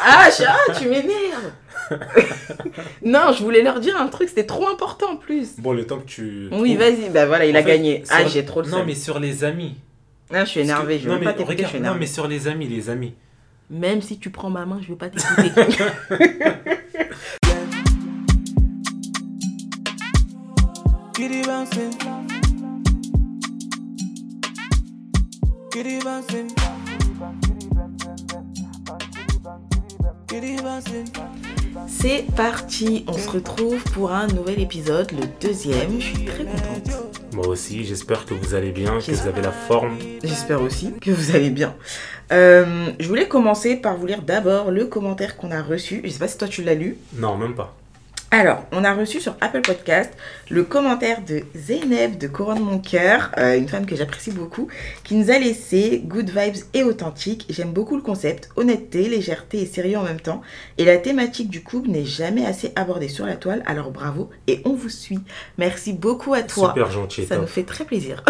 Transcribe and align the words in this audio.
Ah, 0.00 0.28
je- 0.36 0.44
ah, 0.46 0.72
tu 0.78 0.88
m'énerves. 0.88 1.52
non, 3.04 3.32
je 3.36 3.42
voulais 3.42 3.62
leur 3.62 3.80
dire 3.80 3.96
un 4.00 4.08
truc, 4.08 4.28
c'était 4.28 4.46
trop 4.46 4.68
important 4.68 5.12
en 5.12 5.16
plus. 5.16 5.58
Bon, 5.58 5.72
le 5.72 5.86
temps 5.86 5.98
que 5.98 6.06
tu. 6.06 6.48
Oui, 6.52 6.76
vas-y, 6.76 7.08
bah 7.10 7.26
voilà, 7.26 7.46
il 7.46 7.56
a 7.56 7.62
fait, 7.62 7.68
gagné. 7.68 8.04
Ah, 8.10 8.26
j'ai 8.26 8.44
trop 8.44 8.60
le 8.62 8.68
Non, 8.68 8.78
seum. 8.78 8.86
mais 8.86 8.94
sur 8.94 9.18
les 9.18 9.44
amis. 9.44 9.76
Ah, 10.32 10.44
je 10.44 10.50
suis 10.50 10.60
que- 10.60 10.64
énervée, 10.64 10.98
je 10.98 11.08
veux 11.08 11.16
non, 11.16 11.24
pas 11.24 11.32
t'écouter, 11.32 11.64
je 11.72 11.78
non, 11.78 11.94
mais 11.98 12.06
sur 12.06 12.28
les 12.28 12.46
amis, 12.48 12.68
les 12.68 12.90
amis. 12.90 13.14
Même 13.70 14.02
si 14.02 14.18
tu 14.18 14.30
prends 14.30 14.50
ma 14.50 14.66
main, 14.66 14.80
je 14.82 14.88
veux 14.88 14.96
pas 14.96 15.08
t'écouter. 15.08 15.50
C'est 31.86 32.24
parti, 32.36 33.04
on 33.08 33.12
se 33.12 33.28
retrouve 33.28 33.82
pour 33.92 34.12
un 34.12 34.26
nouvel 34.28 34.60
épisode, 34.60 35.10
le 35.12 35.26
deuxième. 35.40 36.00
Je 36.00 36.04
suis 36.04 36.24
très 36.24 36.44
contente. 36.44 37.22
Moi 37.32 37.48
aussi, 37.48 37.84
j'espère 37.84 38.24
que 38.24 38.34
vous 38.34 38.54
allez 38.54 38.70
bien, 38.70 38.98
que 39.00 39.12
vous 39.12 39.26
avez 39.26 39.42
la 39.42 39.52
forme. 39.52 39.96
J'espère 40.22 40.62
aussi 40.62 40.92
que 41.00 41.10
vous 41.10 41.34
allez 41.34 41.50
bien. 41.50 41.74
Euh, 42.32 42.90
je 42.98 43.08
voulais 43.08 43.26
commencer 43.26 43.76
par 43.76 43.96
vous 43.96 44.06
lire 44.06 44.22
d'abord 44.22 44.70
le 44.70 44.86
commentaire 44.86 45.36
qu'on 45.36 45.50
a 45.50 45.62
reçu. 45.62 46.00
Je 46.04 46.10
sais 46.10 46.18
pas 46.18 46.28
si 46.28 46.38
toi 46.38 46.48
tu 46.48 46.62
l'as 46.62 46.74
lu. 46.74 46.98
Non, 47.14 47.36
même 47.36 47.54
pas. 47.54 47.74
Alors, 48.30 48.66
on 48.72 48.84
a 48.84 48.92
reçu 48.92 49.22
sur 49.22 49.36
Apple 49.40 49.62
Podcast 49.62 50.12
le 50.50 50.62
commentaire 50.62 51.22
de 51.24 51.44
Zeynep 51.54 52.18
de 52.18 52.28
Couronne 52.28 52.60
Mon 52.60 52.78
Cœur, 52.78 53.30
euh, 53.38 53.56
une 53.56 53.68
femme 53.68 53.86
que 53.86 53.96
j'apprécie 53.96 54.32
beaucoup, 54.32 54.68
qui 55.02 55.14
nous 55.14 55.30
a 55.30 55.38
laissé 55.38 56.02
good 56.04 56.28
vibes 56.28 56.62
et 56.74 56.82
authentique. 56.82 57.46
J'aime 57.48 57.72
beaucoup 57.72 57.96
le 57.96 58.02
concept, 58.02 58.50
honnêteté, 58.56 59.08
légèreté 59.08 59.62
et 59.62 59.66
sérieux 59.66 59.96
en 59.96 60.02
même 60.02 60.20
temps. 60.20 60.42
Et 60.76 60.84
la 60.84 60.98
thématique 60.98 61.48
du 61.48 61.62
couple 61.62 61.88
n'est 61.88 62.04
jamais 62.04 62.44
assez 62.44 62.70
abordée 62.76 63.08
sur 63.08 63.24
la 63.24 63.34
toile, 63.36 63.62
alors 63.64 63.92
bravo 63.92 64.28
et 64.46 64.60
on 64.66 64.74
vous 64.74 64.90
suit. 64.90 65.20
Merci 65.56 65.94
beaucoup 65.94 66.34
à 66.34 66.42
toi. 66.42 66.68
Super 66.74 66.90
gentil 66.90 67.22
Ça 67.22 67.36
top. 67.36 67.40
nous 67.44 67.48
fait 67.48 67.64
très 67.64 67.86
plaisir. 67.86 68.22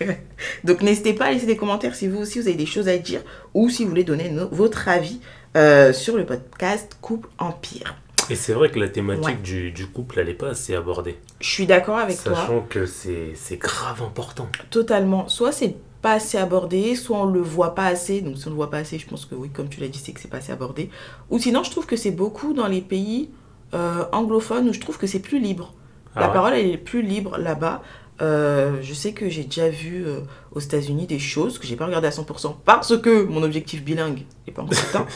Donc 0.64 0.80
n'hésitez 0.80 1.12
pas 1.12 1.26
à 1.26 1.32
laisser 1.32 1.44
des 1.46 1.58
commentaires 1.58 1.94
si 1.94 2.08
vous 2.08 2.18
aussi 2.22 2.40
vous 2.40 2.48
avez 2.48 2.56
des 2.56 2.64
choses 2.66 2.88
à 2.88 2.96
dire 2.96 3.20
ou 3.52 3.68
si 3.68 3.82
vous 3.82 3.90
voulez 3.90 4.04
donner 4.04 4.30
no- 4.30 4.48
votre 4.50 4.88
avis 4.88 5.20
euh, 5.54 5.92
sur 5.92 6.16
le 6.16 6.24
podcast 6.24 6.96
Couple 7.02 7.28
Empire. 7.38 7.94
Et 8.30 8.36
c'est 8.36 8.52
vrai 8.52 8.70
que 8.70 8.78
la 8.78 8.88
thématique 8.88 9.24
Ouais. 9.26 9.34
du, 9.42 9.70
du 9.72 9.86
couple, 9.86 10.18
elle 10.20 10.26
n'est 10.28 10.34
pas 10.34 10.48
assez 10.50 10.74
abordée. 10.74 11.18
Je 11.40 11.48
suis 11.48 11.66
d'accord 11.66 11.98
avec 11.98 12.22
toi. 12.22 12.34
Sachant 12.34 12.60
que 12.68 12.86
c'est 12.86 13.56
grave 13.58 14.02
important. 14.02 14.48
Totalement. 14.70 15.28
Soit 15.28 15.52
c'est 15.52 15.76
pas 16.02 16.12
assez 16.14 16.36
abordé, 16.36 16.96
soit 16.96 17.18
on 17.18 17.26
le 17.26 17.40
voit 17.40 17.74
pas 17.74 17.86
assez. 17.86 18.20
Donc 18.20 18.36
si 18.38 18.46
on 18.46 18.50
le 18.50 18.56
voit 18.56 18.70
pas 18.70 18.78
assez, 18.78 18.98
je 18.98 19.06
pense 19.06 19.24
que 19.24 19.34
oui, 19.34 19.48
comme 19.50 19.68
tu 19.68 19.80
l'as 19.80 19.88
dit, 19.88 19.98
c'est 19.98 20.12
que 20.12 20.20
c'est 20.20 20.28
pas 20.28 20.36
assez 20.38 20.52
abordé. 20.52 20.90
Ou 21.30 21.38
sinon, 21.38 21.62
je 21.62 21.70
trouve 21.70 21.86
que 21.86 21.96
c'est 21.96 22.10
beaucoup 22.10 22.52
dans 22.52 22.66
les 22.66 22.80
pays 22.82 23.30
euh, 23.74 24.04
anglophones 24.12 24.68
où 24.68 24.72
je 24.72 24.80
trouve 24.80 24.98
que 24.98 25.06
c'est 25.06 25.20
plus 25.20 25.40
libre. 25.40 25.72
Ah 26.14 26.20
La 26.20 26.26
ouais 26.28 26.32
parole, 26.34 26.52
elle 26.54 26.70
est 26.70 26.76
plus 26.76 27.02
libre 27.02 27.38
là-bas. 27.38 27.82
Euh, 28.22 28.76
je 28.82 28.94
sais 28.94 29.12
que 29.12 29.28
j'ai 29.28 29.42
déjà 29.44 29.68
vu 29.68 30.04
euh, 30.06 30.20
aux 30.52 30.60
États-Unis 30.60 31.06
des 31.06 31.18
choses 31.18 31.58
que 31.58 31.66
j'ai 31.66 31.74
pas 31.74 31.86
regardé 31.86 32.06
à 32.06 32.10
100% 32.10 32.54
parce 32.64 32.96
que 32.98 33.24
mon 33.24 33.42
objectif 33.42 33.82
bilingue 33.82 34.22
n'est 34.46 34.52
pas 34.52 34.62
encore 34.62 34.78
atteint. 34.78 35.06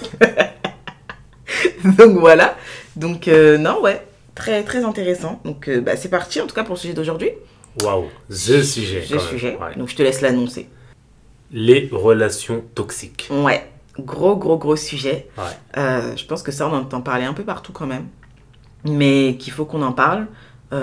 Donc 1.98 2.18
voilà. 2.18 2.56
Donc 2.98 3.28
euh, 3.28 3.58
non, 3.58 3.80
ouais, 3.80 4.04
très 4.34 4.64
très 4.64 4.84
intéressant. 4.84 5.41
Donc 5.44 5.68
euh, 5.68 5.80
bah, 5.80 5.96
c'est 5.96 6.08
parti 6.08 6.41
en 6.41 6.46
tout 6.46 6.54
cas 6.54 6.64
pour 6.64 6.74
le 6.74 6.80
sujet 6.80 6.94
d'aujourd'hui. 6.94 7.30
Waouh, 7.82 8.06
the 8.28 8.62
sujet. 8.62 9.04
Quand 9.08 9.16
même. 9.16 9.24
sujet. 9.24 9.56
Ouais. 9.60 9.77
Donc 9.77 9.88
je 9.88 9.96
te 9.96 10.02
laisse 10.02 10.20
l'annoncer. 10.20 10.68
Les 11.52 11.88
relations 11.92 12.64
toxiques. 12.74 13.28
Ouais, 13.30 13.70
gros 14.00 14.36
gros 14.36 14.58
gros 14.58 14.74
sujet. 14.74 15.28
Ouais. 15.38 15.44
Euh, 15.76 16.16
je 16.16 16.24
pense 16.24 16.42
que 16.42 16.50
ça 16.50 16.66
on 16.66 16.72
en 16.72 16.80
entend 16.80 17.00
parler 17.00 17.24
un 17.24 17.34
peu 17.34 17.44
partout 17.44 17.72
quand 17.72 17.86
même, 17.86 18.06
mais 18.84 19.36
qu'il 19.38 19.52
faut 19.52 19.64
qu'on 19.64 19.82
en 19.82 19.92
parle. 19.92 20.26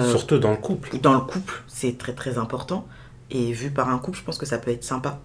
Surtout 0.09 0.39
dans 0.39 0.51
le 0.51 0.57
couple. 0.57 0.97
dans 0.99 1.13
le 1.13 1.19
couple, 1.19 1.61
c'est 1.67 1.97
très 1.97 2.13
très 2.13 2.37
important. 2.39 2.87
Et 3.29 3.51
vu 3.51 3.69
par 3.69 3.89
un 3.89 3.99
couple, 3.99 4.17
je 4.17 4.23
pense 4.23 4.37
que 4.37 4.45
ça 4.45 4.57
peut 4.57 4.71
être 4.71 4.83
sympa. 4.83 5.19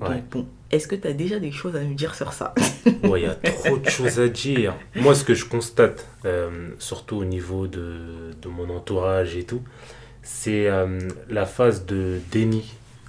Ouais. 0.00 0.08
Donc 0.08 0.24
bon, 0.30 0.46
est-ce 0.70 0.88
que 0.88 0.96
tu 0.96 1.06
as 1.06 1.12
déjà 1.12 1.38
des 1.38 1.52
choses 1.52 1.76
à 1.76 1.80
nous 1.82 1.94
dire 1.94 2.14
sur 2.14 2.32
ça? 2.32 2.54
Ouais, 3.04 3.20
il 3.20 3.24
y 3.24 3.26
a 3.26 3.34
trop 3.34 3.76
de 3.78 3.88
choses 3.88 4.18
à 4.20 4.28
dire. 4.28 4.74
Moi, 4.96 5.14
ce 5.14 5.24
que 5.24 5.34
je 5.34 5.44
constate, 5.44 6.06
euh, 6.24 6.70
surtout 6.78 7.16
au 7.16 7.24
niveau 7.24 7.66
de, 7.66 8.30
de 8.40 8.48
mon 8.48 8.68
entourage 8.74 9.36
et 9.36 9.44
tout, 9.44 9.62
c'est 10.22 10.66
euh, 10.68 10.98
la 11.28 11.44
phase 11.46 11.84
de 11.86 12.18
déni, 12.32 12.64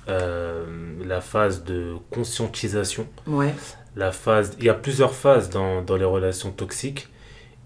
euh, 0.09 0.65
la 1.05 1.21
phase 1.21 1.63
de 1.63 1.93
conscientisation, 2.11 3.07
Ouais, 3.25 3.53
la 3.95 4.11
phase... 4.11 4.55
Il 4.59 4.65
y 4.65 4.69
a 4.69 4.73
plusieurs 4.73 5.13
phases 5.13 5.49
dans, 5.49 5.81
dans 5.81 5.95
les 5.97 6.05
relations 6.05 6.51
toxiques. 6.51 7.07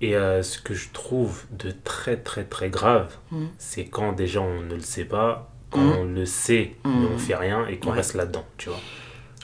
Et 0.02 0.13
ce 0.13 0.59
que 0.62 0.74
je 0.74 0.88
trouve 0.94 1.44
de 1.52 1.72
très 1.84 2.16
très 2.16 2.46
très 2.46 2.69
grave, 2.69 3.13
Mhm. 3.34 3.50
c'est 3.58 3.84
quand 3.85 4.13
déjà 4.13 4.40
on 4.40 4.62
ne 4.62 4.75
le 4.75 4.79
sait 4.79 5.03
pas, 5.03 5.52
quand 5.72 5.81
Mhm. 5.84 5.97
on 5.97 6.03
le 6.06 6.25
sait, 6.25 6.75
mais 6.85 6.91
Mhm. 6.91 7.08
on 7.16 7.18
fait 7.18 7.35
rien 7.35 7.68
et 7.68 7.79
qu'on 7.79 7.90
Ouais. 7.90 7.97
reste 7.97 8.13
là-dedans, 8.13 8.46
tu 8.58 8.69
vois. 8.69 8.79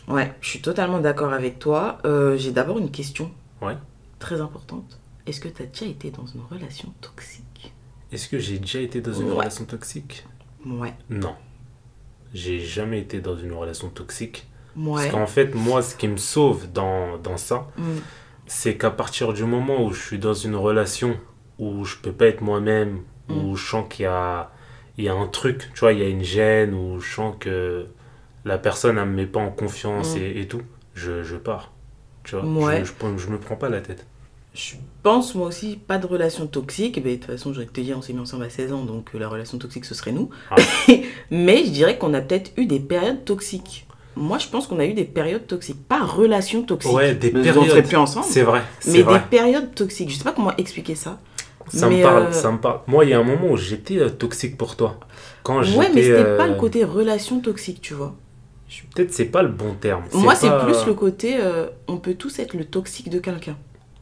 Ouais, 0.08 0.34
je 0.42 0.50
suis 0.50 0.62
totalement 0.62 1.00
d'accord 1.00 1.34
avec 1.34 1.60
toi. 1.60 1.98
Euh, 2.06 2.38
J'ai 2.38 2.52
d'abord 2.52 2.78
une 2.80 2.92
question 2.92 3.32
Ouais. 3.62 3.78
très 4.20 4.42
importante. 4.42 5.00
Est-ce 5.26 5.40
que 5.40 5.48
tu 5.48 5.64
as 5.64 5.66
déjà 5.66 5.86
été 5.86 6.12
dans 6.12 6.26
une 6.26 6.42
relation 6.50 6.94
toxique? 7.02 7.74
Est-ce 8.12 8.28
que 8.30 8.38
j'ai 8.40 8.60
déjà 8.60 8.80
été 8.80 9.02
dans 9.02 9.14
une 9.14 9.30
Ouais. 9.30 9.38
relation 9.38 9.66
toxique? 9.66 10.26
Ouais, 10.66 10.94
Non. 11.10 11.36
J'ai 12.34 12.60
jamais 12.60 13.00
été 13.00 13.22
dans 13.22 13.38
une 13.38 13.54
relation 13.54 13.90
toxique. 13.90 14.48
ouais. 14.76 14.94
Parce 15.04 15.08
qu'en 15.10 15.28
fait, 15.28 15.56
moi, 15.56 15.82
ce 15.82 15.96
qui 15.96 16.08
me 16.08 16.18
sauve 16.18 16.72
dans, 16.72 17.18
dans 17.18 17.38
ça, 17.38 17.68
Mm. 17.78 17.84
c'est 18.46 18.76
qu'à 18.78 18.92
partir 18.92 19.32
du 19.34 19.46
moment 19.46 19.84
où 19.86 19.92
je 19.94 20.02
suis 20.02 20.20
dans 20.20 20.34
une 20.34 20.56
relation 20.56 21.18
où 21.60 21.86
je 21.86 21.96
peux 21.98 22.12
pas 22.12 22.26
être 22.28 22.42
moi-même, 22.42 23.02
Mm. 23.30 23.38
où 23.46 23.56
je 23.56 23.66
sens 23.66 23.86
qu'il 23.90 24.04
y 24.04 24.08
a, 24.08 24.52
il 24.98 25.06
y 25.06 25.10
a 25.10 25.14
un 25.14 25.28
truc, 25.28 25.72
tu 25.74 25.80
vois, 25.80 25.94
il 25.94 26.00
y 26.00 26.04
a 26.04 26.10
une 26.10 26.24
gêne, 26.24 26.74
où 26.74 27.00
je 27.00 27.14
sens 27.16 27.36
que 27.40 27.88
la 28.46 28.58
personne, 28.58 28.98
elle 28.98 29.06
me 29.10 29.16
met 29.16 29.26
pas 29.26 29.40
en 29.42 29.50
confiance 29.52 30.16
Mm. 30.16 30.20
et, 30.22 30.40
et 30.42 30.48
tout, 30.48 30.62
je, 30.94 31.24
je 31.24 31.36
pars. 31.36 31.72
Tu 32.24 32.36
vois, 32.36 32.46
Ouais. 32.46 32.80
je, 32.80 32.86
je, 32.86 32.94
prends- 32.94 33.18
je 33.18 33.28
me 33.30 33.38
prends 33.38 33.56
pas 33.56 33.70
la 33.70 33.82
tête. 33.82 34.06
Je 34.54 34.76
pense 35.04 35.36
moi 35.36 35.48
aussi 35.48 35.76
pas 35.76 35.98
de 35.98 36.08
relation 36.08 36.48
toxique. 36.48 37.04
Ben, 37.04 37.12
de 37.16 37.16
toute 37.18 37.26
façon, 37.26 37.52
j'aurais 37.54 37.66
te 37.66 37.82
dire, 37.82 37.98
on 37.98 38.02
s'est 38.02 38.14
mis 38.14 38.20
ensemble 38.22 38.46
à 38.46 38.50
16 38.50 38.72
ans, 38.72 38.86
donc 38.86 39.10
euh, 39.14 39.20
la 39.20 39.28
relation 39.28 39.58
toxique 39.58 39.84
ce 39.84 39.94
serait 39.94 40.14
nous. 40.14 40.30
Ah. 40.50 40.56
Mais 41.32 41.66
je 41.66 41.72
dirais 41.72 41.98
qu'on 41.98 42.14
a 42.14 42.22
peut-être 42.22 42.52
eu 42.58 42.66
des 42.66 42.80
périodes 42.80 43.26
toxiques. 43.26 43.86
Moi, 44.16 44.38
je 44.38 44.48
pense 44.48 44.66
qu'on 44.68 44.80
a 44.80 44.86
eu 44.86 44.94
des 44.94 45.04
périodes 45.04 45.46
toxiques, 45.46 45.86
pas 45.90 46.02
relations 46.06 46.64
toxiques. 46.64 46.94
Ouais, 46.94 47.14
des 47.16 47.32
Mais 47.34 47.40
On 47.42 47.44
périodes. 47.44 47.70
serait 47.70 47.84
plus 47.84 47.98
ensemble. 47.98 48.26
C'est 48.30 48.44
vrai, 48.44 48.62
Mais 48.88 49.04
des 49.04 49.20
périodes 49.30 49.76
toxiques. 49.76 50.10
Je 50.10 50.16
sais 50.16 50.24
pas 50.24 50.32
comment 50.32 50.56
expliquer 50.56 50.96
ça. 50.96 51.20
Ça 51.68 51.90
mais, 51.90 51.98
me 51.98 52.04
parle, 52.04 52.24
euh, 52.28 52.32
ça 52.32 52.50
me 52.52 52.60
parle. 52.60 52.80
Moi, 52.88 53.04
il 53.04 53.10
y 53.10 53.14
a 53.14 53.20
un 53.20 53.24
moment 53.24 53.50
où 53.52 53.58
j'étais 53.58 53.98
euh, 53.98 54.10
toxique 54.10 54.56
pour 54.58 54.78
toi. 54.78 55.00
Quand 55.44 55.64
j'étais. 55.64 55.78
Ouais, 55.80 55.90
mais 55.94 56.02
c'était 56.04 56.38
pas 56.38 56.46
euh, 56.46 56.54
le 56.54 56.56
côté 56.56 56.86
relation 56.86 57.42
toxique, 57.42 57.82
tu 57.82 57.94
vois. 57.94 58.16
Peut-être 58.94 59.14
c'est 59.14 59.26
pas 59.26 59.44
le 59.44 59.50
bon 59.50 59.74
terme. 59.76 60.04
Moi, 60.14 60.36
c'est 60.36 60.50
plus 60.66 60.86
le 60.86 60.94
côté, 60.94 61.38
euh, 61.40 61.68
on 61.88 61.98
peut 61.98 62.16
tous 62.16 62.40
être 62.40 62.54
le 62.54 62.66
toxique 62.66 63.10
de 63.10 63.20
quelqu'un. 63.20 63.58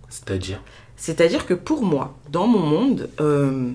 C'est-à-dire? 0.10 0.62
C'est-à-dire 0.96 1.46
que 1.46 1.54
pour 1.54 1.84
moi, 1.84 2.16
dans 2.32 2.48
mon 2.48 2.60
monde, 2.60 3.10
euh, 3.20 3.72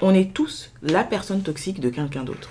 on 0.00 0.14
est 0.14 0.32
tous 0.34 0.70
la 0.82 1.02
personne 1.04 1.42
toxique 1.42 1.80
de 1.80 1.88
quelqu'un 1.88 2.24
d'autre. 2.24 2.50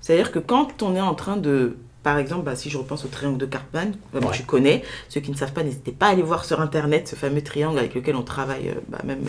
C'est-à-dire 0.00 0.30
que 0.32 0.38
quand 0.38 0.82
on 0.82 0.94
est 0.94 1.00
en 1.00 1.14
train 1.14 1.36
de... 1.36 1.76
Par 2.02 2.16
exemple, 2.16 2.44
bah, 2.44 2.56
si 2.56 2.70
je 2.70 2.78
repense 2.78 3.04
au 3.04 3.08
triangle 3.08 3.36
de 3.36 3.44
Cartman, 3.44 3.92
Ouais. 4.14 4.20
tu 4.32 4.44
connais. 4.44 4.82
Ceux 5.10 5.20
qui 5.20 5.30
ne 5.30 5.36
savent 5.36 5.52
pas, 5.52 5.62
n'hésitez 5.62 5.92
pas 5.92 6.06
à 6.06 6.10
aller 6.10 6.22
voir 6.22 6.46
sur 6.46 6.60
Internet 6.62 7.08
ce 7.08 7.16
fameux 7.16 7.42
triangle 7.42 7.78
avec 7.78 7.94
lequel 7.94 8.16
on 8.16 8.22
travaille 8.22 8.70
euh, 8.70 8.74
bah, 8.88 9.00
même 9.04 9.24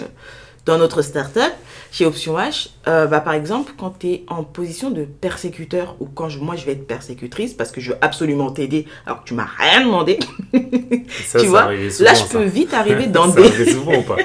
dans 0.66 0.78
notre 0.78 1.02
startup, 1.02 1.52
chez 1.92 2.06
Option 2.06 2.38
H. 2.38 2.70
Euh, 2.88 3.08
bah, 3.08 3.20
par 3.20 3.34
exemple, 3.34 3.74
quand 3.78 3.98
tu 4.00 4.08
es 4.08 4.24
en 4.28 4.44
position 4.44 4.92
de 4.92 5.04
persécuteur 5.06 5.96
ou 6.00 6.06
quand 6.06 6.30
je- 6.30 6.40
moi 6.40 6.56
je 6.56 6.66
vais 6.66 6.74
être 6.74 6.86
persécutrice 6.88 7.54
parce 7.54 7.72
que 7.72 7.82
je 7.82 7.92
veux 7.92 7.98
absolument 8.02 8.52
t'aider 8.52 8.86
alors 9.06 9.24
que 9.24 9.28
tu 9.28 9.34
m'as 9.34 9.48
rien 9.58 9.82
demandé, 9.86 10.20
Ça, 11.26 11.40
tu 11.40 11.46
ça 11.46 11.50
vois, 11.50 11.62
souvent, 11.90 12.06
là 12.06 12.14
je 12.14 12.20
ça. 12.20 12.26
peux 12.32 12.44
vite 12.44 12.74
arriver 12.74 13.08
dans 13.08 13.32
ça 13.32 13.42
des... 13.42 13.72
souvent 13.72 13.96
ou 13.96 14.04
pas 14.04 14.18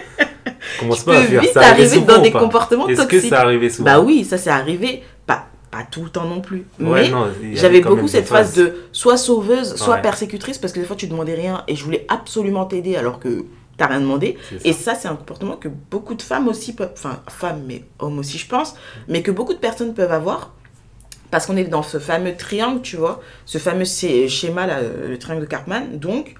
Commence 0.78 1.04
pas 1.04 1.16
à 1.18 1.20
peux 1.22 1.26
faire 1.28 1.40
vite 1.40 1.52
ça 1.52 1.60
arriver 1.60 2.00
dans 2.00 2.20
des 2.20 2.30
comportements 2.32 2.88
Est-ce 2.88 3.02
que 3.02 3.10
toxiques. 3.12 3.30
ça 3.30 3.40
arrivait 3.40 3.70
souvent 3.70 3.84
Bah 3.84 4.00
oui, 4.00 4.24
ça 4.24 4.36
c'est 4.36 4.50
arrivé, 4.50 5.02
pas, 5.26 5.46
pas 5.70 5.84
tout 5.90 6.04
le 6.04 6.10
temps 6.10 6.24
non 6.26 6.40
plus. 6.40 6.64
Ouais, 6.80 7.08
mais 7.42 7.54
j'avais 7.56 7.80
beaucoup 7.80 8.08
cette 8.08 8.26
phases. 8.28 8.54
de 8.54 8.74
soit 8.92 9.16
sauveuse, 9.16 9.76
soit 9.76 9.94
Ouais. 9.96 10.02
persécutrice, 10.02 10.58
parce 10.58 10.72
que 10.72 10.80
des 10.80 10.86
fois 10.86 10.96
tu 10.96 11.06
demandais 11.06 11.34
rien 11.34 11.64
et 11.68 11.76
je 11.76 11.82
voulais 11.84 12.04
absolument 12.08 12.66
t'aider 12.66 12.96
alors 12.96 13.20
que 13.20 13.44
t'as 13.76 13.86
rien 13.86 14.00
demandé. 14.00 14.38
Et 14.64 14.72
ça, 14.72 14.94
c'est 14.94 15.08
un 15.08 15.16
comportement 15.16 15.56
que 15.56 15.68
beaucoup 15.68 16.14
de 16.14 16.22
femmes 16.22 16.48
aussi 16.48 16.74
peuvent, 16.74 16.92
enfin 16.92 17.20
femmes, 17.28 17.62
mais 17.66 17.84
hommes 17.98 18.18
aussi, 18.18 18.38
je 18.38 18.48
pense, 18.48 18.74
mais 19.08 19.22
que 19.22 19.30
beaucoup 19.30 19.54
de 19.54 19.58
personnes 19.58 19.94
peuvent 19.94 20.12
avoir. 20.12 20.52
Parce 21.30 21.46
qu'on 21.46 21.56
est 21.56 21.64
dans 21.64 21.82
ce 21.82 21.98
fameux 21.98 22.36
triangle, 22.36 22.82
tu 22.82 22.96
vois, 22.96 23.20
ce 23.46 23.58
fameux 23.58 23.84
schéma, 23.84 24.66
là, 24.66 24.78
euh, 24.78 25.08
le 25.08 25.18
triangle 25.18 25.42
de 25.42 25.48
Cartman. 25.48 25.98
Donc, 25.98 26.36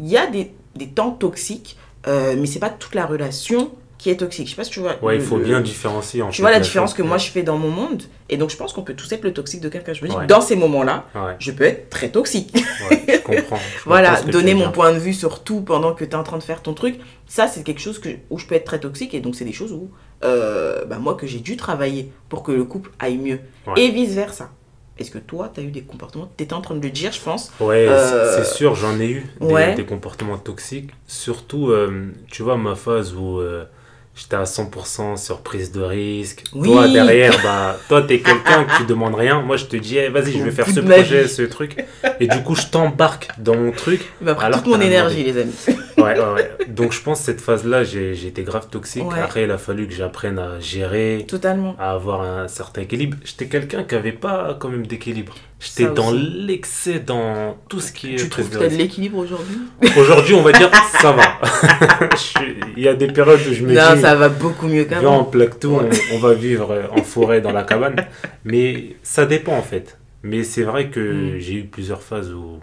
il 0.00 0.08
y 0.08 0.16
a 0.16 0.26
des, 0.26 0.52
des 0.74 0.88
temps 0.88 1.12
toxiques, 1.12 1.78
euh, 2.06 2.34
mais 2.36 2.46
c'est 2.46 2.58
pas 2.58 2.70
toute 2.70 2.94
la 2.94 3.06
relation 3.06 3.70
qui 4.06 4.10
est 4.12 4.16
toxique. 4.16 4.46
Je 4.46 4.50
sais 4.52 4.56
pas 4.56 4.62
si 4.62 4.70
tu 4.70 4.78
vois. 4.78 4.94
Ouais, 5.02 5.14
le- 5.16 5.20
il 5.20 5.26
faut 5.26 5.36
le- 5.36 5.42
bien 5.44 5.60
différencier. 5.60 6.22
En 6.22 6.28
Tu 6.28 6.36
fait, 6.36 6.42
vois 6.42 6.52
la 6.52 6.60
différence 6.60 6.94
que 6.94 7.02
moi 7.02 7.18
je 7.18 7.28
fais 7.28 7.42
dans 7.42 7.58
mon 7.58 7.70
monde. 7.70 8.04
Et 8.28 8.36
donc 8.36 8.50
je 8.50 8.56
pense 8.56 8.72
qu'on 8.72 8.82
peut 8.82 8.94
tous 8.94 9.10
être 9.12 9.24
le 9.24 9.32
toxique 9.32 9.60
de 9.60 9.68
quelqu'un. 9.68 9.92
Je 9.94 10.04
me 10.04 10.08
dis, 10.08 10.14
Ouais. 10.14 10.26
dans 10.28 10.40
ces 10.40 10.54
moments-là, 10.54 11.06
Ouais, 11.16 11.34
je 11.40 11.50
peux 11.50 11.64
être 11.64 11.90
très 11.90 12.08
toxique. 12.10 12.56
je 12.56 13.18
comprends. 13.22 13.58
je 13.78 13.84
voilà, 13.84 14.22
donner 14.22 14.54
mon 14.54 14.70
point 14.70 14.92
de 14.92 14.98
vue 14.98 15.12
sur 15.12 15.42
tout 15.42 15.60
pendant 15.60 15.92
que 15.92 16.04
tu 16.04 16.10
es 16.10 16.14
en 16.14 16.22
train 16.22 16.38
de 16.38 16.42
faire 16.44 16.62
ton 16.62 16.72
truc, 16.72 17.00
ça 17.26 17.48
c'est 17.48 17.64
quelque 17.64 17.80
chose 17.80 17.98
que, 17.98 18.10
où 18.30 18.38
je 18.38 18.46
peux 18.46 18.54
être 18.54 18.64
très 18.64 18.78
toxique 18.78 19.12
et 19.12 19.18
donc 19.20 19.34
c'est 19.34 19.44
des 19.44 19.52
choses 19.52 19.72
où 19.72 19.90
euh, 20.24 20.84
bah, 20.84 20.98
moi 21.00 21.14
que 21.14 21.26
j'ai 21.26 21.40
dû 21.40 21.56
travailler 21.56 22.12
pour 22.28 22.42
que 22.44 22.52
le 22.52 22.62
couple 22.64 22.90
aille 23.00 23.18
mieux 23.18 23.40
et 23.76 23.88
vice 23.90 24.14
versa. 24.14 24.50
Est-ce 24.98 25.10
que 25.10 25.18
toi 25.18 25.50
tu 25.52 25.60
as 25.60 25.62
eu 25.64 25.70
des 25.70 25.82
comportements 25.82 26.30
Tu 26.38 26.44
étais 26.44 26.54
en 26.54 26.62
train 26.62 26.74
de 26.74 26.80
le 26.82 26.88
dire, 26.90 27.12
je 27.12 27.20
pense. 27.20 27.50
Ouais, 27.60 27.86
Euh, 27.86 28.32
c'est 28.34 28.44
c'est 28.44 28.54
sûr, 28.54 28.74
j'en 28.76 28.98
ai 28.98 29.08
eu 29.10 29.26
des, 29.42 29.46
ouais. 29.46 29.74
des 29.74 29.84
comportements 29.84 30.38
toxiques. 30.38 30.88
Surtout, 31.06 31.68
euh, 31.70 32.12
tu 32.30 32.42
vois, 32.42 32.56
ma 32.56 32.74
phase 32.76 33.12
où 33.14 33.38
euh, 33.40 33.64
j'étais 34.16 34.36
à 34.36 34.44
100% 34.44 35.16
sur 35.16 35.40
prise 35.42 35.70
de 35.72 35.82
risque. 35.82 36.42
Oui. 36.54 36.68
Toi, 36.68 36.88
derrière, 36.88 37.34
bah, 37.42 37.76
toi, 37.88 38.02
t'es 38.02 38.20
quelqu'un 38.20 38.64
que 38.64 38.76
tu 38.78 38.84
demandes 38.86 39.14
rien. 39.14 39.42
Moi, 39.42 39.56
je 39.56 39.66
te 39.66 39.76
dis, 39.76 39.98
eh, 39.98 40.08
vas-y, 40.08 40.32
je 40.32 40.42
vais 40.42 40.50
faire 40.50 40.68
ce 40.68 40.80
projet, 40.80 41.22
vie. 41.24 41.28
ce 41.28 41.42
truc. 41.42 41.84
Et 42.18 42.26
du 42.26 42.42
coup, 42.42 42.54
je 42.54 42.66
t'embarque 42.66 43.28
dans 43.38 43.54
mon 43.56 43.70
truc. 43.72 44.00
Il 44.20 44.24
m'a 44.24 44.34
pris 44.34 44.46
Alors 44.46 44.62
toute 44.62 44.72
mon 44.74 44.80
énergie, 44.80 45.22
les 45.22 45.38
amis. 45.38 45.52
Ouais, 45.98 46.18
ouais, 46.18 46.32
ouais. 46.34 46.50
Donc, 46.68 46.92
je 46.92 47.00
pense 47.02 47.20
que 47.20 47.24
cette 47.26 47.40
phase-là, 47.40 47.84
j'ai 47.84 48.26
été 48.26 48.42
grave 48.42 48.68
toxique. 48.70 49.04
Ouais. 49.04 49.20
Après, 49.20 49.44
il 49.44 49.50
a 49.50 49.58
fallu 49.58 49.86
que 49.86 49.94
j'apprenne 49.94 50.38
à 50.38 50.58
gérer, 50.60 51.24
Totalement. 51.28 51.76
à 51.78 51.92
avoir 51.92 52.22
un 52.22 52.48
certain 52.48 52.82
équilibre. 52.82 53.16
J'étais 53.24 53.46
quelqu'un 53.46 53.84
qui 53.84 53.94
avait 53.94 54.12
pas 54.12 54.56
quand 54.58 54.68
même 54.68 54.86
d'équilibre. 54.86 55.34
J'étais 55.58 55.86
dans 55.90 56.12
l'excès, 56.12 56.98
dans 57.00 57.56
tout 57.68 57.80
ce 57.80 57.90
qui 57.90 58.12
est 58.14 58.16
Tu 58.18 58.28
trouves 58.28 58.50
que 58.50 58.58
as 58.58 58.68
de 58.68 58.74
l'équilibre 58.76 59.16
aujourd'hui 59.18 59.56
Aujourd'hui, 59.96 60.34
on 60.34 60.42
va 60.42 60.52
dire 60.52 60.70
ça 61.00 61.12
va. 61.12 61.22
Il 62.76 62.82
y 62.82 62.88
a 62.88 62.94
des 62.94 63.06
périodes 63.08 63.40
où 63.48 63.52
je 63.54 63.62
me 63.64 63.72
Non, 63.74 63.94
dis, 63.94 64.00
ça 64.02 64.14
va 64.14 64.28
beaucoup 64.28 64.66
mieux 64.66 64.82
viens, 64.84 64.98
on 64.98 65.00
qu'avant. 65.00 65.24
plaque 65.24 65.58
tout, 65.58 65.68
Ouais. 65.76 65.88
on, 66.12 66.16
on 66.16 66.18
va 66.18 66.34
vivre 66.34 66.90
en 66.92 67.02
forêt 67.02 67.40
dans 67.40 67.52
la 67.52 67.62
cabane. 67.62 68.06
Mais 68.44 68.96
ça 69.02 69.24
dépend 69.26 69.56
en 69.56 69.62
fait. 69.62 69.98
Mais 70.22 70.44
c'est 70.44 70.62
vrai 70.62 70.90
que 70.90 71.00
Mm. 71.36 71.38
j'ai 71.38 71.54
eu 71.54 71.64
plusieurs 71.64 72.02
phases 72.02 72.32
où, 72.32 72.58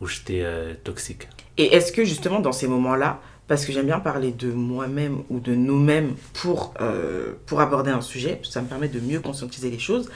où 0.00 0.06
j'étais 0.06 0.40
euh, 0.42 0.72
toxique. 0.82 1.28
Et 1.58 1.74
est-ce 1.76 1.92
que 1.92 2.04
justement 2.04 2.40
dans 2.40 2.52
ces 2.52 2.66
moments-là, 2.66 3.20
parce 3.46 3.64
que 3.66 3.72
j'aime 3.72 3.86
bien 3.86 4.00
parler 4.00 4.32
de 4.32 4.50
moi-même 4.50 5.18
ou 5.30 5.38
de 5.38 5.54
nous-mêmes 5.54 6.14
pour, 6.32 6.74
euh, 6.80 7.32
pour 7.46 7.60
aborder 7.60 7.90
un 7.90 8.00
sujet, 8.00 8.40
ça 8.42 8.62
me 8.62 8.66
permet 8.66 8.88
de 8.88 8.98
mieux 9.00 9.20
conscientiser 9.20 9.70
les 9.70 9.78
choses, 9.78 10.10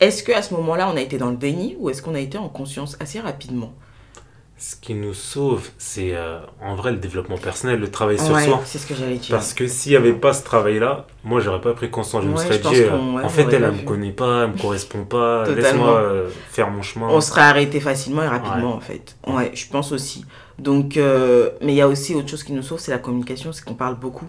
est-ce 0.00 0.22
qu'à 0.22 0.42
ce 0.42 0.54
moment-là 0.54 0.90
on 0.92 0.96
a 0.96 1.00
été 1.00 1.18
dans 1.18 1.30
le 1.30 1.36
déni 1.36 1.76
ou 1.78 1.90
est-ce 1.90 2.02
qu'on 2.02 2.14
a 2.14 2.20
été 2.20 2.38
en 2.38 2.48
conscience 2.48 2.96
assez 3.00 3.20
rapidement? 3.20 3.72
Ce 4.58 4.74
qui 4.74 4.94
nous 4.94 5.12
sauve, 5.12 5.68
c'est 5.76 6.14
euh, 6.14 6.38
en 6.62 6.76
vrai 6.76 6.90
le 6.90 6.96
développement 6.96 7.36
personnel, 7.36 7.78
le 7.78 7.90
travail 7.90 8.18
sur 8.18 8.34
Ouais, 8.34 8.46
soi. 8.46 8.62
c'est 8.64 8.78
ce 8.78 8.86
que 8.86 8.94
j'allais 8.94 9.16
dire. 9.16 9.36
Parce 9.36 9.52
que 9.52 9.66
s'il 9.66 9.92
n'y 9.92 9.96
avait 9.96 10.14
pas 10.14 10.32
ce 10.32 10.44
travail-là, 10.44 11.06
moi 11.24 11.40
j'aurais 11.40 11.60
pas 11.60 11.74
pris 11.74 11.90
conscience. 11.90 12.24
Je 12.24 12.28
me 12.30 12.36
serais 12.38 12.54
je 12.62 12.68
dit, 12.68 12.80
euh, 12.84 13.16
ouais, 13.16 13.22
en 13.22 13.28
fait, 13.28 13.42
elle, 13.52 13.64
elle 13.64 13.72
me 13.72 13.82
connaît 13.82 14.12
pas, 14.12 14.44
elle 14.44 14.52
me 14.52 14.58
correspond 14.58 15.04
pas, 15.04 15.46
laisse-moi 15.54 16.00
euh, 16.00 16.30
faire 16.48 16.70
mon 16.70 16.80
chemin. 16.80 17.06
On 17.10 17.20
serait 17.20 17.42
arrêté 17.42 17.80
facilement 17.80 18.22
et 18.22 18.28
rapidement 18.28 18.72
en 18.74 18.80
fait. 18.80 19.16
Ouais, 19.26 19.50
je 19.52 19.66
pense 19.68 19.92
aussi. 19.92 20.24
Donc, 20.58 20.96
euh, 20.96 21.50
mais 21.60 21.74
il 21.74 21.76
y 21.76 21.82
a 21.82 21.88
aussi 21.88 22.14
autre 22.14 22.28
chose 22.30 22.42
qui 22.42 22.54
nous 22.54 22.62
sauve, 22.62 22.78
c'est 22.80 22.92
la 22.92 22.98
communication, 22.98 23.52
c'est 23.52 23.62
qu'on 23.62 23.74
parle 23.74 23.96
beaucoup. 23.96 24.26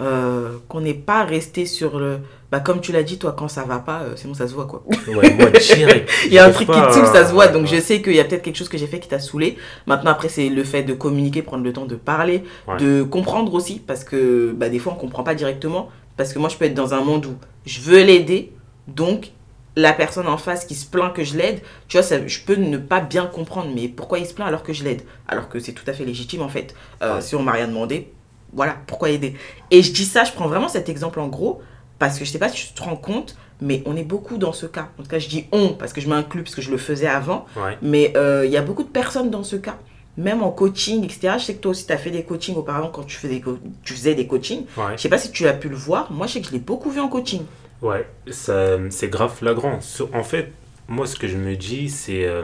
Euh, 0.00 0.58
qu'on 0.68 0.80
n'est 0.80 0.94
pas 0.94 1.24
resté 1.24 1.66
sur 1.66 1.98
le... 1.98 2.18
Bah, 2.50 2.60
comme 2.60 2.80
tu 2.80 2.92
l'as 2.92 3.02
dit, 3.02 3.18
toi, 3.18 3.34
quand 3.36 3.48
ça 3.48 3.64
va 3.64 3.78
pas, 3.78 4.00
euh, 4.00 4.12
c'est 4.16 4.26
bon, 4.26 4.34
ça 4.34 4.48
se 4.48 4.54
voit 4.54 4.66
quoi. 4.66 4.82
Ouais, 4.86 5.34
moi, 5.34 5.50
direct. 5.74 6.10
Il 6.26 6.32
y 6.32 6.38
a 6.38 6.46
un 6.46 6.50
truc 6.50 6.68
qui 6.68 6.80
te 6.80 6.92
saoule, 6.92 7.06
ça 7.06 7.26
se 7.26 7.32
voit. 7.32 7.48
Donc 7.48 7.62
ouais. 7.62 7.76
je 7.76 7.80
sais 7.80 8.02
qu'il 8.02 8.14
y 8.14 8.20
a 8.20 8.24
peut-être 8.24 8.42
quelque 8.42 8.56
chose 8.56 8.68
que 8.68 8.78
j'ai 8.78 8.86
fait 8.86 8.98
qui 8.98 9.08
t'a 9.08 9.20
saoulé. 9.20 9.56
Maintenant, 9.86 10.10
après, 10.10 10.28
c'est 10.28 10.48
le 10.48 10.64
fait 10.64 10.82
de 10.82 10.94
communiquer, 10.94 11.42
prendre 11.42 11.62
le 11.62 11.72
temps 11.72 11.86
de 11.86 11.94
parler, 11.94 12.42
de 12.78 13.02
comprendre 13.02 13.54
aussi. 13.54 13.78
Parce 13.78 14.04
que 14.04 14.52
bah, 14.56 14.68
des 14.68 14.78
fois, 14.78 14.94
on 14.94 14.96
comprend 14.96 15.22
pas 15.22 15.34
directement. 15.34 15.90
Parce 16.16 16.32
que 16.32 16.38
moi, 16.38 16.48
je 16.48 16.56
peux 16.56 16.64
être 16.64 16.74
dans 16.74 16.92
un 16.94 17.02
monde 17.02 17.26
où 17.26 17.34
je 17.66 17.80
veux 17.80 18.02
l'aider. 18.02 18.52
Donc, 18.88 19.30
la 19.76 19.92
personne 19.92 20.26
en 20.26 20.36
face 20.36 20.64
qui 20.64 20.74
se 20.74 20.86
plaint 20.86 21.12
que 21.12 21.22
je 21.22 21.36
l'aide, 21.36 21.60
tu 21.88 21.96
vois, 21.96 22.02
ça, 22.02 22.26
je 22.26 22.40
peux 22.40 22.56
ne 22.56 22.78
pas 22.78 23.00
bien 23.00 23.26
comprendre. 23.26 23.70
Mais 23.74 23.88
pourquoi 23.88 24.18
il 24.18 24.26
se 24.26 24.34
plaint 24.34 24.48
alors 24.48 24.62
que 24.62 24.72
je 24.72 24.82
l'aide? 24.82 25.02
Alors 25.28 25.48
que 25.48 25.60
c'est 25.60 25.72
tout 25.72 25.84
à 25.86 25.92
fait 25.92 26.04
légitime 26.04 26.42
en 26.42 26.48
fait. 26.48 26.74
Euh. 27.02 27.20
Si 27.20 27.36
on 27.36 27.42
m'a 27.42 27.52
rien 27.52 27.68
demandé, 27.68 28.12
voilà, 28.52 28.76
pourquoi 28.86 29.10
aider? 29.10 29.34
Et 29.70 29.82
je 29.82 29.92
dis 29.92 30.04
ça, 30.04 30.24
je 30.24 30.32
prends 30.32 30.48
vraiment 30.48 30.68
cet 30.68 30.88
exemple 30.88 31.20
en 31.20 31.28
gros. 31.28 31.60
Parce 31.98 32.18
que 32.18 32.24
je 32.24 32.30
sais 32.30 32.38
pas 32.38 32.48
si 32.48 32.68
tu 32.68 32.72
te 32.72 32.82
rends 32.82 32.96
compte, 32.96 33.36
mais 33.60 33.82
on 33.84 33.94
est 33.94 34.04
beaucoup 34.04 34.38
dans 34.38 34.54
ce 34.54 34.64
cas. 34.64 34.88
En 34.98 35.02
tout 35.02 35.08
cas, 35.08 35.18
je 35.18 35.28
dis 35.28 35.46
on 35.52 35.74
parce 35.74 35.92
que 35.92 36.00
je 36.00 36.08
m'inclus, 36.08 36.42
parce 36.42 36.54
que 36.54 36.62
je 36.62 36.70
le 36.70 36.78
faisais 36.78 37.06
avant. 37.06 37.44
Ouais. 37.56 37.76
Mais 37.82 38.14
euh, 38.16 38.46
il 38.46 38.50
y 38.50 38.56
a 38.56 38.62
beaucoup 38.62 38.84
de 38.84 38.88
personnes 38.88 39.30
dans 39.30 39.44
ce 39.44 39.56
cas. 39.56 39.76
Même 40.16 40.42
en 40.42 40.50
coaching, 40.50 41.04
etc. 41.04 41.34
Je 41.38 41.44
sais 41.44 41.54
que 41.54 41.60
toi 41.60 41.72
aussi, 41.72 41.86
tu 41.86 41.92
as 41.92 41.98
fait 41.98 42.10
des 42.10 42.24
coachings 42.24 42.56
auparavant 42.56 42.88
quand 42.88 43.02
tu 43.04 43.16
faisais, 43.16 43.42
tu 43.82 43.92
faisais 43.92 44.14
des 44.14 44.26
coachings. 44.26 44.64
Ouais. 44.78 44.96
Je 44.96 45.02
sais 45.02 45.10
pas 45.10 45.18
si 45.18 45.30
tu 45.30 45.46
as 45.46 45.52
pu 45.52 45.68
le 45.68 45.76
voir. 45.76 46.10
Moi, 46.10 46.26
je 46.26 46.32
sais 46.32 46.40
que 46.40 46.46
je 46.46 46.52
l'ai 46.52 46.58
beaucoup 46.58 46.90
vu 46.90 47.00
en 47.00 47.08
coaching. 47.08 47.42
Ouais, 47.82 48.06
ça, 48.30 48.78
c'est 48.88 49.08
grave 49.08 49.34
flagrant. 49.34 49.78
En 50.14 50.22
fait, 50.22 50.52
moi, 50.90 51.06
ce 51.06 51.16
que 51.16 51.26
je 51.28 51.36
me 51.36 51.54
dis, 51.56 51.88
c'est 51.88 52.24
euh, 52.26 52.42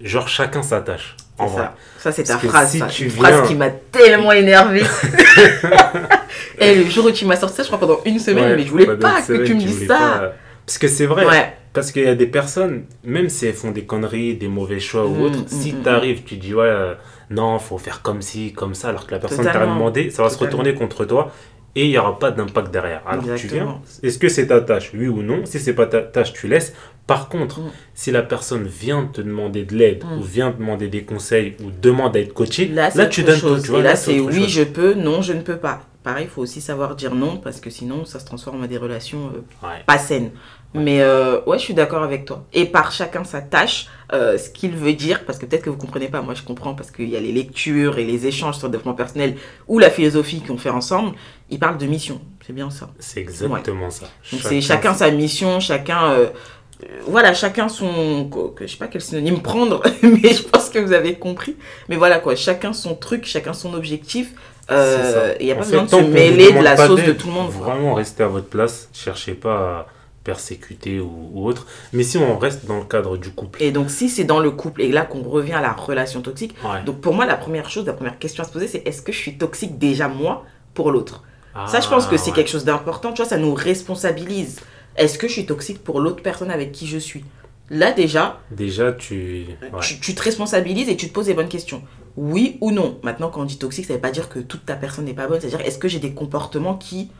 genre 0.00 0.26
chacun 0.26 0.62
sa 0.62 0.80
tâche. 0.80 1.14
En 1.38 1.46
vrai. 1.46 1.68
ça. 1.98 2.10
C'est 2.10 2.24
ta 2.24 2.34
Parce 2.34 2.46
phrase. 2.46 2.70
si 2.70 2.78
ça. 2.80 2.86
tu 2.86 3.04
Une 3.04 3.10
phrase 3.10 3.46
qui 3.46 3.54
m'a 3.54 3.70
tellement 3.70 4.32
énervée. 4.32 4.82
Et 6.58 6.74
le 6.76 6.90
jour 6.90 7.06
où 7.06 7.10
tu 7.10 7.24
m'as 7.24 7.36
sorti 7.36 7.56
ça, 7.56 7.62
je 7.62 7.68
crois 7.68 7.78
pendant 7.80 8.00
une 8.04 8.18
semaine, 8.18 8.44
Ouais, 8.44 8.56
mais 8.56 8.64
je 8.64 8.70
voulais 8.70 8.96
pas 8.96 9.20
que 9.20 9.26
semaine, 9.26 9.44
tu 9.44 9.54
me 9.54 9.60
tu 9.60 9.66
dises 9.66 9.86
ça. 9.86 9.98
pas- 9.98 10.32
Parce 10.66 10.78
que 10.78 10.88
c'est 10.88 11.06
vrai. 11.06 11.26
Ouais. 11.26 11.52
Parce 11.72 11.90
qu'il 11.90 12.02
y 12.04 12.08
a 12.08 12.14
des 12.14 12.26
personnes, 12.26 12.84
même 13.02 13.28
si 13.30 13.46
elles 13.46 13.54
font 13.54 13.70
des 13.70 13.84
conneries, 13.84 14.34
des 14.34 14.48
mauvais 14.48 14.78
choix 14.78 15.04
Mm, 15.06 15.20
ou 15.20 15.24
autres, 15.24 15.38
mm, 15.40 15.48
si 15.48 15.72
mm, 15.72 15.82
t'arrives, 15.82 16.22
tu 16.22 16.36
dis 16.36 16.54
ouais, 16.54 16.64
euh, 16.66 16.94
non, 17.30 17.58
faut 17.58 17.78
faire 17.78 18.02
comme 18.02 18.20
ci, 18.20 18.52
comme 18.52 18.74
ça, 18.74 18.88
alors 18.90 19.06
que 19.06 19.12
la 19.12 19.18
personne 19.18 19.44
t'a 19.44 19.58
demandé, 19.66 20.10
ça 20.10 20.22
va 20.22 20.28
se 20.30 20.38
retourner 20.38 20.74
contre 20.74 21.04
toi 21.06 21.32
et 21.74 21.84
il 21.86 21.90
n'y 21.90 21.98
aura 21.98 22.18
pas 22.18 22.30
d'impact 22.30 22.70
derrière. 22.70 23.02
Alors 23.06 23.24
tu 23.36 23.46
viens, 23.48 23.80
est-ce 24.02 24.18
que 24.18 24.28
c'est 24.28 24.46
ta 24.48 24.60
tâche, 24.60 24.90
oui 24.94 25.08
ou 25.08 25.22
non 25.22 25.44
Si 25.46 25.58
c'est 25.58 25.74
pas 25.74 25.86
ta 25.86 26.00
tâche, 26.02 26.32
tu 26.32 26.46
laisses. 26.48 26.74
Par 27.06 27.28
contre, 27.28 27.60
Mm. 27.60 27.70
si 27.94 28.10
la 28.12 28.22
personne 28.22 28.64
vient 28.66 29.06
te 29.06 29.20
demander 29.20 29.64
de 29.64 29.74
l'aide 29.74 30.04
Mm. 30.04 30.18
ou 30.18 30.22
vient 30.22 30.52
te 30.52 30.58
demander 30.58 30.88
des 30.88 31.02
conseils 31.02 31.56
ou 31.64 31.70
demande 31.70 32.16
à 32.16 32.20
être 32.20 32.32
coachée, 32.34 32.68
Là, 32.68 32.90
tu 33.06 33.22
donnes 33.24 33.40
tout. 33.40 33.58
Tu 33.60 33.68
vois, 33.70 33.80
Et 33.80 33.82
là, 33.82 33.96
c'est 33.96 34.20
oui, 34.20 34.42
chose. 34.42 34.48
je 34.50 34.62
peux, 34.62 34.94
non, 34.94 35.20
je 35.22 35.32
ne 35.32 35.40
peux 35.42 35.56
pas. 35.56 35.80
Pareil, 36.04 36.24
il 36.26 36.30
faut 36.30 36.42
aussi 36.42 36.60
savoir 36.60 36.94
dire 36.96 37.14
non, 37.14 37.36
parce 37.36 37.60
que 37.60 37.70
sinon, 37.70 38.04
ça 38.04 38.18
se 38.18 38.24
transforme 38.24 38.62
en 38.62 38.66
des 38.66 38.76
relations 38.76 39.30
euh, 39.34 39.66
Ouais. 39.66 39.82
pas 39.86 39.98
saines. 39.98 40.30
Mais 40.74 41.02
euh, 41.02 41.40
ouais, 41.46 41.58
je 41.58 41.64
suis 41.64 41.74
d'accord 41.74 42.02
avec 42.02 42.24
toi. 42.24 42.46
Et 42.54 42.64
par 42.64 42.92
chacun 42.92 43.24
sa 43.24 43.40
tâche, 43.42 43.88
euh, 44.12 44.38
ce 44.38 44.48
qu'il 44.48 44.72
veut 44.74 44.94
dire, 44.94 45.24
parce 45.26 45.38
que 45.38 45.44
peut-être 45.46 45.62
que 45.62 45.70
vous 45.70 45.76
comprenez 45.76 46.08
pas, 46.08 46.22
moi 46.22 46.34
je 46.34 46.42
comprends, 46.42 46.74
parce 46.74 46.90
qu'il 46.90 47.08
y 47.10 47.16
a 47.16 47.20
les 47.20 47.30
lectures 47.30 47.98
et 47.98 48.04
les 48.04 48.26
échanges 48.26 48.56
sur 48.56 48.68
le 48.68 48.72
développement 48.72 48.94
personnel 48.94 49.36
ou 49.68 49.78
la 49.78 49.90
philosophie 49.90 50.40
qu'on 50.40 50.56
fait 50.56 50.70
ensemble, 50.70 51.14
il 51.52 51.58
parle 51.58 51.78
de 51.78 51.86
mission. 51.86 52.20
C'est 52.44 52.52
bien 52.52 52.70
ça. 52.70 52.90
C'est 52.98 53.20
exactement 53.20 53.90
ça. 53.90 54.06
Donc 54.32 54.40
c'est 54.42 54.60
chacun 54.60 54.94
sa 54.94 55.10
mission, 55.10 55.60
chacun. 55.60 56.10
euh, 56.10 56.26
euh, 56.82 56.86
voilà, 57.06 57.32
chacun 57.34 57.68
son. 57.68 58.28
Je 58.60 58.66
sais 58.66 58.76
pas 58.76 58.88
quel 58.88 59.00
synonyme 59.00 59.40
prendre, 59.42 59.80
mais 60.02 60.32
je 60.34 60.42
pense 60.42 60.68
que 60.70 60.80
vous 60.80 60.92
avez 60.92 61.14
compris. 61.14 61.56
Mais 61.88 61.96
voilà 61.96 62.18
quoi, 62.18 62.34
chacun 62.34 62.72
son 62.72 62.94
truc, 62.96 63.24
chacun 63.26 63.52
son 63.52 63.74
objectif. 63.74 64.32
Euh, 64.70 65.12
ça. 65.12 65.34
il 65.40 65.46
n'y 65.46 65.52
a 65.52 65.54
En 65.54 65.58
pas 65.58 65.64
fait, 65.64 65.70
besoin 65.78 65.84
de 66.00 66.04
se 66.06 66.10
mêler 66.10 66.52
de 66.52 66.58
la 66.60 66.76
sauce 66.76 67.04
de 67.04 67.12
tout 67.12 67.26
le 67.28 67.32
monde. 67.34 67.52
quoi. 67.52 67.74
Vraiment, 67.74 67.94
restez 67.94 68.22
à 68.24 68.28
votre 68.28 68.46
place. 68.48 68.88
Cherchez 68.92 69.34
pas 69.34 69.54
à 69.80 69.86
persécuter 70.24 71.00
ou, 71.00 71.30
ou 71.34 71.46
autre. 71.46 71.66
Mais 71.92 72.04
si 72.04 72.16
on 72.16 72.38
reste 72.38 72.64
dans 72.66 72.78
le 72.78 72.84
cadre 72.84 73.16
du 73.16 73.30
couple. 73.30 73.60
Et 73.62 73.72
donc, 73.72 73.90
si 73.90 74.08
c'est 74.08 74.24
dans 74.24 74.38
le 74.38 74.50
couple 74.52 74.82
et 74.82 74.90
là 74.92 75.02
qu'on 75.02 75.22
revient 75.22 75.54
à 75.54 75.60
la 75.60 75.72
relation 75.72 76.22
toxique, 76.22 76.54
Ouais. 76.64 76.82
donc 76.84 77.00
pour 77.00 77.12
moi, 77.12 77.26
la 77.26 77.34
première 77.36 77.68
chose, 77.70 77.86
la 77.86 77.92
première 77.92 78.18
question 78.18 78.44
à 78.44 78.46
se 78.46 78.52
poser, 78.52 78.68
c'est 78.68 78.86
est-ce 78.86 79.02
que 79.02 79.12
je 79.12 79.18
suis 79.18 79.36
toxique 79.36 79.78
déjà 79.78 80.06
moi 80.08 80.44
pour 80.74 80.90
l'autre? 80.92 81.24
Ça, 81.66 81.80
je 81.80 81.88
pense 81.88 82.06
que 82.06 82.16
c'est 82.16 82.30
Ah, 82.30 82.34
quelque 82.36 82.50
chose 82.50 82.64
d'important. 82.64 83.12
Tu 83.12 83.22
vois, 83.22 83.28
ça 83.28 83.36
nous 83.36 83.54
responsabilise. 83.54 84.60
Est-ce 84.96 85.18
que 85.18 85.28
je 85.28 85.32
suis 85.32 85.46
toxique 85.46 85.82
pour 85.84 86.00
l'autre 86.00 86.22
personne 86.22 86.50
avec 86.50 86.72
qui 86.72 86.86
je 86.86 86.98
suis? 86.98 87.24
Là, 87.70 87.92
déjà, 87.92 88.40
Déjà, 88.50 88.92
tu. 88.92 89.46
ouais. 89.62 89.80
tu, 89.80 89.98
tu 90.00 90.14
te 90.14 90.22
responsabilises 90.22 90.88
et 90.88 90.96
tu 90.96 91.08
te 91.08 91.12
poses 91.14 91.28
les 91.28 91.34
bonnes 91.34 91.48
questions. 91.48 91.82
Oui 92.16 92.58
ou 92.60 92.70
non? 92.70 92.98
Maintenant, 93.02 93.30
quand 93.30 93.40
on 93.40 93.44
dit 93.44 93.56
toxique, 93.58 93.86
ça 93.86 93.92
ne 93.94 93.98
veut 93.98 94.02
pas 94.02 94.10
dire 94.10 94.28
que 94.28 94.38
toute 94.40 94.66
ta 94.66 94.74
personne 94.74 95.06
n'est 95.06 95.14
pas 95.14 95.26
bonne. 95.26 95.40
C'est-à-dire, 95.40 95.60
est-ce 95.66 95.78
que 95.78 95.88
j'ai 95.88 95.98
des 95.98 96.12
comportements 96.12 96.74
qui 96.74 97.10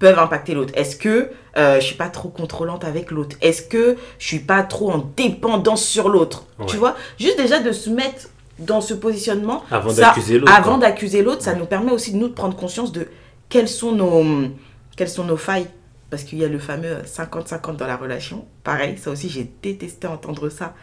peuvent 0.00 0.18
impacter 0.18 0.54
l'autre? 0.54 0.72
Est-ce 0.76 0.96
que 0.96 1.30
euh, 1.56 1.76
je 1.78 1.84
suis 1.84 1.94
pas 1.94 2.08
trop 2.08 2.28
contrôlante 2.28 2.84
avec 2.84 3.12
l'autre? 3.12 3.36
Est-ce 3.40 3.62
que 3.62 3.96
je 4.18 4.26
suis 4.26 4.40
pas 4.40 4.62
trop 4.64 4.90
en 4.90 5.12
dépendance 5.16 5.84
sur 5.84 6.08
l'autre? 6.08 6.46
Tu 6.66 6.76
vois? 6.76 6.96
Juste 7.20 7.36
déjà 7.36 7.60
de 7.60 7.70
se 7.70 7.88
mettre 7.90 8.28
dans 8.58 8.80
ce 8.80 8.94
positionnement. 8.94 9.62
Avant 9.70 9.92
d'accuser 9.92 10.38
l'autre. 10.40 10.52
Avant 10.52 10.78
d'accuser 10.78 11.22
l'autre, 11.22 11.42
ça 11.42 11.54
nous 11.54 11.66
permet 11.66 11.92
aussi 11.92 12.12
de 12.12 12.16
nous 12.16 12.28
de 12.28 12.32
prendre 12.34 12.56
conscience 12.56 12.90
de 12.90 13.06
quelles 13.52 13.68
sont 13.68 13.92
nos, 13.92 14.48
quelles 14.96 15.10
sont 15.10 15.24
nos 15.24 15.36
failles? 15.36 15.66
Parce 16.10 16.24
qu'il 16.24 16.38
y 16.38 16.44
a 16.44 16.48
le 16.48 16.58
fameux 16.58 16.96
50-50 17.04 17.76
dans 17.76 17.86
la 17.86 17.96
relation. 17.96 18.46
Pareil, 18.64 18.96
ça 18.98 19.10
aussi, 19.10 19.28
j'ai 19.28 19.50
détesté 19.62 20.06
entendre 20.06 20.48
ça. 20.48 20.74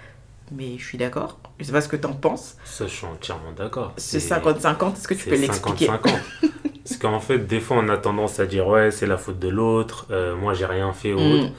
Mais 0.52 0.78
je 0.78 0.84
suis 0.86 0.98
d'accord. 0.98 1.40
Je 1.60 1.66
sais 1.66 1.72
pas 1.72 1.82
ce 1.82 1.88
que 1.88 1.96
tu 1.96 2.06
en 2.08 2.14
penses. 2.14 2.58
Ça, 2.66 2.86
je 2.88 2.92
suis 2.94 3.06
entièrement 3.06 3.52
d'accord. 3.56 3.94
Ce 3.98 4.18
50-50, 4.18 4.94
est-ce 4.94 5.08
que 5.08 5.14
tu 5.16 5.30
peux 5.30 5.36
l'expliquer? 5.36 5.88
50-50. 5.88 6.20
Parce 6.84 6.98
qu'en 7.00 7.20
fait, 7.20 7.40
des 7.40 7.60
fois, 7.60 7.78
on 7.80 7.90
a 7.90 7.98
tendance 7.98 8.40
à 8.40 8.46
dire 8.46 8.68
ouais, 8.68 8.92
c'est 8.92 9.06
la 9.08 9.18
faute 9.18 9.40
de 9.40 9.50
l'autre, 9.50 10.08
euh, 10.12 10.36
moi, 10.36 10.54
j'ai 10.54 10.66
rien 10.66 10.92
fait 10.94 11.14
ou 11.14 11.20
Mm. 11.20 11.32
autre. 11.34 11.50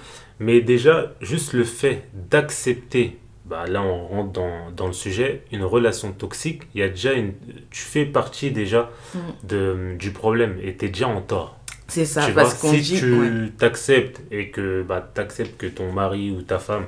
Mais 0.40 0.60
déjà, 0.60 1.12
juste 1.20 1.52
le 1.52 1.64
fait 1.64 2.08
d'accepter, 2.14 3.18
bah, 3.50 3.64
là, 3.68 3.82
on 3.82 4.06
rentre 4.06 4.30
dans, 4.32 4.70
dans 4.76 4.86
le 4.86 4.92
sujet, 4.92 5.42
une 5.52 5.64
relation 5.64 6.12
toxique, 6.12 6.62
il 6.74 6.80
y 6.80 6.84
a 6.84 6.88
déjà 6.88 7.12
une. 7.12 7.32
Tu 7.70 7.82
fais 7.82 8.04
partie 8.06 8.50
déjà 8.52 8.90
Mm. 9.14 9.18
de, 9.48 9.76
du 9.98 10.10
problème 10.12 10.54
et 10.62 10.76
tu 10.76 10.84
es 10.86 10.88
déjà 10.88 11.08
en 11.08 11.20
tort. 11.20 11.56
C'est 11.88 12.04
ça, 12.04 12.22
tu 12.24 12.32
parce 12.32 12.54
qu'on 12.54 12.70
si 12.70 12.80
dit. 12.80 12.98
tu 13.00 13.12
ouais, 13.18 13.48
t'acceptes 13.58 14.20
et 14.30 14.50
que 14.50 14.82
bah, 14.82 15.00
t'acceptes 15.12 15.56
que 15.58 15.66
ton 15.66 15.90
mari 15.92 16.30
ou 16.30 16.42
ta 16.42 16.58
femme 16.60 16.84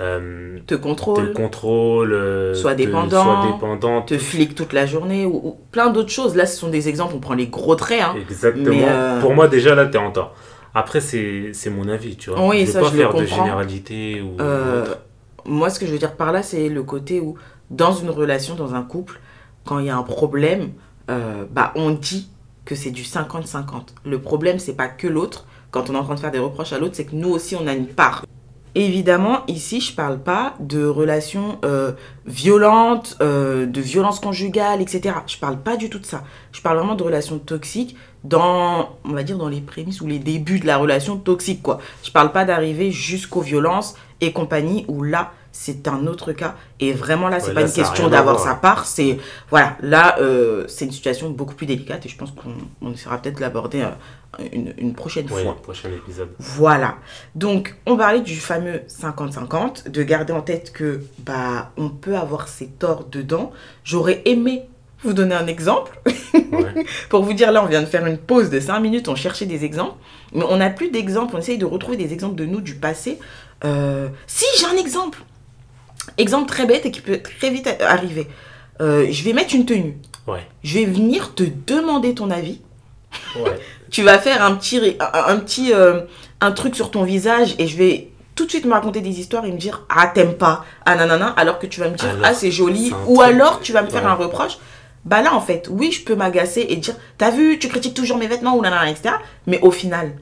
euh, 0.00 0.58
te 0.66 0.74
te 0.74 0.80
contrôle, 0.80 1.32
contrôle, 1.32 2.12
euh, 2.12 2.52
Soit 2.54 2.72
te- 2.72 2.78
dépendant, 2.78 3.22
soit 3.22 4.02
te 4.06 4.18
flique 4.18 4.54
toute 4.56 4.72
la 4.72 4.84
journée, 4.86 5.24
ou, 5.26 5.36
ou 5.44 5.58
plein 5.70 5.90
d'autres 5.90 6.10
choses. 6.10 6.34
Là, 6.34 6.46
ce 6.46 6.56
sont 6.58 6.70
des 6.70 6.88
exemples, 6.88 7.14
on 7.14 7.20
prend 7.20 7.34
les 7.34 7.46
gros 7.46 7.76
traits. 7.76 8.02
Hein. 8.02 8.16
Exactement. 8.20 8.76
Euh, 8.88 9.20
Pour 9.20 9.34
moi, 9.34 9.46
déjà, 9.46 9.74
là, 9.76 9.86
t'es 9.86 9.98
en 9.98 10.10
tort. 10.10 10.34
Après, 10.74 11.00
c'est 11.00 11.52
mon 11.70 11.88
avis, 11.88 12.16
tu 12.16 12.30
vois. 12.30 12.48
Oui, 12.48 12.60
je 12.62 12.66
veux 12.66 12.72
ça, 12.72 12.80
pas 12.80 12.90
je 12.90 12.96
faire 12.96 13.14
de 13.14 13.24
généralité 13.26 14.22
ou 14.22 14.34
autre. 14.34 14.98
Moi, 15.46 15.70
ce 15.70 15.78
que 15.78 15.86
je 15.86 15.92
veux 15.92 15.98
dire 15.98 16.16
par 16.16 16.32
là, 16.32 16.42
c'est 16.42 16.68
le 16.68 16.82
côté 16.82 17.20
où, 17.20 17.36
dans 17.70 17.92
une 17.92 18.10
relation, 18.10 18.54
dans 18.54 18.74
un 18.74 18.82
couple, 18.82 19.20
quand 19.64 19.78
il 19.78 19.86
y 19.86 19.90
a 19.90 19.96
un 19.96 20.02
problème, 20.02 20.72
euh, 21.10 21.44
bah, 21.50 21.72
on 21.76 21.90
dit 21.90 22.28
que 22.64 22.74
c'est 22.74 22.90
du 22.90 23.02
50-50. 23.02 23.88
Le 24.04 24.20
problème, 24.20 24.58
c'est 24.58 24.74
pas 24.74 24.88
que 24.88 25.06
l'autre. 25.06 25.46
Quand 25.70 25.88
on 25.90 25.94
est 25.94 25.98
en 25.98 26.04
train 26.04 26.14
de 26.14 26.20
faire 26.20 26.30
des 26.30 26.38
reproches 26.38 26.72
à 26.72 26.78
l'autre, 26.78 26.94
c'est 26.96 27.06
que 27.06 27.16
nous 27.16 27.30
aussi, 27.30 27.56
on 27.56 27.66
a 27.66 27.72
une 27.72 27.86
part. 27.86 28.24
Évidemment, 28.74 29.44
ici, 29.48 29.80
je 29.80 29.94
parle 29.94 30.18
pas 30.18 30.54
de 30.58 30.86
relations 30.86 31.58
euh, 31.64 31.92
violentes, 32.24 33.18
euh, 33.20 33.66
de 33.66 33.80
violence 33.80 34.18
conjugale, 34.18 34.80
etc. 34.80 35.16
Je 35.26 35.36
parle 35.36 35.58
pas 35.58 35.76
du 35.76 35.90
tout 35.90 35.98
de 35.98 36.06
ça. 36.06 36.24
Je 36.52 36.62
parle 36.62 36.78
vraiment 36.78 36.94
de 36.94 37.02
relations 37.02 37.38
toxiques 37.38 37.96
dans, 38.24 38.96
on 39.04 39.12
va 39.12 39.22
dire, 39.22 39.38
dans 39.38 39.48
les 39.48 39.60
prémices 39.60 40.00
ou 40.00 40.06
les 40.06 40.18
débuts 40.18 40.60
de 40.60 40.66
la 40.66 40.76
relation 40.76 41.16
toxique, 41.16 41.62
quoi. 41.62 41.78
Je 42.04 42.10
parle 42.10 42.32
pas 42.32 42.44
d'arriver 42.44 42.90
jusqu'aux 42.90 43.40
violences 43.40 43.94
et 44.20 44.32
compagnie, 44.32 44.84
où 44.88 45.02
là, 45.02 45.32
c'est 45.54 45.86
un 45.88 46.06
autre 46.06 46.32
cas. 46.32 46.54
Et 46.80 46.92
vraiment, 46.92 47.28
là, 47.28 47.38
c'est 47.40 47.48
Ouais, 47.48 47.54
pas 47.54 47.60
là, 47.62 47.66
une 47.66 47.72
question 47.72 48.08
d'avoir 48.08 48.36
voir. 48.36 48.46
sa 48.48 48.54
part, 48.54 48.86
c'est, 48.86 49.18
voilà, 49.50 49.76
là, 49.82 50.16
euh, 50.20 50.64
c'est 50.68 50.84
une 50.86 50.92
situation 50.92 51.28
beaucoup 51.30 51.54
plus 51.54 51.66
délicate 51.66 52.06
et 52.06 52.08
je 52.08 52.16
pense 52.16 52.30
qu'on 52.30 52.54
on 52.80 52.92
essaiera 52.92 53.18
peut-être 53.18 53.36
de 53.36 53.40
l'aborder 53.42 53.82
euh, 53.82 54.44
une, 54.52 54.72
une 54.78 54.94
prochaine 54.94 55.30
Ouais, 55.30 55.42
fois. 55.42 55.56
prochain 55.60 55.90
épisode. 55.90 56.30
Voilà. 56.38 56.96
Donc, 57.34 57.76
on 57.86 57.96
parlait 57.98 58.22
du 58.22 58.36
fameux 58.36 58.80
50-50, 58.88 59.90
de 59.90 60.02
garder 60.02 60.32
en 60.32 60.40
tête 60.40 60.72
que 60.72 61.02
bah 61.18 61.72
on 61.76 61.90
peut 61.90 62.16
avoir 62.16 62.48
ses 62.48 62.68
torts 62.68 63.04
dedans. 63.10 63.52
J'aurais 63.84 64.22
aimé 64.24 64.62
vous 65.04 65.12
donner 65.12 65.34
un 65.34 65.46
exemple. 65.46 65.98
Ouais. 66.34 66.84
Pour 67.08 67.22
vous 67.22 67.32
dire, 67.32 67.52
là, 67.52 67.62
on 67.62 67.66
vient 67.66 67.80
de 67.80 67.86
faire 67.86 68.06
une 68.06 68.18
pause 68.18 68.50
de 68.50 68.60
5 68.60 68.78
minutes, 68.80 69.08
on 69.08 69.14
cherchait 69.16 69.46
des 69.46 69.64
exemples. 69.64 69.96
Mais 70.32 70.44
on 70.48 70.56
n'a 70.56 70.70
plus 70.70 70.90
d'exemples, 70.90 71.34
on 71.36 71.38
essaye 71.38 71.58
de 71.58 71.66
retrouver 71.66 71.96
des 71.96 72.12
exemples 72.12 72.36
de 72.36 72.46
nous 72.46 72.60
du 72.60 72.74
passé. 72.74 73.18
Euh, 73.64 74.08
Si, 74.26 74.44
j'ai 74.58 74.66
un 74.66 74.76
exemple. 74.76 75.22
Exemple 76.18 76.48
très 76.48 76.66
bête 76.66 76.84
et 76.86 76.90
qui 76.90 77.00
peut 77.00 77.20
très 77.22 77.50
vite 77.50 77.68
arriver. 77.80 78.26
Euh, 78.80 79.06
je 79.10 79.22
vais 79.24 79.32
mettre 79.32 79.54
une 79.54 79.66
tenue. 79.66 79.96
Ouais. 80.26 80.46
Je 80.64 80.78
vais 80.78 80.84
venir 80.84 81.34
te 81.34 81.44
demander 81.66 82.14
ton 82.14 82.30
avis 82.30 82.60
Ouais. 83.36 83.58
tu 83.90 84.02
vas 84.02 84.18
faire 84.18 84.42
un 84.42 84.54
petit, 84.54 84.96
un, 84.98 85.34
un 85.34 85.36
petit 85.36 85.72
euh, 85.74 86.00
un 86.40 86.52
truc 86.52 86.74
sur 86.74 86.90
ton 86.90 87.02
visage 87.04 87.54
et 87.58 87.66
je 87.66 87.76
vais 87.76 88.08
tout 88.34 88.46
de 88.46 88.50
suite 88.50 88.64
me 88.64 88.72
raconter 88.72 89.00
des 89.02 89.20
histoires 89.20 89.44
et 89.44 89.52
me 89.52 89.58
dire 89.58 89.84
ah 89.90 90.06
t'aimes 90.14 90.34
pas 90.34 90.64
ah 90.86 90.94
nanana 90.96 91.28
alors 91.36 91.58
que 91.58 91.66
tu 91.66 91.80
vas 91.80 91.90
me 91.90 91.96
dire 91.96 92.08
Alors, 92.08 92.22
ah 92.24 92.32
c'est 92.34 92.50
joli 92.50 92.90
ou 93.06 93.20
alors 93.20 93.60
tu 93.60 93.72
vas 93.72 93.82
me 93.82 93.90
faire 93.90 94.02
Ouais. 94.04 94.08
un 94.10 94.14
reproche 94.14 94.56
bah 95.04 95.20
là 95.22 95.34
en 95.34 95.40
fait 95.40 95.68
oui 95.70 95.90
je 95.92 96.04
peux 96.04 96.14
m'agacer 96.14 96.64
et 96.68 96.76
dire 96.76 96.94
t'as 97.18 97.30
vu 97.30 97.58
tu 97.58 97.68
critiques 97.68 97.94
toujours 97.94 98.18
mes 98.18 98.28
vêtements 98.28 98.56
ou 98.56 98.62
nanana 98.62 98.88
etc 98.90 99.14
mais 99.46 99.58
au 99.62 99.70
final 99.70 100.12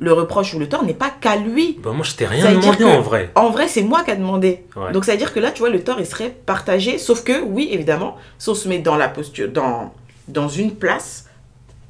le 0.00 0.12
reproche 0.12 0.54
ou 0.54 0.60
le 0.60 0.68
tort 0.68 0.84
n'est 0.84 0.94
pas 0.94 1.10
qu'à 1.10 1.34
lui 1.34 1.76
Bah, 1.82 1.90
moi, 1.90 2.04
je 2.04 2.14
t'ai 2.14 2.24
rien 2.26 2.52
demandé 2.52 2.84
en 2.84 3.00
vrai. 3.00 3.32
en 3.34 3.50
vrai, 3.50 3.66
c'est 3.66 3.82
moi 3.82 4.04
qui 4.04 4.12
a 4.12 4.14
demandé. 4.14 4.64
Ouais. 4.76 4.92
Donc, 4.92 5.04
ça 5.04 5.10
veut 5.10 5.18
dire 5.18 5.34
que 5.34 5.40
là, 5.40 5.50
tu 5.50 5.58
vois, 5.58 5.70
le 5.70 5.82
tort, 5.82 5.96
il 5.98 6.06
serait 6.06 6.30
partagé. 6.46 6.98
Sauf 6.98 7.24
que, 7.24 7.42
oui, 7.42 7.68
évidemment, 7.72 8.16
si 8.38 8.48
on 8.48 8.54
se 8.54 8.68
met 8.68 8.78
dans 8.78 8.94
la 8.96 9.08
posture, 9.08 9.48
dans, 9.48 9.92
dans 10.28 10.46
une 10.48 10.76
place, 10.76 11.26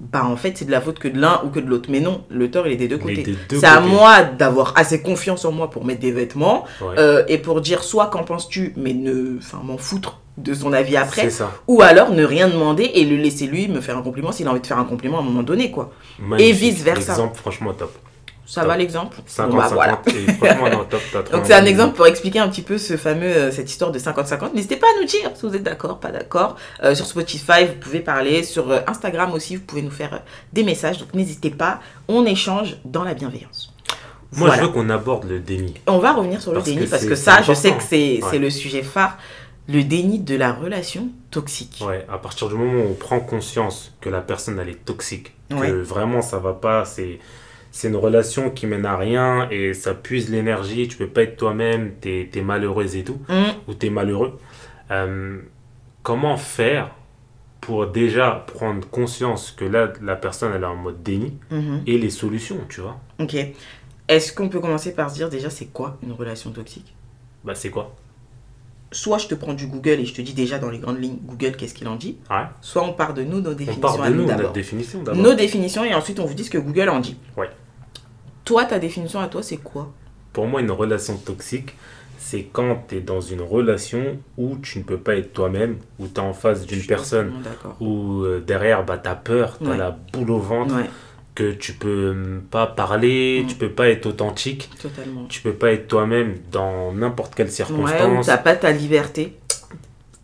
bah, 0.00 0.24
en 0.24 0.36
fait, 0.36 0.56
c'est 0.56 0.64
de 0.64 0.70
la 0.70 0.80
faute 0.80 0.98
que 0.98 1.08
de 1.08 1.20
l'un 1.20 1.42
ou 1.44 1.50
que 1.50 1.60
de 1.60 1.66
l'autre. 1.68 1.90
Mais 1.92 2.00
non, 2.00 2.24
le 2.30 2.50
tort, 2.50 2.66
il 2.66 2.72
est 2.72 2.76
des 2.76 2.88
deux 2.88 2.96
côtés. 2.96 3.26
C'est 3.50 3.66
à 3.66 3.80
moi 3.80 4.22
d'avoir 4.22 4.72
assez 4.78 5.02
confiance 5.02 5.44
en 5.44 5.52
moi 5.52 5.68
pour 5.68 5.84
mettre 5.84 6.00
des 6.00 6.12
vêtements 6.12 6.64
Ouais. 6.80 6.94
euh, 6.96 7.24
et 7.28 7.36
pour 7.36 7.60
dire 7.60 7.82
soit 7.82 8.06
qu'en 8.06 8.24
penses-tu, 8.24 8.72
mais 8.78 8.94
ne, 8.94 9.36
enfin, 9.36 9.60
m'en 9.62 9.76
foutre 9.76 10.18
de 10.38 10.54
son 10.54 10.72
avis 10.72 10.96
après. 10.96 11.30
Ça. 11.30 11.50
Ou 11.66 11.82
alors 11.82 12.10
ne 12.12 12.24
rien 12.24 12.48
demander 12.48 12.84
et 12.94 13.04
le 13.04 13.16
laisser 13.16 13.46
lui 13.46 13.68
me 13.68 13.80
faire 13.80 13.96
un 13.98 14.02
compliment 14.02 14.32
s'il 14.32 14.46
a 14.46 14.50
envie 14.50 14.60
de 14.60 14.66
faire 14.66 14.78
un 14.78 14.84
compliment 14.84 15.18
à 15.18 15.20
un 15.20 15.24
moment 15.24 15.42
donné, 15.42 15.70
quoi. 15.70 15.90
Magnifique. 16.18 16.54
vice-versa. 16.54 17.12
L'exemple, 17.12 17.36
franchement, 17.38 17.72
top. 17.74 17.92
Ça 18.46 18.62
Top. 18.62 18.68
va 18.70 18.76
l'exemple? 18.78 19.18
50-50. 19.28 19.48
Bon, 19.50 19.56
bah, 19.58 19.68
voilà. 19.70 20.00
Et 20.06 21.30
Donc 21.32 21.42
c'est 21.44 21.52
un 21.52 21.66
exemple 21.66 21.94
pour 21.96 22.06
expliquer 22.06 22.38
un 22.38 22.48
petit 22.48 22.62
peu 22.62 22.78
ce 22.78 22.96
fameux, 22.96 23.26
euh, 23.26 23.50
cette 23.50 23.68
histoire 23.70 23.92
de 23.92 23.98
50-50. 23.98 24.54
N'hésitez 24.54 24.76
pas 24.76 24.86
à 24.86 25.00
nous 25.00 25.06
dire 25.06 25.30
si 25.34 25.44
vous 25.46 25.54
êtes 25.54 25.62
d'accord, 25.62 26.00
pas 26.00 26.10
d'accord. 26.10 26.56
Euh, 26.82 26.94
sur 26.94 27.04
Spotify, 27.04 27.66
vous 27.66 27.74
pouvez 27.78 28.00
parler. 28.00 28.42
Sur 28.44 28.70
euh, 28.70 28.80
Instagram 28.86 29.34
aussi, 29.34 29.56
vous 29.56 29.62
pouvez 29.64 29.82
nous 29.82 29.90
faire 29.90 30.22
des 30.54 30.62
messages. 30.62 30.96
Donc 30.98 31.12
n'hésitez 31.12 31.50
pas, 31.50 31.80
on 32.08 32.24
échange 32.24 32.76
dans 32.86 33.04
la 33.04 33.12
bienveillance. 33.12 33.74
Moi, 34.32 34.48
Voilà. 34.48 34.56
je 34.62 34.66
veux 34.66 34.72
qu'on 34.72 34.88
aborde 34.88 35.24
le 35.28 35.40
déni. 35.40 35.74
On 35.86 35.98
va 35.98 36.12
revenir 36.14 36.40
sur 36.40 36.52
le 36.52 36.58
Parce 36.58 36.68
déni 36.70 36.84
que 36.86 36.90
parce 36.90 37.04
que 37.04 37.14
ça, 37.16 37.42
je 37.42 37.52
sais 37.52 37.72
que 37.72 37.82
c'est 37.82 38.20
c'est 38.22 38.30
Ouais. 38.32 38.38
le 38.38 38.48
sujet 38.50 38.82
phare. 38.82 39.18
Le 39.68 39.82
déni 39.84 40.18
de 40.20 40.34
la 40.34 40.52
relation 40.52 41.08
toxique. 41.30 41.82
Ouais, 41.86 42.06
à 42.08 42.16
partir 42.18 42.48
du 42.48 42.54
moment 42.54 42.82
où 42.84 42.88
on 42.90 42.94
prend 42.94 43.20
conscience 43.20 43.94
que 44.00 44.08
la 44.08 44.20
personne 44.22 44.58
elle 44.58 44.68
est 44.70 44.84
toxique, 44.84 45.34
Ouais. 45.50 45.68
que 45.68 45.72
vraiment 45.82 46.22
ça 46.22 46.38
va 46.38 46.52
pas, 46.54 46.84
c'est 46.84 47.18
c'est 47.70 47.88
une 47.88 47.96
relation 47.96 48.50
qui 48.50 48.66
mène 48.66 48.86
à 48.86 48.96
rien 48.96 49.46
et 49.50 49.74
ça 49.74 49.92
puise 49.94 50.30
l'énergie, 50.30 50.88
tu 50.88 50.96
peux 50.96 51.06
pas 51.06 51.22
être 51.22 51.36
toi-même, 51.36 51.92
t'es 52.00 52.30
es 52.34 52.40
malheureuse 52.40 52.96
et 52.96 53.04
tout, 53.04 53.18
Hum, 53.28 53.44
ou 53.68 53.74
t'es 53.74 53.90
malheureux. 53.90 54.38
Euh, 54.90 55.38
comment 56.02 56.38
faire 56.38 56.90
pour 57.60 57.86
déjà 57.88 58.44
prendre 58.54 58.88
conscience 58.88 59.50
que 59.50 59.66
là 59.66 59.92
la 60.00 60.16
personne 60.16 60.52
elle 60.54 60.62
est 60.62 60.66
en 60.66 60.76
mode 60.76 61.02
déni 61.02 61.36
mhm. 61.50 61.82
et 61.86 61.98
les 61.98 62.08
solutions, 62.10 62.60
tu 62.70 62.80
vois? 62.80 62.98
Ok. 63.20 63.36
Est-ce 64.08 64.32
qu'on 64.32 64.48
peut 64.48 64.60
commencer 64.60 64.94
par 64.94 65.10
se 65.10 65.16
dire 65.16 65.28
déjà 65.28 65.50
c'est 65.50 65.66
quoi 65.66 65.98
une 66.02 66.12
relation 66.12 66.50
toxique? 66.52 66.94
Bah 67.44 67.54
c'est 67.54 67.68
quoi? 67.70 67.94
Soit 68.90 69.18
je 69.18 69.26
te 69.28 69.34
prends 69.34 69.52
du 69.52 69.66
Google 69.66 70.00
et 70.00 70.06
je 70.06 70.14
te 70.14 70.22
dis 70.22 70.32
déjà 70.32 70.58
dans 70.58 70.70
les 70.70 70.78
grandes 70.78 71.00
lignes 71.02 71.18
Google 71.26 71.56
qu'est-ce 71.56 71.74
qu'il 71.74 71.88
en 71.88 71.96
dit. 71.96 72.16
Ouais. 72.30 72.44
Soit 72.62 72.82
on 72.84 72.92
part 72.94 73.12
de 73.14 73.22
nous, 73.22 73.40
nos 73.40 73.50
On 73.50 73.54
définitions 73.54 73.80
part 73.82 74.00
à 74.02 74.08
de 74.08 74.14
nous 74.14 74.22
nous, 74.22 74.26
d'abord. 74.28 74.42
notre 74.44 74.52
définition 74.54 75.02
d'abord. 75.02 75.22
nos 75.22 75.34
définitions 75.34 75.84
et 75.84 75.94
ensuite 75.94 76.18
on 76.20 76.24
vous 76.24 76.34
dit 76.34 76.44
ce 76.44 76.50
que 76.50 76.58
Google 76.58 76.88
en 76.88 77.00
dit. 77.00 77.16
Ouais. 77.36 77.50
Toi, 78.44 78.64
ta 78.64 78.78
définition 78.78 79.20
à 79.20 79.28
toi, 79.28 79.42
c'est 79.42 79.58
quoi? 79.58 79.92
Pour 80.32 80.46
moi, 80.46 80.60
une 80.62 80.70
relation 80.70 81.16
toxique, 81.18 81.74
c'est 82.18 82.44
quand 82.44 82.84
tu 82.88 82.96
es 82.96 83.00
dans 83.00 83.20
une 83.20 83.42
relation 83.42 84.16
où 84.38 84.56
tu 84.56 84.78
ne 84.78 84.84
peux 84.84 84.96
pas 84.98 85.16
être 85.16 85.32
toi-même, 85.34 85.76
où 85.98 86.06
tu 86.08 86.14
es 86.14 86.20
en 86.20 86.32
face 86.32 86.64
d'une 86.64 86.82
personne, 86.86 87.32
où 87.80 88.22
euh, 88.22 88.40
derrière, 88.40 88.84
bah, 88.86 88.96
tu 88.96 89.08
as 89.08 89.14
peur, 89.16 89.58
tu 89.58 89.66
as 89.66 89.70
Ouais. 89.70 89.76
la 89.76 89.90
boule 90.12 90.30
au 90.30 90.38
ventre, 90.38 90.74
que 91.38 91.52
tu 91.52 91.72
peux 91.74 92.10
hum, 92.10 92.42
pas 92.50 92.66
parler, 92.66 93.42
Mm. 93.44 93.46
tu 93.46 93.54
peux 93.54 93.70
pas 93.70 93.88
être 93.88 94.06
authentique, 94.06 94.68
totalement. 94.82 95.26
tu 95.28 95.40
peux 95.40 95.52
pas 95.52 95.70
être 95.72 95.86
toi-même 95.88 96.34
dans 96.50 96.92
n'importe 96.92 97.34
quelle 97.36 97.46
Ouais, 97.46 97.52
circonstance. 97.52 98.26
t'as 98.26 98.38
pas 98.38 98.56
ta 98.56 98.72
liberté. 98.72 99.34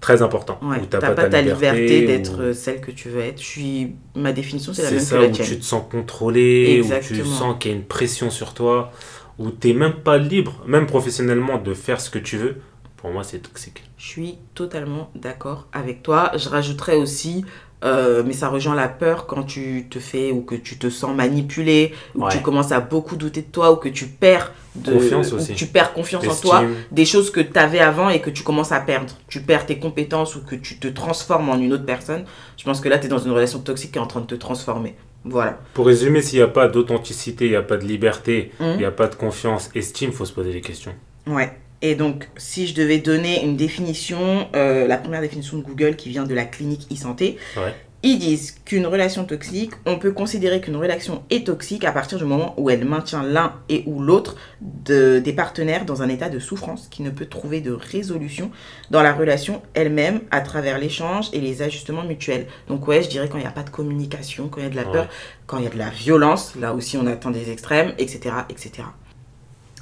Très 0.00 0.20
important. 0.20 0.58
Ouais, 0.60 0.78
où 0.82 0.86
t'as 0.86 0.98
t'as 0.98 1.12
pas, 1.12 1.28
ta 1.28 1.40
liberté 1.40 2.02
où- 2.02 2.06
d'être 2.06 2.40
euh, 2.42 2.52
celle 2.52 2.80
que 2.80 2.90
tu 2.90 3.08
veux 3.08 3.20
être. 3.20 3.40
Je 3.40 3.46
suis... 3.46 3.92
Ma 4.14 4.32
définition, 4.32 4.74
c'est 4.74 4.82
la 4.82 4.90
même 4.90 5.00
ça, 5.00 5.16
que 5.16 5.22
la 5.22 5.28
où 5.28 5.32
tienne. 5.32 5.46
tu 5.46 5.58
te 5.58 5.64
sens 5.64 5.82
contrôlé, 5.90 6.80
où 6.82 6.88
tu 6.88 6.92
Exactement. 6.94 7.24
sens 7.34 7.56
qu'il 7.58 7.70
y 7.70 7.74
a 7.74 7.76
une 7.78 7.84
pression 7.84 8.28
sur 8.28 8.52
toi, 8.52 8.92
où 9.38 9.50
tu 9.50 9.68
n'es 9.68 9.72
même 9.74 9.94
pas 9.94 10.18
libre, 10.18 10.62
même 10.66 10.86
professionnellement, 10.86 11.56
de 11.58 11.72
faire 11.72 12.00
ce 12.02 12.10
que 12.10 12.18
tu 12.18 12.36
veux. 12.36 12.56
Pour 12.98 13.12
moi, 13.12 13.24
c'est 13.24 13.38
toxique. 13.38 13.82
Je 13.96 14.06
suis 14.06 14.38
totalement 14.54 15.10
d'accord 15.14 15.68
avec 15.72 16.02
toi. 16.02 16.32
Je 16.36 16.48
rajouterais 16.50 16.96
aussi, 16.96 17.44
euh, 17.84 18.22
mais 18.26 18.32
ça 18.32 18.48
rejoint 18.48 18.74
la 18.74 18.88
peur 18.88 19.26
quand 19.26 19.42
tu 19.42 19.86
te 19.90 19.98
fais 19.98 20.30
ou 20.32 20.40
que 20.42 20.54
tu 20.54 20.78
te 20.78 20.88
sens 20.90 21.14
manipulé, 21.14 21.92
ou 22.14 22.24
que 22.26 22.32
tu 22.32 22.40
commences 22.40 22.72
à 22.72 22.80
beaucoup 22.80 23.16
douter 23.16 23.42
de 23.42 23.46
toi, 23.50 23.72
ou 23.72 23.76
que 23.76 23.88
tu 23.88 24.06
perds 24.06 24.52
de, 24.74 24.92
Confiance 24.92 25.32
aussi. 25.32 25.54
tu 25.54 25.66
perds 25.66 25.92
confiance 25.92 26.26
en 26.26 26.34
toi. 26.40 26.64
Des 26.90 27.04
choses 27.04 27.30
que 27.30 27.40
tu 27.40 27.56
avais 27.58 27.78
avant 27.78 28.08
et 28.08 28.20
que 28.20 28.30
tu 28.30 28.42
commences 28.42 28.72
à 28.72 28.80
perdre. 28.80 29.14
Tu 29.28 29.40
perds 29.40 29.66
tes 29.66 29.78
compétences 29.78 30.34
ou 30.34 30.40
que 30.44 30.56
tu 30.56 30.78
te 30.78 30.88
transformes 30.88 31.48
en 31.48 31.58
une 31.58 31.72
autre 31.72 31.84
personne. 31.86 32.24
Je 32.56 32.64
pense 32.64 32.80
que 32.80 32.88
là, 32.88 32.98
tu 32.98 33.06
es 33.06 33.08
dans 33.08 33.18
une 33.18 33.30
relation 33.32 33.60
toxique 33.60 33.92
qui 33.92 33.98
est 33.98 34.02
en 34.02 34.06
train 34.08 34.20
de 34.20 34.26
te 34.26 34.34
transformer. 34.34 34.96
Voilà. 35.24 35.58
Pour 35.74 35.86
résumer, 35.86 36.20
s'il 36.22 36.38
n'y 36.40 36.42
a 36.44 36.48
pas 36.48 36.66
d'authenticité, 36.68 37.44
il 37.46 37.50
n'y 37.52 37.56
a 37.56 37.62
pas 37.62 37.76
de 37.76 37.84
liberté, 37.84 38.50
il 38.60 38.66
Mhm. 38.66 38.76
n'y 38.78 38.84
a 38.84 38.90
pas 38.90 39.06
de 39.06 39.14
confiance, 39.14 39.70
estime, 39.74 40.10
faut 40.12 40.24
se 40.24 40.32
poser 40.32 40.52
des 40.52 40.60
questions. 40.60 40.92
Ouais. 41.26 41.52
Et 41.86 41.94
donc, 41.96 42.30
si 42.38 42.66
je 42.66 42.74
devais 42.74 42.96
donner 42.96 43.44
une 43.44 43.56
définition, 43.58 44.48
euh, 44.56 44.86
la 44.86 44.96
première 44.96 45.20
définition 45.20 45.58
de 45.58 45.62
Google 45.62 45.96
qui 45.96 46.08
vient 46.08 46.24
de 46.24 46.32
la 46.34 46.46
clinique 46.46 46.86
e-santé, 46.90 47.36
Ouais. 47.58 47.74
ils 48.02 48.18
disent 48.18 48.52
qu'une 48.64 48.86
relation 48.86 49.26
toxique, 49.26 49.72
on 49.84 49.98
peut 49.98 50.12
considérer 50.12 50.62
qu'une 50.62 50.76
relation 50.76 51.24
est 51.28 51.46
toxique 51.46 51.84
à 51.84 51.92
partir 51.92 52.16
du 52.16 52.24
moment 52.24 52.54
où 52.56 52.70
elle 52.70 52.86
maintient 52.86 53.22
l'un 53.22 53.52
et 53.68 53.82
ou 53.84 54.00
l'autre 54.00 54.34
de- 54.62 55.18
des 55.18 55.34
partenaires 55.34 55.84
dans 55.84 56.00
un 56.00 56.08
état 56.08 56.30
de 56.30 56.38
souffrance 56.38 56.88
qui 56.90 57.02
ne 57.02 57.10
peut 57.10 57.26
trouver 57.26 57.60
de 57.60 57.72
résolution 57.72 58.50
dans 58.90 59.02
la 59.02 59.12
relation 59.12 59.60
elle-même 59.74 60.20
à 60.30 60.40
travers 60.40 60.78
l'échange 60.78 61.28
et 61.34 61.40
les 61.42 61.60
ajustements 61.60 62.04
mutuels. 62.04 62.46
Donc 62.66 62.88
ouais, 62.88 63.02
je 63.02 63.10
dirais 63.10 63.28
quand 63.28 63.36
il 63.36 63.42
n'y 63.42 63.46
a 63.46 63.50
pas 63.60 63.62
de 63.62 63.68
communication, 63.70 64.48
quand 64.48 64.60
il 64.62 64.64
y 64.64 64.66
a 64.68 64.70
de 64.70 64.76
la 64.76 64.84
peur, 64.84 65.08
quand 65.46 65.58
il 65.58 65.64
y 65.64 65.66
a 65.66 65.70
de 65.70 65.78
la 65.78 65.90
violence, 65.90 66.54
là 66.58 66.72
aussi 66.72 66.96
on 66.96 67.06
atteint 67.06 67.30
des 67.30 67.50
extrêmes, 67.50 67.92
etc. 67.98 68.34
etc. 68.48 68.84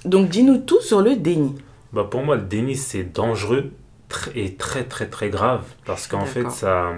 Donc 0.05 0.29
dis-nous 0.31 0.59
tout 0.59 0.81
sur 0.81 1.01
le 1.01 1.15
déni. 1.15 1.55
Bah 1.93 2.05
pour 2.11 2.23
moi, 2.25 2.37
le 2.37 2.43
déni, 2.43 2.77
c'est 2.77 3.05
dangereux 3.05 3.73
et 4.35 4.57
très 4.57 4.85
très 4.85 5.09
très 5.09 5.31
grave 5.31 5.65
parce 5.85 6.07
qu'en 6.07 6.27
fait, 6.27 6.51
ça, 6.51 6.93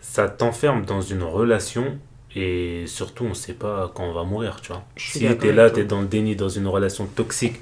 ça 0.00 0.28
t'enferme 0.28 0.84
dans 0.84 1.00
une 1.00 1.22
relation 1.22 1.98
Et 2.36 2.84
surtout, 2.86 3.24
on 3.26 3.30
ne 3.30 3.34
sait 3.34 3.54
pas 3.54 3.92
quand 3.94 4.04
on 4.04 4.12
va 4.12 4.24
mourir, 4.24 4.60
tu 4.60 4.72
vois. 4.72 4.84
Si 4.96 5.36
tu 5.38 5.48
es 5.48 5.52
là, 5.52 5.70
tu 5.70 5.80
es 5.80 5.84
dans 5.84 6.00
le 6.02 6.08
déni, 6.08 6.36
dans 6.36 6.48
une 6.48 6.66
relation 6.66 7.06
toxique 7.06 7.60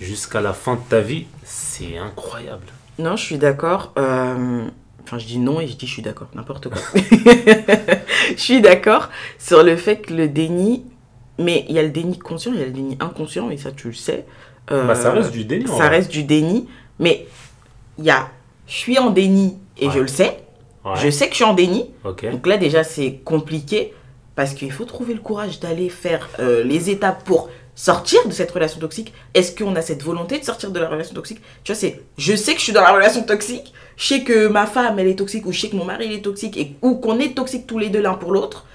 jusqu'à 0.00 0.40
la 0.40 0.54
fin 0.54 0.76
de 0.76 0.80
ta 0.88 1.00
vie, 1.00 1.26
c'est 1.44 1.98
incroyable. 1.98 2.66
Non, 2.98 3.16
je 3.16 3.24
suis 3.24 3.38
d'accord. 3.38 3.92
euh, 3.98 4.68
Enfin, 5.04 5.18
je 5.18 5.26
dis 5.26 5.38
non 5.38 5.60
et 5.60 5.68
je 5.68 5.76
dis 5.76 5.86
je 5.86 5.92
suis 5.92 6.02
d'accord. 6.02 6.28
N'importe 6.34 6.68
quoi. 6.70 6.82
je 8.36 8.40
suis 8.40 8.60
d'accord 8.60 9.10
sur 9.38 9.62
le 9.62 9.76
fait 9.76 9.98
que 10.02 10.14
le 10.14 10.28
déni. 10.28 10.84
Mais 11.38 11.66
il 11.68 11.74
y 11.74 11.78
a 11.78 11.82
le 11.82 11.90
déni 11.90 12.18
conscient, 12.18 12.52
il 12.54 12.60
y 12.60 12.62
a 12.62 12.66
le 12.66 12.72
déni 12.72 12.96
inconscient, 12.98 13.50
et 13.50 13.58
ça, 13.58 13.70
tu 13.70 13.88
le 13.88 13.94
sais. 13.94 14.24
Euh, 14.70 14.86
Bah, 14.86 14.94
ça 14.94 15.12
reste 15.12 15.30
du 15.32 15.44
déni. 15.44 15.66
ça 15.68 15.88
reste 15.88 16.10
du 16.10 16.22
déni. 16.24 16.68
Mais 16.98 17.26
il 17.98 18.04
y 18.04 18.10
a. 18.10 18.28
Je 18.66 18.74
suis 18.74 18.98
en 18.98 19.10
déni 19.10 19.56
et 19.78 19.86
Ouais. 19.86 19.92
je 19.94 20.00
le 20.00 20.08
sais. 20.08 20.38
Ouais, 20.84 20.92
Je 20.96 21.10
sais 21.10 21.26
que 21.26 21.32
je 21.32 21.36
suis 21.36 21.44
en 21.44 21.54
déni. 21.54 21.90
Donc 22.04 22.46
là, 22.46 22.56
déjà, 22.56 22.82
c'est 22.84 23.20
compliqué 23.24 23.92
parce 24.34 24.54
qu'il 24.54 24.72
faut 24.72 24.84
trouver 24.84 25.14
le 25.14 25.20
courage 25.20 25.60
d'aller 25.60 25.88
faire 25.88 26.28
euh, 26.40 26.62
les 26.64 26.90
étapes 26.90 27.24
pour 27.24 27.48
sortir 27.74 28.20
de 28.26 28.32
cette 28.32 28.50
relation 28.50 28.80
toxique. 28.80 29.12
Est-ce 29.34 29.54
qu'on 29.56 29.74
a 29.76 29.82
cette 29.82 30.02
volonté 30.02 30.38
de 30.38 30.44
sortir 30.44 30.70
de 30.70 30.80
la 30.80 30.88
relation 30.88 31.14
toxique? 31.14 31.40
Tu 31.64 31.72
vois, 31.72 31.78
c'est 31.78 32.00
je 32.18 32.34
sais 32.34 32.52
que 32.54 32.58
je 32.58 32.64
suis 32.64 32.72
dans 32.72 32.82
la 32.82 32.92
relation 32.92 33.22
toxique, 33.22 33.72
je 33.96 34.06
sais 34.06 34.20
que 34.22 34.46
ma 34.48 34.66
femme, 34.66 34.98
elle 34.98 35.08
est 35.08 35.14
toxique, 35.16 35.46
ou 35.46 35.52
je 35.52 35.60
sais 35.60 35.68
que 35.68 35.76
mon 35.76 35.84
mari, 35.84 36.06
il 36.06 36.12
est 36.12 36.22
toxique, 36.22 36.56
et, 36.56 36.76
ou 36.82 36.96
qu'on 36.96 37.18
est 37.18 37.34
toxique 37.34 37.66
tous 37.66 37.78
les 37.78 37.88
deux 37.88 38.00
l'un 38.00 38.14
pour 38.14 38.32
l'autre. 38.32 38.66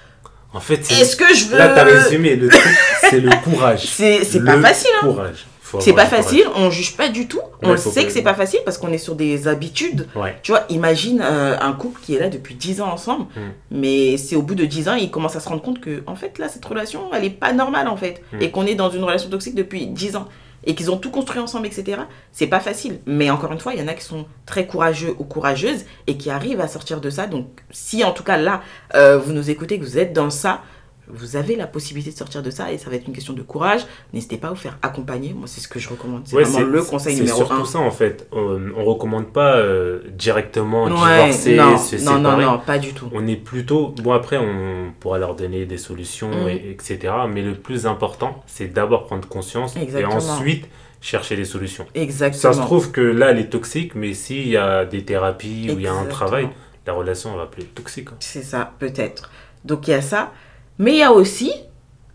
En 0.54 0.60
fait, 0.60 0.84
c'est- 0.84 1.00
Est-ce 1.00 1.16
que 1.16 1.34
je 1.34 1.46
veux. 1.46 1.58
là, 1.58 1.68
tu 1.74 1.80
as 1.80 1.84
résumé. 1.84 2.36
Le 2.36 2.48
truc, 2.48 2.62
c'est 3.10 3.20
le 3.20 3.30
courage. 3.42 3.84
C'est 3.86 4.44
pas 4.44 4.60
facile, 4.60 4.90
hein. 5.02 5.06
courage. 5.06 5.46
C'est 5.80 5.92
pas 5.92 6.06
facile, 6.06 6.44
on 6.54 6.70
juge 6.70 6.96
pas 6.96 7.08
du 7.08 7.26
tout. 7.28 7.40
On 7.62 7.66
Ouais, 7.68 7.72
le 7.72 7.78
faut 7.78 7.90
sait 7.90 8.04
que 8.04 8.10
c'est 8.12 8.22
pas 8.22 8.34
facile 8.34 8.60
parce 8.64 8.78
qu'on 8.78 8.92
est 8.92 8.98
sur 8.98 9.14
des 9.14 9.48
habitudes. 9.48 10.08
Ouais. 10.14 10.36
Tu 10.42 10.52
vois, 10.52 10.64
imagine 10.68 11.20
euh, 11.24 11.56
un 11.60 11.72
couple 11.72 12.00
qui 12.02 12.14
est 12.14 12.18
là 12.18 12.28
depuis 12.28 12.54
10 12.54 12.80
ans 12.80 12.90
ensemble, 12.92 13.24
Mm. 13.36 13.40
mais 13.70 14.16
c'est 14.16 14.36
au 14.36 14.42
bout 14.42 14.54
de 14.54 14.64
10 14.64 14.88
ans, 14.88 14.94
ils 14.94 15.10
commencent 15.10 15.36
à 15.36 15.40
se 15.40 15.48
rendre 15.48 15.62
compte 15.62 15.80
que, 15.80 16.02
en 16.06 16.14
fait, 16.16 16.38
là, 16.38 16.48
cette 16.48 16.64
relation, 16.64 17.02
elle 17.14 17.24
est 17.24 17.30
pas 17.30 17.52
normale, 17.52 17.88
en 17.88 17.96
fait. 17.96 18.22
Mm. 18.32 18.42
Et 18.42 18.50
qu'on 18.50 18.66
est 18.66 18.74
dans 18.74 18.90
une 18.90 19.04
relation 19.04 19.30
toxique 19.30 19.54
depuis 19.54 19.86
10 19.86 20.16
ans. 20.16 20.26
Et 20.64 20.76
qu'ils 20.76 20.90
ont 20.92 20.96
tout 20.96 21.10
construit 21.10 21.40
ensemble, 21.40 21.66
etc. 21.66 22.02
C'est 22.30 22.46
pas 22.46 22.60
facile. 22.60 23.00
Mais 23.04 23.30
encore 23.30 23.50
une 23.52 23.58
fois, 23.58 23.74
il 23.74 23.80
y 23.80 23.82
en 23.82 23.88
a 23.88 23.94
qui 23.94 24.04
sont 24.04 24.26
très 24.46 24.64
courageux 24.66 25.14
ou 25.18 25.24
courageuses 25.24 25.84
et 26.06 26.16
qui 26.16 26.30
arrivent 26.30 26.60
à 26.60 26.68
sortir 26.68 27.00
de 27.00 27.10
ça. 27.10 27.26
Donc, 27.26 27.46
si 27.72 28.04
en 28.04 28.12
tout 28.12 28.22
cas, 28.22 28.36
là, 28.36 28.62
euh, 28.94 29.18
vous 29.18 29.32
nous 29.32 29.50
écoutez, 29.50 29.78
que 29.80 29.84
vous 29.84 29.98
êtes 29.98 30.12
dans 30.12 30.30
ça, 30.30 30.60
vous 31.08 31.36
avez 31.36 31.56
la 31.56 31.66
possibilité 31.66 32.10
de 32.12 32.16
sortir 32.16 32.42
de 32.42 32.50
ça 32.50 32.72
et 32.72 32.78
ça 32.78 32.88
va 32.88 32.96
être 32.96 33.06
une 33.06 33.12
question 33.12 33.32
de 33.34 33.42
courage. 33.42 33.80
N'hésitez 34.12 34.36
pas 34.36 34.48
à 34.48 34.50
vous 34.50 34.56
faire 34.56 34.78
accompagner. 34.82 35.32
Moi, 35.34 35.46
c'est 35.46 35.60
ce 35.60 35.68
que 35.68 35.78
je 35.78 35.88
recommande. 35.88 36.22
C'est 36.24 36.36
Ouais, 36.36 36.44
vraiment 36.44 36.66
le 36.66 36.82
conseil 36.82 37.14
c'est 37.16 37.20
numéro 37.22 37.38
surtout 37.38 37.54
un. 37.54 37.64
ça 37.64 37.78
en 37.80 37.90
fait. 37.90 38.28
On, 38.32 38.60
on 38.76 38.84
recommande 38.84 39.32
pas 39.32 39.56
euh, 39.56 40.00
directement 40.10 40.84
Ouais, 40.84 40.90
divorcer, 41.30 41.56
non, 41.56 41.76
se 41.76 41.96
non, 41.96 42.12
non, 42.12 42.16
séparer. 42.30 42.44
non, 42.44 42.58
pas 42.58 42.78
du 42.78 42.92
tout. 42.92 43.08
On 43.12 43.26
est 43.26 43.36
plutôt. 43.36 43.88
Bon, 44.02 44.12
après, 44.12 44.38
on 44.38 44.92
pourra 45.00 45.18
leur 45.18 45.34
donner 45.34 45.66
des 45.66 45.78
solutions, 45.78 46.30
Mm. 46.30 46.48
et- 46.48 46.70
etc. 46.70 47.12
Mais 47.28 47.42
le 47.42 47.54
plus 47.54 47.86
important, 47.86 48.42
c'est 48.46 48.68
d'abord 48.72 49.06
prendre 49.06 49.26
conscience 49.28 49.76
Exactement. 49.76 50.12
et 50.12 50.14
ensuite 50.14 50.68
chercher 51.00 51.34
des 51.34 51.44
solutions. 51.44 51.84
Exactement. 51.96 52.40
Ça 52.40 52.52
se 52.52 52.60
trouve 52.64 52.92
que 52.92 53.00
là, 53.00 53.30
elle 53.32 53.40
est 53.40 53.50
toxique, 53.50 53.94
mais 53.96 54.14
s'il 54.14 54.46
y 54.48 54.56
a 54.56 54.84
des 54.84 55.04
thérapies 55.04 55.68
ou 55.70 55.78
il 55.78 55.82
y 55.82 55.86
a 55.88 55.92
un 55.92 56.04
travail, 56.06 56.48
la 56.86 56.92
relation 56.92 57.36
va 57.36 57.46
plus 57.46 57.62
être 57.62 57.74
toxique. 57.74 58.08
hein. 58.12 58.16
C'est 58.20 58.42
ça, 58.44 58.72
peut-être. 58.78 59.30
Donc 59.64 59.88
il 59.88 59.90
y 59.90 59.94
a 59.94 60.00
ça. 60.02 60.32
Mais 60.78 60.92
il 60.92 60.98
y 60.98 61.02
a 61.02 61.12
aussi 61.12 61.52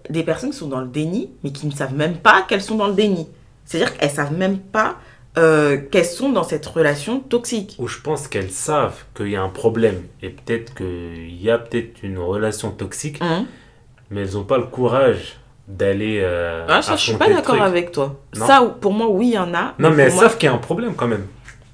des 0.10 0.24
personnes 0.24 0.52
qui 0.52 0.58
sont 0.58 0.68
dans 0.68 0.82
le 0.82 0.88
déni, 0.88 1.30
mais 1.44 1.52
qui 1.52 1.68
ne 1.68 1.72
savent 1.72 1.94
même 1.96 2.18
pas 2.18 2.42
qu'elles 2.44 2.62
sont 2.62 2.76
dans 2.76 2.88
le 2.88 2.94
déni. 2.94 3.28
C'est-à-dire 3.66 3.98
qu'elles 3.98 4.10
savent 4.10 4.34
même 4.34 4.60
pas 4.60 4.96
euh, 5.38 5.78
qu'elles 5.92 6.06
sont 6.06 6.30
dans 6.30 6.44
cette 6.44 6.66
relation 6.66 7.20
toxique. 7.20 7.76
Où 7.80 7.88
je 7.88 8.00
pense 8.00 8.28
qu'elles 8.28 8.50
savent 8.52 9.04
qu'il 9.16 9.30
y 9.30 9.36
a 9.36 9.42
un 9.42 9.50
problème 9.50 10.02
et 10.24 10.30
peut-être 10.30 10.74
qu'il 10.74 11.42
y 11.42 11.50
a 11.52 11.58
peut-être 11.60 12.02
une 12.04 12.18
relation 12.18 12.72
toxique, 12.72 13.18
Hein 13.22 13.46
mais 14.10 14.22
elles 14.22 14.34
n'ont 14.34 14.46
pas 14.46 14.58
le 14.58 14.64
courage 14.64 15.38
d'aller. 15.68 16.22
euh, 16.24 16.66
Ah, 16.70 16.82
ça, 16.82 16.96
je 16.96 17.02
suis 17.02 17.14
pas 17.16 17.28
d'accord 17.30 17.62
avec 17.62 17.92
toi. 17.92 18.16
Non. 18.38 18.48
Ça, 18.48 18.62
pour 18.80 18.94
moi, 18.94 19.08
oui, 19.10 19.28
il 19.28 19.34
y 19.34 19.38
en 19.38 19.54
a. 19.54 19.74
Non, 19.80 19.90
mais 19.92 20.04
elles 20.04 20.14
moi, 20.14 20.24
savent 20.24 20.38
qu'il 20.38 20.48
y 20.48 20.52
a 20.52 20.56
un 20.56 20.60
problème 20.60 20.96
quand 20.96 21.08
même. 21.08 21.28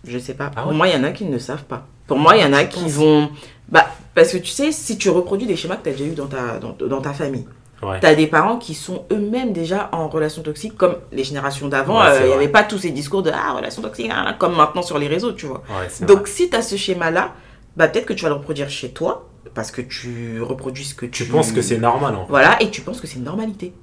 Je 0.05 0.17
sais 0.17 0.33
pas. 0.33 0.49
Ah 0.55 0.63
pour 0.63 0.71
ouais 0.71 0.77
moi, 0.77 0.87
il 0.87 0.95
y 0.95 0.97
en 0.97 1.03
a 1.03 1.11
qui 1.11 1.25
ne 1.25 1.37
savent 1.37 1.63
pas. 1.63 1.85
Pour 2.07 2.17
moi, 2.17 2.35
il 2.35 2.41
y 2.41 2.45
en 2.45 2.53
a 2.53 2.65
qui 2.65 2.89
vont. 2.89 3.29
Bah, 3.69 3.85
parce 4.15 4.31
que 4.31 4.37
tu 4.37 4.51
sais, 4.51 4.71
si 4.71 4.97
tu 4.97 5.09
reproduis 5.09 5.47
des 5.47 5.55
schémas 5.55 5.75
que 5.77 5.83
tu 5.83 5.89
as 5.89 5.93
déjà 5.93 6.05
eu 6.05 6.15
dans 6.15 6.27
ta, 6.27 6.59
dans, 6.59 6.75
dans 6.87 7.01
ta 7.01 7.13
famille, 7.13 7.45
Ouais. 7.81 7.99
tu 7.99 8.05
as 8.05 8.15
des 8.15 8.27
parents 8.27 8.57
qui 8.57 8.75
sont 8.75 9.03
eux-mêmes 9.11 9.51
déjà 9.51 9.89
en 9.91 10.07
relation 10.07 10.41
toxique, 10.41 10.77
comme 10.77 10.95
les 11.11 11.25
générations 11.25 11.67
d'avant. 11.67 11.99
Ouais, 11.99 12.07
euh, 12.11 12.17
Il 12.19 12.21
n'y 12.23 12.27
vrai. 12.29 12.35
avait 12.37 12.47
pas 12.47 12.63
tous 12.63 12.77
ces 12.77 12.91
discours 12.91 13.23
de 13.23 13.31
ah, 13.33 13.51
relation 13.55 13.81
toxique, 13.81 14.09
ah, 14.09 14.23
ah, 14.27 14.33
comme 14.39 14.55
maintenant 14.55 14.81
sur 14.83 14.97
les 14.97 15.07
réseaux, 15.09 15.33
tu 15.33 15.47
vois. 15.47 15.63
Ouais, 15.67 16.05
Donc, 16.07 16.19
vrai. 16.19 16.29
si 16.31 16.49
tu 16.49 16.55
as 16.55 16.61
ce 16.61 16.77
schéma-là, 16.77 17.33
bah, 17.75 17.89
peut-être 17.89 18.05
que 18.05 18.13
tu 18.13 18.23
vas 18.23 18.29
le 18.29 18.35
reproduire 18.35 18.69
chez 18.69 18.91
toi, 18.91 19.27
parce 19.53 19.69
que 19.69 19.81
tu 19.81 20.41
reproduis 20.41 20.85
ce 20.85 20.95
que 20.95 21.05
tu. 21.05 21.25
tu 21.25 21.29
penses 21.29 21.51
que 21.51 21.61
c'est 21.61 21.77
normal 21.77 22.15
en 22.15 22.21
fait. 22.25 22.29
Voilà, 22.29 22.55
et 22.61 22.69
tu 22.69 22.79
penses 22.79 23.01
que 23.01 23.07
c'est 23.07 23.17
une 23.17 23.25
normalité. 23.25 23.73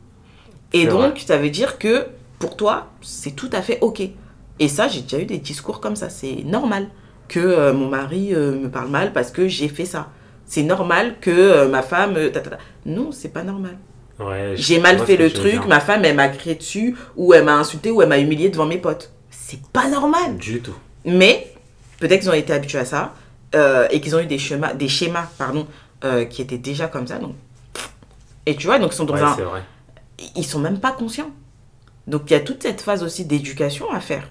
Et 0.73 0.87
donc, 0.87 1.19
ça 1.19 1.37
veut 1.37 1.51
dire 1.51 1.79
que 1.79 2.07
pour 2.39 2.57
toi, 2.57 2.87
c'est 3.03 3.33
tout 3.37 3.51
à 3.53 3.61
fait 3.61 3.77
OK. 3.83 4.01
Et 4.61 4.69
ça, 4.69 4.89
j'ai 4.89 5.03
déjà 5.03 5.19
eu 5.19 5.27
des 5.27 5.39
discours 5.39 5.79
comme 5.81 5.97
ça. 5.97 6.09
C'est 6.09 6.43
normal 6.45 6.89
que 7.29 7.39
euh, 7.39 7.75
mon 7.75 7.89
mari 7.89 8.35
euh, 8.35 8.53
me 8.59 8.71
parle 8.71 8.89
mal 8.89 9.13
parce 9.13 9.31
que 9.31 9.47
j'ai 9.47 9.69
fait 9.69 9.85
ça. 9.85 10.09
C'est 10.51 10.65
normal 10.65 11.15
que 11.21 11.31
euh, 11.31 11.69
ma 11.69 11.81
femme. 11.83 12.17
euh, 12.17 12.29
ta, 12.29 12.41
ta, 12.41 12.51
ta. 12.51 12.59
Non, 12.85 13.13
c'est 13.13 13.29
pas 13.29 13.45
normal. 13.45 13.79
Ouais, 14.19 14.55
J'ai 14.57 14.81
mal 14.81 14.99
fait 14.99 15.17
le 15.17 15.33
truc, 15.33 15.65
ma 15.69 15.79
femme, 15.79 16.05
elle 16.05 16.17
m'a 16.17 16.29
crié 16.29 16.57
dessus, 16.57 16.97
ou 17.17 17.33
elle 17.35 17.45
m'a 17.45 17.55
insulté, 17.57 17.93
ou 17.93 18.03
elle 18.03 18.09
m'a 18.09 18.19
humilié 18.19 18.49
devant 18.49 18.67
mes 18.67 18.79
potes. 18.79 19.13
C'est 19.31 19.63
pas 19.73 19.89
normal. 19.89 20.37
Du 20.39 20.61
tout. 20.61 20.75
Mais 21.05 21.55
peut-être 22.01 22.21
qu'ils 22.23 22.31
ont 22.31 22.35
été 22.35 22.53
habitués 22.53 22.81
à 22.81 22.85
ça 22.85 23.15
euh, 23.55 23.87
et 23.93 24.01
qu'ils 24.01 24.17
ont 24.17 24.19
eu 24.21 24.27
des 24.27 24.39
schémas, 24.39 24.75
des 24.75 24.89
schémas 24.89 25.29
pardon, 25.39 25.67
qui 26.31 26.43
étaient 26.43 26.59
déjà 26.59 26.89
comme 26.89 27.07
ça. 27.07 27.19
Donc... 27.19 27.35
Et 28.47 28.57
tu 28.57 28.67
vois, 28.67 28.79
donc 28.81 28.93
ils 28.93 28.97
sont 28.97 29.05
dans 29.05 29.15
Ouais, 29.15 29.21
un, 29.23 29.35
vrai. 29.37 29.63
ils 30.35 30.45
sont 30.45 30.59
même 30.59 30.81
pas 30.81 30.93
conscients. 30.93 31.31
Donc 32.09 32.23
il 32.27 32.33
y 32.33 32.37
a 32.37 32.41
toute 32.41 32.63
cette 32.63 32.81
phase 32.81 33.03
aussi 33.05 33.25
d'éducation 33.25 33.91
à 33.93 34.01
faire. 34.01 34.29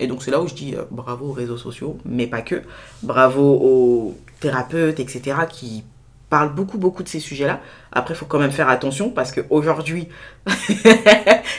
Et 0.00 0.06
donc 0.06 0.22
c'est 0.22 0.30
là 0.30 0.40
où 0.40 0.48
je 0.48 0.54
dis 0.54 0.74
euh, 0.74 0.82
bravo 0.90 1.26
aux 1.28 1.32
réseaux 1.32 1.58
sociaux, 1.58 1.98
mais 2.04 2.26
pas 2.26 2.40
que. 2.42 2.62
Bravo 3.02 3.42
aux 3.62 4.18
thérapeutes, 4.40 5.00
etc., 5.00 5.36
qui 5.48 5.84
parlent 6.28 6.54
beaucoup, 6.54 6.78
beaucoup 6.78 7.02
de 7.02 7.08
ces 7.08 7.20
sujets-là. 7.20 7.60
Après, 7.92 8.14
il 8.14 8.16
faut 8.16 8.26
quand 8.26 8.38
même 8.38 8.52
faire 8.52 8.68
attention 8.68 9.10
parce 9.10 9.32
qu'aujourd'hui, 9.32 10.08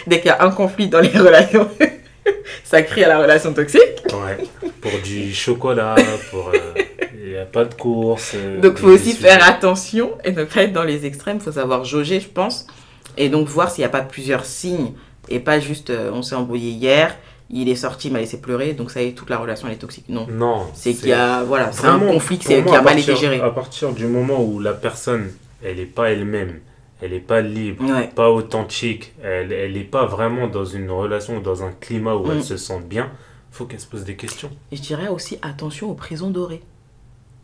dès 0.08 0.20
qu'il 0.20 0.28
y 0.28 0.30
a 0.30 0.44
un 0.44 0.52
conflit 0.52 0.88
dans 0.88 1.00
les 1.02 1.10
relations, 1.10 1.70
ça 2.63 2.82
crie 2.82 3.04
à 3.04 3.10
la 3.10 3.20
relation 3.20 3.54
toxique. 3.54 3.82
Ouais. 4.13 4.46
Pour 4.82 4.91
du 5.04 5.34
chocolat, 5.34 5.96
pour. 6.32 6.50
euh, 6.54 6.82
Il 7.24 7.30
n'y 7.32 7.38
a 7.38 7.46
pas 7.46 7.65
de 7.65 7.74
course. 7.74 8.32
euh, 8.36 8.60
Donc, 8.62 8.74
il 8.78 8.82
faut 8.82 8.88
aussi 8.88 9.12
sujets. 9.13 9.28
faire 9.30 9.48
attention 9.48 10.12
et 10.24 10.32
ne 10.32 10.44
pas 10.44 10.63
être 10.63 10.74
dans 10.74 10.84
les 10.84 11.06
extrêmes. 11.06 11.38
Il 11.38 11.44
faut 11.44 11.52
savoir 11.52 11.84
jauger, 11.86 12.20
je 12.20 12.28
pense. 12.30 12.65
Et 13.17 13.30
donc, 13.30 13.48
voir 13.48 13.70
s'il 13.70 13.82
n'y 13.82 13.86
a 13.86 13.89
pas 13.89 14.02
plusieurs 14.02 14.46
signes 14.46 14.94
et 15.30 15.39
pas 15.39 15.60
juste 15.60 15.89
euh, 15.91 16.10
on 16.13 16.24
s'est 16.24 16.36
embrouillé 16.36 16.72
hier, 16.72 17.15
il 17.54 17.70
est 17.70 17.76
sorti, 17.76 18.08
il 18.08 18.14
m'a 18.14 18.20
laissé 18.20 18.40
pleurer, 18.40 18.74
donc 18.74 18.92
ça 18.92 19.02
y 19.02 19.08
est, 19.08 19.12
toute 19.12 19.30
la 19.30 19.38
relation 19.38 19.68
elle 19.68 19.74
est 19.76 19.78
toxique. 19.78 20.06
Non. 20.10 20.28
Non. 20.30 20.68
C'est 20.74 20.94
qu'il 20.94 21.10
y 21.10 21.14
a, 21.14 21.44
voilà, 21.44 21.72
c'est 21.72 21.88
un 21.88 22.00
conflit 22.00 22.38
qui, 22.38 22.54
a 22.54 22.82
mal 22.82 22.98
été 23.00 23.16
géré. 23.16 23.40
À 23.42 23.50
partir 23.50 23.92
du 23.94 24.06
moment 24.08 24.44
où 24.44 24.60
la 24.60 24.74
personne, 24.74 25.32
elle 25.64 25.78
n'est 25.78 25.86
pas 25.86 26.12
elle-même, 26.12 26.60
elle 27.02 27.12
n'est 27.12 27.20
pas 27.20 27.42
libre, 27.42 27.84
Ouais. 27.84 28.10
pas 28.14 28.30
authentique, 28.30 29.14
elle 29.24 29.74
n'est 29.74 29.84
pas 29.84 30.06
vraiment 30.06 30.48
dans 30.48 30.66
une 30.66 30.90
relation 30.90 31.38
ou 31.38 31.42
dans 31.42 31.64
un 31.64 31.72
climat 31.72 32.16
où 32.16 32.28
Mm. 32.28 32.32
elle 32.32 32.44
se 32.44 32.58
sent 32.58 32.82
bien, 32.86 33.10
faut 33.52 33.66
qu'elle 33.66 33.80
se 33.82 33.88
pose 33.88 34.04
des 34.06 34.16
questions. 34.16 34.50
Et 34.72 34.76
je 34.78 34.82
dirais 34.82 35.08
aussi 35.08 35.38
attention 35.42 35.90
aux 35.92 35.96
prisons 35.96 36.30
dorées. 36.30 36.62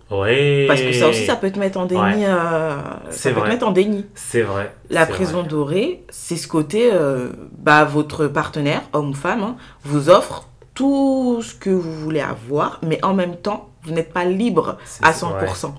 Ouais. 0.10 0.66
Parce 0.68 0.82
que 0.82 0.92
ça 0.94 1.10
aussi, 1.10 1.26
ça 1.26 1.36
peut 1.36 1.52
te 1.52 1.60
mettre 1.60 1.78
en 1.80 1.86
déni. 1.86 2.02
Ouais. 2.02 2.26
euh, 2.26 2.78
C'est 3.10 3.30
ça 3.30 3.30
peut 3.32 3.40
vrai. 3.42 3.50
te 3.50 3.54
mettre 3.54 3.68
en 3.68 3.72
déni. 3.72 4.06
C'est 4.16 4.42
vrai. 4.42 4.74
La 4.90 5.06
prison 5.06 5.40
vrai. 5.42 5.50
dorée, 5.50 6.06
c'est 6.10 6.38
ce 6.38 6.48
côté, 6.48 6.90
euh, 6.94 7.30
bah, 7.58 7.84
votre 7.84 8.28
partenaire, 8.28 8.82
homme 8.94 9.10
ou 9.10 9.14
femme, 9.14 9.44
hein, 9.44 9.56
vous 9.84 10.10
offre 10.10 10.48
tout 10.74 11.42
ce 11.42 11.54
que 11.56 11.70
vous 11.70 11.92
voulez 11.92 12.22
avoir, 12.22 12.80
mais 12.84 13.04
en 13.04 13.14
même 13.14 13.36
temps, 13.36 13.70
vous 13.84 13.92
n'êtes 13.94 14.14
pas 14.14 14.24
libre 14.26 14.78
à 15.02 15.12
100%. 15.12 15.74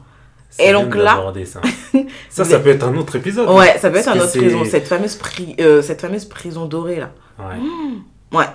C'est 0.51 0.67
Et 0.67 0.73
donc 0.73 0.95
là- 0.95 1.23
ça, 2.31 2.45
ça, 2.45 2.59
peut 2.59 2.71
être 2.71 2.85
un 2.87 2.97
autre 2.97 3.17
épisode. 3.17 3.49
Ouais, 3.51 3.79
ça 3.79 3.91
peut 3.91 3.99
être 3.99 4.09
un 4.09 4.19
autre 4.19 4.37
prison, 4.37 4.65
cette 4.65 4.89
fameuse, 4.89 5.17
pri- 5.17 5.55
euh, 5.61 5.83
cette 5.83 6.01
fameuse 6.01 6.25
prison 6.25 6.65
dorée 6.67 6.97
là. 7.01 7.11
Ouais. 7.39 8.37
Ouais, 8.39 8.47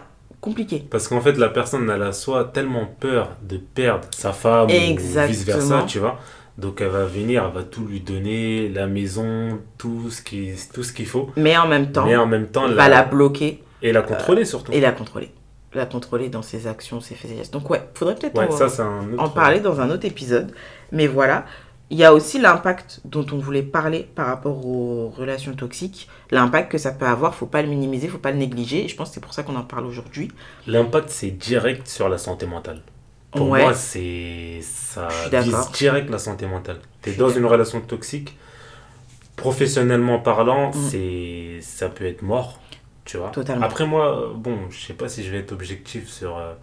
compliqué. 0.44 0.86
Parce 0.90 1.08
qu'en 1.08 1.22
fait, 1.22 1.34
la 1.38 1.50
personne, 1.50 1.90
elle 1.90 2.04
a 2.04 2.12
soit 2.12 2.46
tellement 2.46 2.86
peur 3.00 3.30
de 3.42 3.58
perdre 3.58 4.06
sa 4.12 4.34
femme 4.34 4.68
ou 4.68 4.72
Exactement. 4.72 5.28
vice-versa, 5.28 5.84
tu 5.88 6.00
vois. 6.00 6.20
Donc, 6.58 6.82
elle 6.82 6.90
va 6.90 7.06
venir, 7.06 7.44
elle 7.48 7.56
va 7.56 7.64
tout 7.64 7.86
lui 7.86 8.00
donner, 8.02 8.70
la 8.70 8.86
maison, 8.86 9.60
tout 9.78 10.12
ce 10.12 10.22
qui- 10.22 10.54
tout 10.74 10.84
ce 10.84 10.94
qu'il 10.94 11.08
faut. 11.08 11.30
Mais 11.36 11.58
en 11.58 11.68
même 11.68 11.92
temps, 11.92 12.06
Mais 12.06 12.16
en 12.16 12.28
même 12.28 12.48
temps, 12.48 12.68
va 12.68 12.88
la- 12.88 12.90
la 12.90 13.04
bloquer 13.04 13.64
et 13.82 13.92
la 13.92 14.02
contrôler 14.04 14.46
surtout. 14.46 14.72
et 14.72 14.80
la 14.80 14.92
contrôler. 14.92 15.32
La 15.74 15.88
contrôler 15.88 16.30
dans 16.30 16.44
ses 16.44 16.68
actions, 16.68 17.02
ses 17.02 17.16
faits 17.16 17.32
et 17.32 17.38
gestes. 17.38 17.52
Donc 17.54 17.68
ouais, 17.72 17.82
faudrait 17.96 18.14
peut-être 18.14 18.38
Ouais, 18.38 18.46
en, 18.48 18.52
ça, 18.52 18.70
c'est 18.70 18.84
un 18.84 19.12
autre... 19.14 19.24
en 19.24 19.30
parler 19.30 19.60
dans 19.60 19.82
un 19.82 19.90
autre 19.90 20.06
épisode. 20.06 20.52
Mais 20.92 21.08
voilà, 21.08 21.46
il 21.94 22.00
y 22.00 22.04
a 22.04 22.12
aussi 22.12 22.40
l'impact 22.40 23.02
dont 23.06 23.26
on 23.32 23.38
voulait 23.38 23.62
parler 23.62 24.10
par 24.16 24.26
rapport 24.26 24.66
aux 24.66 25.10
relations 25.10 25.54
toxiques. 25.54 26.10
L'impact 26.32 26.72
que 26.72 26.80
ça 26.80 26.92
peut 26.92 27.06
avoir, 27.06 27.36
faut 27.36 27.46
pas 27.46 27.62
le 27.62 27.68
minimiser, 27.68 28.08
faut 28.08 28.18
pas 28.18 28.32
le 28.32 28.38
négliger. 28.38 28.86
Et 28.86 28.88
je 28.88 28.96
pense 28.96 29.10
que 29.10 29.14
c'est 29.14 29.22
pour 29.22 29.34
ça 29.36 29.44
qu'on 29.44 29.56
en 29.56 29.64
parle 29.64 29.86
aujourd'hui. 29.86 30.30
L'impact, 30.66 31.10
c'est 31.10 31.30
direct 31.30 31.88
sur 31.88 32.10
la 32.10 32.18
santé 32.18 32.48
mentale. 32.48 32.82
Pour 33.32 33.48
Ouais. 33.50 33.62
moi, 33.62 33.74
c'est 33.76 34.60
ça 34.64 35.08
vise 35.32 35.56
direct 35.74 36.10
la 36.10 36.18
santé 36.18 36.48
mentale. 36.48 36.80
Tu 37.04 37.12
es 37.12 37.14
dans 37.14 37.30
une 37.30 37.46
relation 37.46 37.80
toxique, 37.82 38.36
professionnellement 39.36 40.20
parlant, 40.20 40.70
Mm. 40.70 40.90
c'est 40.90 41.58
ça 41.62 41.90
peut 41.90 42.06
être 42.06 42.22
mort, 42.24 42.60
tu 43.06 43.18
vois. 43.18 43.30
Totalement. 43.30 43.66
Après 43.66 43.86
moi, 43.86 44.32
bon, 44.36 44.58
je 44.72 44.80
sais 44.86 44.94
pas 44.94 45.10
si 45.10 45.24
je 45.24 45.32
vais 45.32 45.40
être 45.40 45.52
objectif 45.52 46.10
sur, 46.10 46.38
euh, 46.38 46.54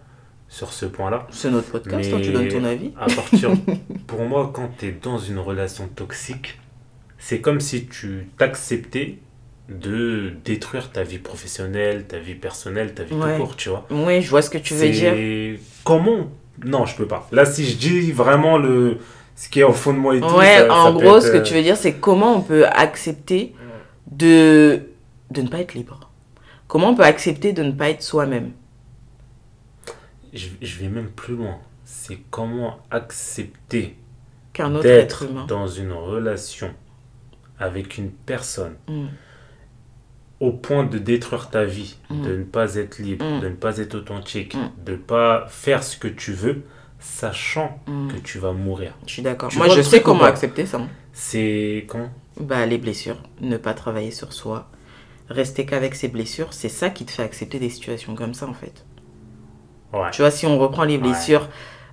sur 0.51 0.73
ce 0.73 0.85
point-là. 0.85 1.27
C'est 1.31 1.49
notre 1.49 1.69
podcast, 1.71 2.03
Mais- 2.03 2.09
toi, 2.09 2.19
tu 2.21 2.33
donnes 2.33 2.49
ton 2.49 2.65
avis. 2.65 2.91
À 2.99 3.05
partir, 3.07 3.51
pour 4.07 4.21
moi, 4.25 4.51
quand 4.53 4.69
tu 4.77 4.87
es 4.87 4.91
dans 4.91 5.17
une 5.17 5.39
relation 5.39 5.87
toxique, 5.87 6.59
c'est 7.17 7.39
comme 7.39 7.61
si 7.61 7.85
tu 7.85 8.27
t'acceptais 8.37 9.19
de 9.69 10.33
détruire 10.43 10.91
ta 10.91 11.03
vie 11.03 11.19
professionnelle, 11.19 12.03
ta 12.05 12.19
vie 12.19 12.35
personnelle, 12.35 12.93
ta 12.93 13.03
vie 13.03 13.13
Ouais. 13.13 13.37
tout 13.37 13.43
court, 13.43 13.55
tu 13.55 13.69
vois. 13.69 13.87
Oui, 13.89 14.21
je 14.21 14.29
vois 14.29 14.41
ce 14.41 14.49
que 14.49 14.57
tu 14.57 14.73
veux 14.73 14.89
dire. 14.89 15.13
C'est 15.15 15.57
comment? 15.85 16.29
Non, 16.65 16.85
je 16.85 16.97
peux 16.97 17.07
pas. 17.07 17.29
Là, 17.31 17.45
si 17.45 17.65
je 17.65 17.77
dis 17.77 18.11
vraiment 18.11 18.57
le 18.57 18.97
ce 19.37 19.47
qui 19.47 19.61
est 19.61 19.63
au 19.63 19.71
fond 19.71 19.93
de 19.93 19.97
moi 19.99 20.15
et 20.17 20.19
tout. 20.19 20.27
Ouais, 20.35 20.57
ça- 20.67 20.73
en 20.73 20.85
ça 20.87 20.91
gros, 20.91 21.15
être, 21.17 21.23
ce 21.23 21.31
que 21.31 21.37
euh, 21.37 21.41
tu 21.41 21.53
veux 21.53 21.63
dire, 21.63 21.77
c'est 21.77 21.93
comment 21.93 22.35
on 22.35 22.41
peut 22.41 22.65
accepter 22.67 23.55
de, 24.11 24.81
de 25.31 25.41
ne 25.41 25.47
pas 25.47 25.59
être 25.59 25.73
libre? 25.75 26.11
Comment 26.67 26.89
on 26.89 26.95
peut 26.95 27.03
accepter 27.03 27.53
de 27.53 27.63
ne 27.63 27.71
pas 27.71 27.89
être 27.89 28.03
soi-même? 28.03 28.51
Je, 30.33 30.47
je 30.61 30.79
vais 30.79 30.87
même 30.87 31.09
plus 31.09 31.35
loin. 31.35 31.57
C'est 31.83 32.19
comment 32.29 32.79
accepter 32.89 33.95
Qu'un 34.53 34.73
autre 34.75 34.85
être 34.85 34.93
d'être 35.01 35.23
humain. 35.29 35.45
dans 35.47 35.67
une 35.67 35.91
relation 35.91 36.73
avec 37.59 37.97
une 37.97 38.11
personne 38.11 38.75
Mm. 38.87 39.05
au 40.39 40.51
point 40.51 40.83
de 40.83 40.97
détruire 40.97 41.49
ta 41.49 41.63
vie, 41.65 41.97
Mm. 42.09 42.21
de 42.23 42.35
ne 42.37 42.43
pas 42.43 42.75
être 42.75 42.99
libre, 42.99 43.25
Mm. 43.25 43.39
de 43.41 43.49
ne 43.49 43.55
pas 43.55 43.77
être 43.77 43.95
authentique, 43.95 44.57
de 44.85 44.93
ne 44.93 44.97
pas 44.97 45.45
faire 45.49 45.83
ce 45.83 45.97
que 45.97 46.07
tu 46.07 46.31
veux, 46.33 46.63
sachant 46.99 47.79
que 47.85 48.17
tu 48.19 48.39
vas 48.39 48.51
mourir. 48.53 48.93
Je 49.07 49.13
suis 49.13 49.21
d'accord. 49.21 49.51
Moi, 49.57 49.69
je 49.69 49.81
sais 49.81 50.01
comment 50.01 50.23
accepter 50.23 50.65
ça. 50.65 50.81
C'est 51.13 51.85
quand? 51.87 52.09
Bah, 52.39 52.65
les 52.65 52.77
blessures. 52.77 53.21
Ne 53.41 53.57
pas 53.57 53.73
travailler 53.73 54.11
sur 54.11 54.33
soi. 54.33 54.69
Rester 55.29 55.65
qu'avec 55.65 55.95
ses 55.95 56.07
blessures, 56.09 56.53
c'est 56.53 56.69
ça 56.69 56.89
qui 56.89 57.05
te 57.05 57.11
fait 57.11 57.23
accepter 57.23 57.59
des 57.59 57.69
situations 57.69 58.15
comme 58.15 58.33
ça, 58.33 58.47
en 58.47 58.53
fait. 58.53 58.85
Ouais. 59.93 60.09
Tu 60.11 60.21
vois, 60.21 60.31
si 60.31 60.45
on 60.45 60.57
reprend 60.57 60.83
les 60.83 60.97
blessures. 60.97 61.47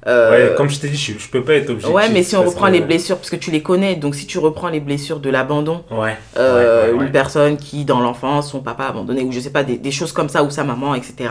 euh, 0.07 0.51
Ouais, 0.51 0.55
comme 0.57 0.69
je 0.71 0.79
t'ai 0.79 0.89
dit, 0.89 0.97
je, 0.97 1.19
je 1.19 1.29
peux 1.29 1.43
pas 1.43 1.55
être 1.55 1.71
objectif. 1.71 1.95
ouais, 1.95 2.09
mais 2.11 2.23
si 2.23 2.37
on 2.37 2.43
reprend 2.45 2.67
que- 2.69 2.73
les 2.73 2.81
blessures, 2.81 3.17
parce 3.17 3.31
que 3.31 3.37
tu 3.37 3.51
les 3.51 3.63
connais, 3.63 3.97
donc 3.97 4.15
si 4.15 4.27
tu 4.27 4.39
reprends 4.39 4.69
les 4.69 4.81
blessures 4.81 5.19
de 5.21 5.29
l'abandon, 5.29 5.85
Ouais. 5.91 6.17
euh, 6.37 6.93
ouais, 6.95 7.05
une 7.05 7.11
personne 7.11 7.57
qui, 7.57 7.85
dans 7.85 8.01
l'enfance, 8.01 8.51
son 8.53 8.61
papa 8.61 8.85
abandonné, 8.85 9.23
ou 9.23 9.33
je 9.33 9.41
sais 9.41 9.51
pas, 9.51 9.65
des, 9.65 9.77
des 9.77 9.91
choses 9.91 10.13
comme 10.13 10.29
ça, 10.29 10.45
ou 10.45 10.51
sa 10.51 10.63
maman, 10.65 10.95
etc., 10.95 11.31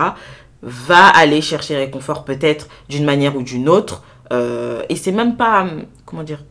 va 0.62 1.08
aller 1.08 1.42
chercher 1.42 1.78
réconfort 1.78 2.26
peut-être 2.26 2.68
d'une 2.90 3.06
manière 3.06 3.36
ou 3.38 3.42
d'une 3.44 3.70
autre. 3.70 4.04
euh, 4.34 4.84
et 4.90 4.98
c'est 4.98 5.14
même 5.14 5.38
pas, 5.38 5.66
comment 6.06 6.24
dire, 6.24 6.44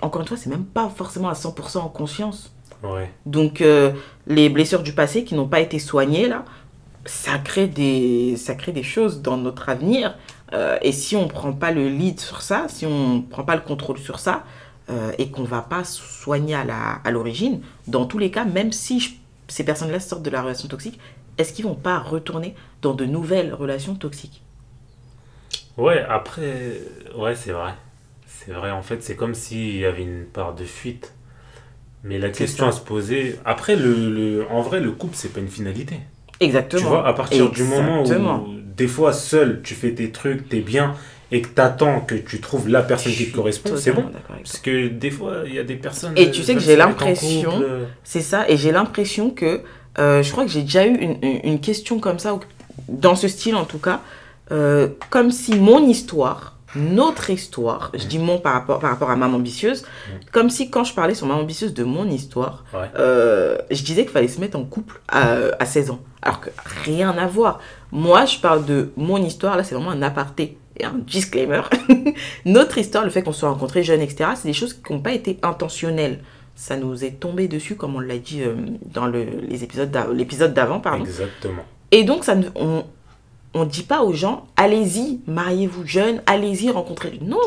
encore 0.00 0.22
une 0.22 0.26
fois, 0.28 0.38
c'est 0.38 0.48
même 0.50 0.64
pas 0.64 0.90
forcément 0.96 1.28
à 1.28 1.34
100% 1.34 1.80
en 1.84 1.88
conscience. 1.88 2.52
Ouais. 2.82 3.10
Donc, 3.26 3.60
euh, 3.60 3.90
les 4.26 4.48
blessures 4.48 4.82
du 4.82 4.92
passé 4.94 5.24
qui 5.24 5.34
n'ont 5.34 5.46
pas 5.48 5.60
été 5.60 5.78
soignées, 5.78 6.26
là, 6.28 6.44
ça 7.08 7.38
crée 7.38 7.66
des, 7.68 8.36
ça 8.36 8.54
crée 8.54 8.72
des 8.72 8.82
choses 8.82 9.22
dans 9.22 9.36
notre 9.36 9.68
avenir. 9.68 10.16
Euh, 10.52 10.78
et 10.82 10.92
si 10.92 11.16
on 11.16 11.24
ne 11.24 11.28
prend 11.28 11.52
pas 11.52 11.72
le 11.72 11.88
lead 11.88 12.20
sur 12.20 12.42
ça, 12.42 12.66
si 12.68 12.86
on 12.86 13.16
ne 13.16 13.20
prend 13.22 13.44
pas 13.44 13.54
le 13.56 13.62
contrôle 13.62 13.98
sur 13.98 14.18
ça, 14.20 14.44
euh, 14.90 15.12
et 15.18 15.30
qu'on 15.30 15.42
ne 15.42 15.46
va 15.46 15.62
pas 15.62 15.84
soigner 15.84 16.54
à 16.54 16.64
la- 16.64 17.00
à 17.04 17.10
l'origine, 17.10 17.60
dans 17.86 18.06
tous 18.06 18.18
les 18.18 18.30
cas, 18.30 18.44
même 18.44 18.72
si 18.72 19.00
je- 19.00 19.10
ces 19.48 19.64
personnes-là 19.64 20.00
sortent 20.00 20.22
de 20.22 20.30
la 20.30 20.42
relation 20.42 20.68
toxique, 20.68 20.98
est-ce 21.38 21.52
qu'ils 21.52 21.64
vont 21.66 21.74
pas 21.74 21.98
retourner 21.98 22.54
dans 22.82 22.94
de 22.94 23.04
nouvelles 23.04 23.52
relations 23.54 23.94
toxiques? 23.94 24.42
Ouais, 25.76 26.00
après, 26.08 26.80
ouais, 27.16 27.34
c'est 27.34 27.52
vrai. 27.52 27.74
C'est 28.26 28.52
vrai, 28.52 28.70
en 28.70 28.82
fait, 28.82 29.02
c'est 29.02 29.16
comme 29.16 29.34
s'il 29.34 29.76
y 29.76 29.84
avait 29.84 30.02
une 30.02 30.26
part 30.26 30.54
de 30.54 30.64
fuite. 30.64 31.14
Mais 32.04 32.18
la 32.18 32.30
question 32.30 32.66
ça. 32.66 32.68
à 32.68 32.72
se 32.72 32.80
poser, 32.82 33.36
après, 33.44 33.76
le, 33.76 34.10
le- 34.10 34.48
en 34.50 34.62
vrai, 34.62 34.80
le 34.80 34.92
couple, 34.92 35.16
c'est 35.16 35.32
pas 35.32 35.40
une 35.40 35.48
finalité. 35.48 36.00
Exactement. 36.40 36.82
Tu 36.82 36.88
vois, 36.88 37.06
à 37.06 37.12
partir 37.12 37.50
du 37.50 37.62
moment 37.64 38.02
où, 38.02 38.04
des 38.76 38.86
fois, 38.86 39.12
seul, 39.12 39.60
tu 39.62 39.74
fais 39.74 39.92
tes 39.92 40.10
trucs, 40.10 40.48
t'es 40.48 40.60
bien, 40.60 40.94
et 41.32 41.42
que 41.42 41.48
t'attends 41.48 42.00
que 42.00 42.14
tu 42.14 42.40
trouves 42.40 42.68
la 42.68 42.82
personne 42.82 43.12
Je 43.12 43.18
qui 43.24 43.30
te 43.30 43.34
correspond, 43.36 43.76
c'est 43.76 43.92
bon. 43.92 44.04
Parce 44.42 44.58
que 44.58 44.88
des 44.88 45.10
fois, 45.10 45.42
il 45.46 45.54
y 45.54 45.58
a 45.58 45.64
des 45.64 45.74
personnes. 45.76 46.12
Et 46.16 46.30
tu 46.30 46.42
sais 46.42 46.54
que 46.54 46.60
veulent 46.60 46.66
j'ai 46.68 46.76
l'impression- 46.76 47.50
euh, 47.60 47.84
C'est 48.04 48.20
ça, 48.22 48.48
et 48.48 48.56
j'ai 48.56 48.72
l'impression 48.72 49.30
que, 49.30 49.62
euh, 49.98 50.22
je 50.22 50.30
crois 50.32 50.44
que 50.44 50.50
j'ai 50.50 50.62
déjà 50.62 50.86
eu 50.86 50.94
une, 50.94 51.18
une- 51.44 51.60
question 51.60 51.98
comme 51.98 52.18
ça, 52.18 52.34
ou- 52.34 52.40
dans 52.88 53.14
ce 53.16 53.26
style 53.28 53.56
en 53.56 53.64
tout 53.64 53.78
cas, 53.78 54.00
euh, 54.52 54.88
comme 55.10 55.30
si 55.30 55.56
mon 55.56 55.84
histoire, 55.86 56.56
notre 56.76 57.30
histoire, 57.30 57.90
je 57.94 58.04
dis 58.06 58.18
mon 58.18 58.38
par 58.38 58.52
rapport, 58.52 58.78
par 58.78 58.90
rapport 58.90 59.10
à 59.10 59.16
Maman 59.16 59.36
Ambitieuse, 59.36 59.84
comme 60.32 60.50
si 60.50 60.70
quand 60.70 60.84
je 60.84 60.92
parlais 60.94 61.14
sur 61.14 61.26
Maman 61.26 61.40
Ambitieuse 61.40 61.72
de 61.74 61.84
mon 61.84 62.06
histoire, 62.08 62.64
Ouais. 62.74 62.90
euh, 62.98 63.56
je 63.70 63.82
disais 63.82 64.02
qu'il 64.02 64.12
fallait 64.12 64.28
se 64.28 64.40
mettre 64.40 64.58
en 64.58 64.64
couple 64.64 65.00
à, 65.08 65.34
à 65.58 65.64
16 65.66 65.90
ans. 65.90 66.00
Alors 66.22 66.40
que 66.40 66.50
rien 66.84 67.10
à 67.16 67.26
voir. 67.26 67.60
Moi, 67.92 68.24
je 68.26 68.38
parle 68.38 68.64
de 68.66 68.90
mon 68.96 69.16
histoire, 69.18 69.56
là 69.56 69.64
c'est 69.64 69.74
vraiment 69.74 69.90
un 69.92 70.02
aparté 70.02 70.58
et 70.78 70.84
un 70.84 70.94
disclaimer. 71.06 71.62
Notre 72.44 72.78
histoire, 72.78 73.04
le 73.04 73.10
fait 73.10 73.22
qu'on 73.22 73.32
soit 73.32 73.48
rencontrés 73.48 73.82
jeunes, 73.82 74.00
etc., 74.02 74.30
c'est 74.36 74.48
des 74.48 74.52
choses 74.52 74.74
qui 74.74 74.92
n'ont 74.92 75.00
pas 75.00 75.12
été 75.12 75.38
intentionnelles. 75.42 76.20
Ça 76.54 76.76
nous 76.76 77.04
est 77.04 77.20
tombé 77.20 77.46
dessus, 77.48 77.76
comme 77.76 77.94
on 77.96 78.00
l'a 78.00 78.18
dit 78.18 78.42
euh, 78.42 78.54
dans 78.84 79.06
le, 79.06 79.24
les 79.48 79.62
épisodes 79.64 79.96
l'épisode 80.12 80.52
d'avant, 80.54 80.80
pardon. 80.80 81.04
Exactement. 81.04 81.62
Et 81.92 82.04
donc, 82.04 82.24
ça 82.24 82.34
ne- 82.34 82.48
on 83.54 83.60
ne 83.64 83.70
dit 83.70 83.82
pas 83.82 84.02
aux 84.02 84.12
gens, 84.12 84.46
allez-y, 84.56 85.20
mariez-vous 85.26 85.86
jeune, 85.86 86.22
allez-y, 86.26 86.70
rencontrez. 86.70 87.18
Non, 87.22 87.38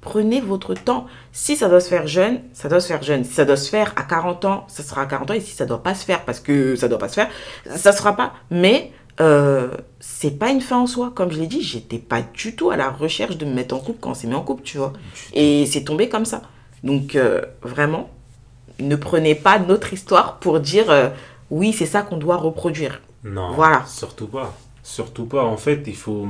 prenez 0.00 0.40
votre 0.40 0.74
temps. 0.74 1.06
Si 1.32 1.56
ça 1.56 1.68
doit 1.68 1.80
se 1.80 1.88
faire 1.88 2.06
jeune, 2.06 2.40
ça 2.52 2.68
doit 2.68 2.80
se 2.80 2.86
faire 2.88 3.02
jeune. 3.02 3.24
Si 3.24 3.32
ça 3.34 3.44
doit 3.44 3.56
se 3.56 3.68
faire 3.68 3.92
à 3.96 4.02
40 4.02 4.44
ans, 4.44 4.64
ça 4.68 4.82
sera 4.82 5.02
à 5.02 5.06
40 5.06 5.30
ans. 5.30 5.34
Et 5.34 5.40
si 5.40 5.52
ça 5.54 5.66
doit 5.66 5.82
pas 5.82 5.94
se 5.94 6.04
faire 6.04 6.24
parce 6.24 6.40
que 6.40 6.76
ça 6.76 6.88
doit 6.88 6.98
pas 6.98 7.08
se 7.08 7.14
faire, 7.14 7.28
ça 7.74 7.92
sera 7.92 8.14
pas. 8.16 8.32
Mais 8.50 8.92
euh, 9.20 9.68
c'est 10.00 10.38
pas 10.38 10.50
une 10.50 10.60
fin 10.60 10.78
en 10.78 10.86
soi. 10.86 11.12
Comme 11.14 11.30
je 11.30 11.38
l'ai 11.40 11.46
dit, 11.46 11.62
j'étais 11.62 11.98
pas 11.98 12.22
du 12.22 12.54
tout 12.56 12.70
à 12.70 12.76
la 12.76 12.90
recherche 12.90 13.36
de 13.36 13.44
me 13.44 13.52
mettre 13.52 13.74
en 13.74 13.78
couple 13.78 13.98
quand 14.00 14.10
on 14.10 14.14
s'est 14.14 14.26
mis 14.28 14.34
en 14.34 14.42
couple, 14.42 14.62
tu 14.62 14.78
vois. 14.78 14.92
Et 15.34 15.66
c'est 15.66 15.84
tombé 15.84 16.08
comme 16.08 16.24
ça. 16.24 16.42
Donc, 16.84 17.14
euh, 17.14 17.42
vraiment, 17.62 18.10
ne 18.80 18.96
prenez 18.96 19.34
pas 19.34 19.58
notre 19.58 19.92
histoire 19.92 20.38
pour 20.38 20.60
dire 20.60 20.90
euh, 20.90 21.08
oui, 21.50 21.72
c'est 21.72 21.86
ça 21.86 22.02
qu'on 22.02 22.16
doit 22.16 22.36
reproduire. 22.36 23.02
Non, 23.24 23.52
Voilà. 23.52 23.84
surtout 23.86 24.26
pas. 24.26 24.52
Surtout 24.82 25.26
pas. 25.26 25.44
En 25.44 25.56
fait, 25.56 25.82
il 25.86 25.96
faut. 25.96 26.26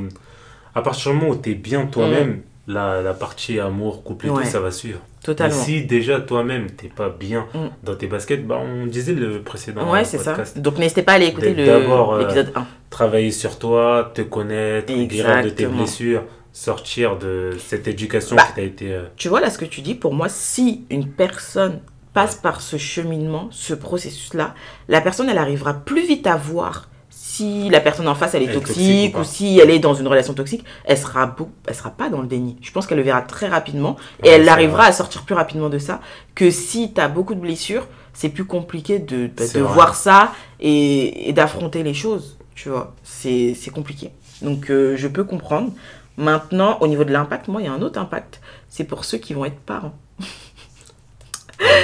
À 0.75 0.83
partir 0.83 1.13
du 1.13 1.19
moment 1.19 1.31
où 1.33 1.37
tu 1.37 1.51
es 1.51 1.55
bien 1.55 1.87
toi-même, 1.87 2.41
la, 2.67 3.03
la 3.03 3.13
partie 3.15 3.59
amour, 3.61 4.03
couple 4.05 4.27
et 4.27 4.31
Mm. 4.31 4.35
Ouais. 4.35 4.43
tout, 4.45 4.49
ça 4.51 4.61
va 4.61 4.71
suivre. 4.71 5.01
Totalement. 5.23 5.57
Mais 5.57 5.63
si 5.65 5.83
déjà 5.85 6.21
toi-même, 6.21 6.71
t'es 6.71 6.89
pas 6.89 7.09
bien 7.09 7.47
Mm. 7.55 7.59
dans 7.85 7.95
tes 7.95 8.07
baskets, 8.07 8.47
bah, 8.47 8.59
on 8.63 8.87
disait 8.87 9.13
le 9.15 9.41
précédent 9.43 9.91
Ouais, 9.91 10.05
c'est 10.05 10.19
ça. 10.19 10.31
podcast. 10.33 10.59
Donc 10.59 10.79
n'hésitez 10.79 11.03
pas 11.03 11.13
à 11.13 11.15
aller 11.17 11.27
écouter 11.27 11.55
euh, 11.59 12.19
l'épisode 12.19 12.53
1. 12.55 12.67
Travailler 12.91 13.31
sur 13.31 13.59
toi, 13.59 14.11
te 14.15 14.23
connaître, 14.23 14.93
guérir 14.93 15.45
de 15.45 15.51
tes 15.51 15.67
blessures, 15.67 16.25
sortir 16.53 17.19
de 17.19 17.51
cette 17.59 17.87
éducation 17.89 18.37
Bah. 18.37 18.45
qui 18.49 18.55
t'a 18.55 18.63
été. 18.63 18.93
euh, 18.95 19.05
Tu 19.17 19.29
vois 19.29 19.41
là 19.41 19.51
ce 19.51 19.59
que 19.59 19.65
tu 19.65 19.81
dis, 19.81 19.95
pour 19.95 20.15
moi, 20.15 20.29
si 20.29 20.85
une 20.91 21.09
personne 21.09 21.81
passe 22.15 22.35
par 22.37 22.61
ce 22.61 22.77
cheminement, 22.77 23.49
ce 23.51 23.75
processus-là, 23.75 24.55
la 24.89 25.01
personne, 25.01 25.29
elle 25.31 25.39
arrivera 25.39 25.73
plus 25.75 26.07
vite 26.07 26.27
à 26.27 26.37
voir 26.37 26.89
si 27.35 27.71
la 27.71 27.81
personne 27.81 28.09
en 28.09 28.15
face, 28.15 28.35
elle 28.35 28.43
est 28.43 28.47
Elle 28.47 28.55
toxique, 28.55 29.13
toxique 29.13 29.19
ou 29.19 29.25
si 29.25 29.59
elle 29.59 29.71
est 29.71 29.79
dans 29.79 29.95
une 29.95 30.07
relation 30.07 30.35
toxique, 30.35 30.65
elle 30.85 30.99
sera, 30.99 31.27
beau- 31.27 31.51
elle 31.67 31.75
sera 31.75 31.91
pas 31.91 32.09
dans 32.11 32.21
le 32.21 32.27
déni. 32.27 32.57
Je 32.63 32.71
pense 32.73 32.87
qu'elle 32.87 32.99
le 32.99 33.05
verra 33.05 33.23
très 33.23 33.49
rapidement 33.49 33.97
et 34.23 34.29
Ouais, 34.29 34.31
elle 34.35 34.49
arrivera 34.49 34.83
vrai. 34.83 34.89
à 34.89 34.93
sortir 34.93 35.23
plus 35.23 35.35
rapidement 35.35 35.69
de 35.71 35.79
ça 35.79 36.01
que 36.35 36.51
si 36.51 36.93
tu 36.93 37.01
as 37.01 37.09
beaucoup 37.09 37.35
de 37.35 37.41
blessures, 37.41 37.87
c'est 38.13 38.29
plus 38.29 38.45
compliqué 38.45 38.99
de, 38.99 39.29
bah, 39.35 39.45
de 39.55 39.61
voir 39.61 39.95
ça 39.95 40.33
et, 40.61 41.29
et 41.29 41.33
d'affronter 41.33 41.83
les 41.83 41.95
choses. 41.95 42.37
Tu 42.55 42.69
vois, 42.69 42.95
c'est 43.03 43.55
c'est 43.55 43.71
compliqué. 43.71 44.11
Donc 44.43 44.71
euh, 44.71 44.95
je 44.97 45.09
peux 45.09 45.25
comprendre. 45.25 45.71
Maintenant, 46.19 46.77
au 46.81 46.87
niveau 46.87 47.05
de 47.05 47.13
l'impact, 47.13 47.49
moi, 47.49 47.63
il 47.63 47.65
y 47.65 47.69
a 47.69 47.73
un 47.73 47.81
autre 47.81 47.99
impact. 47.99 48.41
C'est 48.69 48.85
pour 48.85 49.05
ceux 49.07 49.17
qui 49.19 49.33
vont 49.33 49.47
être 49.47 49.59
parents. 49.61 49.95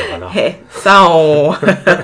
voilà. 0.08 0.30
Eh, 0.36 0.54
ça, 0.70 1.06
on... 1.10 1.54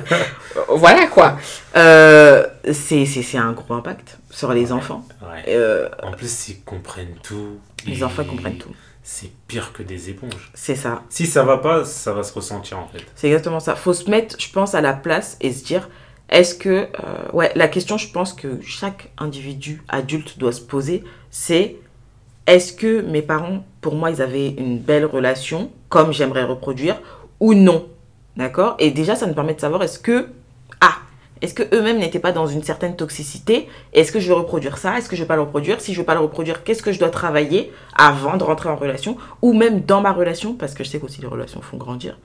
voilà 0.69 1.07
quoi. 1.07 1.37
Euh, 1.77 2.47
c'est 2.73 3.05
c'est- 3.07 3.23
c'est 3.23 3.39
un 3.39 3.53
gros 3.53 3.75
impact 3.75 4.19
sur 4.31 4.53
les 4.53 4.73
enfants. 4.73 5.07
Ouais. 5.23 5.45
Euh, 5.49 5.89
En 6.03 6.13
plus, 6.13 6.49
ils 6.49 6.61
comprennent 6.63 7.17
tout. 7.23 7.59
les 7.87 8.03
enfants 8.03 8.23
ils 8.23 8.29
comprennent 8.29 8.59
tout. 8.59 8.75
C'est 9.03 9.31
pire 9.49 9.73
que 9.73 9.83
des 9.83 10.09
éponges. 10.11 10.51
C'est 10.55 10.77
ça. 10.77 11.03
Si 11.11 11.27
ça 11.27 11.43
va 11.43 11.59
pas, 11.59 11.85
ça 11.85 12.13
va 12.15 12.23
se 12.23 12.33
ressentir 12.33 12.79
en 12.79 12.89
fait. 12.89 13.05
C'est 13.15 13.27
exactement 13.27 13.61
ça. 13.61 13.75
Faut 13.77 13.93
se 13.93 14.09
mettre, 14.11 14.37
je 14.41 14.51
pense, 14.51 14.75
à 14.75 14.81
la 14.81 14.95
place 14.95 15.37
et 15.43 15.53
se 15.53 15.63
dire, 15.63 15.91
est-ce 16.31 16.55
que... 16.55 16.69
euh, 16.69 16.87
ouais, 17.35 17.53
la 17.55 17.69
question, 17.69 17.99
je 17.99 18.09
pense 18.09 18.33
que 18.33 18.61
chaque 18.63 19.11
individu 19.19 19.83
adulte 19.89 20.39
doit 20.39 20.53
se 20.53 20.63
poser, 20.63 21.05
c'est, 21.31 21.77
est-ce 22.47 22.73
que 22.73 23.03
mes 23.03 23.21
parents, 23.21 23.63
pour 23.83 23.95
moi, 23.95 24.11
ils 24.11 24.23
avaient 24.23 24.49
une 24.49 24.79
belle 24.79 25.05
relation, 25.05 25.71
comme 25.91 26.15
j'aimerais 26.15 26.45
reproduire, 26.45 26.97
ou 27.41 27.55
non. 27.55 27.87
D'accord? 28.37 28.77
Et 28.79 28.91
déjà, 28.91 29.17
ça 29.17 29.27
nous 29.27 29.35
permet 29.35 29.55
de 29.55 29.61
savoir, 29.61 29.83
est-ce 29.83 29.99
que... 29.99 30.29
Ah 30.81 30.97
est-ce 31.45 31.53
que 31.53 31.75
eux-mêmes 31.75 31.99
n'étaient 31.99 32.21
pas 32.21 32.33
dans 32.33 32.47
une 32.47 32.63
certaine 32.63 32.97
toxicité? 32.97 33.69
Est-ce 33.93 34.13
que 34.13 34.19
je 34.19 34.29
vais 34.29 34.35
reproduire 34.35 34.79
ça? 34.79 34.97
Est-ce 34.97 35.11
que 35.11 35.17
je 35.17 35.23
vais 35.23 35.29
pas 35.29 35.37
le 35.37 35.43
reproduire? 35.43 35.79
Si 35.79 35.93
je 35.93 36.01
vais 36.01 36.07
pas 36.07 36.15
le 36.15 36.21
reproduire, 36.21 36.65
qu'est-ce 36.65 36.83
que 36.83 36.91
je 36.91 36.99
dois 36.99 37.11
travailler 37.11 37.71
avant 37.95 38.39
de 38.39 38.45
rentrer 38.45 38.71
en 38.71 38.77
relation 38.77 39.19
Ou 39.43 39.53
même 39.53 39.81
dans 39.81 40.01
ma 40.01 40.13
relation, 40.13 40.55
parce 40.55 40.73
que 40.73 40.85
je 40.85 40.89
sais 40.89 40.99
qu'aussi 40.99 41.21
les 41.21 41.27
relations 41.27 41.61
font 41.61 41.77
grandir. 41.77 42.17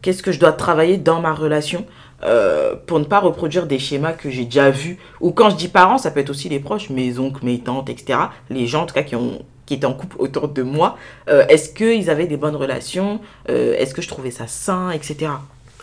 Qu'est-ce 0.00 0.22
que 0.22 0.32
je 0.32 0.40
dois 0.40 0.52
travailler 0.52 0.96
dans 0.96 1.20
ma 1.20 1.34
relation 1.34 1.84
euh, 2.22 2.74
pour 2.86 3.00
ne 3.00 3.04
pas 3.04 3.20
reproduire 3.20 3.66
des 3.66 3.78
schémas 3.78 4.12
que 4.12 4.30
j'ai 4.30 4.46
déjà 4.46 4.70
vus? 4.70 4.98
Ou 5.20 5.32
quand 5.32 5.50
je 5.50 5.56
dis 5.56 5.68
parents, 5.68 5.98
ça 5.98 6.10
peut 6.10 6.20
être 6.20 6.30
aussi 6.30 6.48
les 6.48 6.60
proches, 6.60 6.88
mes 6.88 7.18
oncles, 7.18 7.44
mes 7.44 7.58
tantes, 7.58 7.90
etc. 7.90 8.18
Les 8.48 8.66
gens, 8.66 8.84
en 8.84 8.86
tout 8.86 8.94
cas, 8.94 9.02
qui, 9.02 9.14
ont, 9.14 9.42
qui 9.66 9.74
étaient 9.74 9.86
en 9.86 9.94
couple 9.94 10.16
autour 10.18 10.48
de 10.48 10.62
moi. 10.62 10.96
Euh, 11.28 11.46
Est-ce 11.48 11.70
qu'ils 11.70 12.10
avaient 12.10 12.26
des 12.26 12.36
bonnes 12.36 12.56
relations 12.56 13.20
Euh, 13.48 13.74
Est-ce 13.78 13.94
que 13.94 14.02
je 14.02 14.08
trouvais 14.08 14.30
ça 14.30 14.46
sain, 14.46 14.90
etc. 14.90 15.30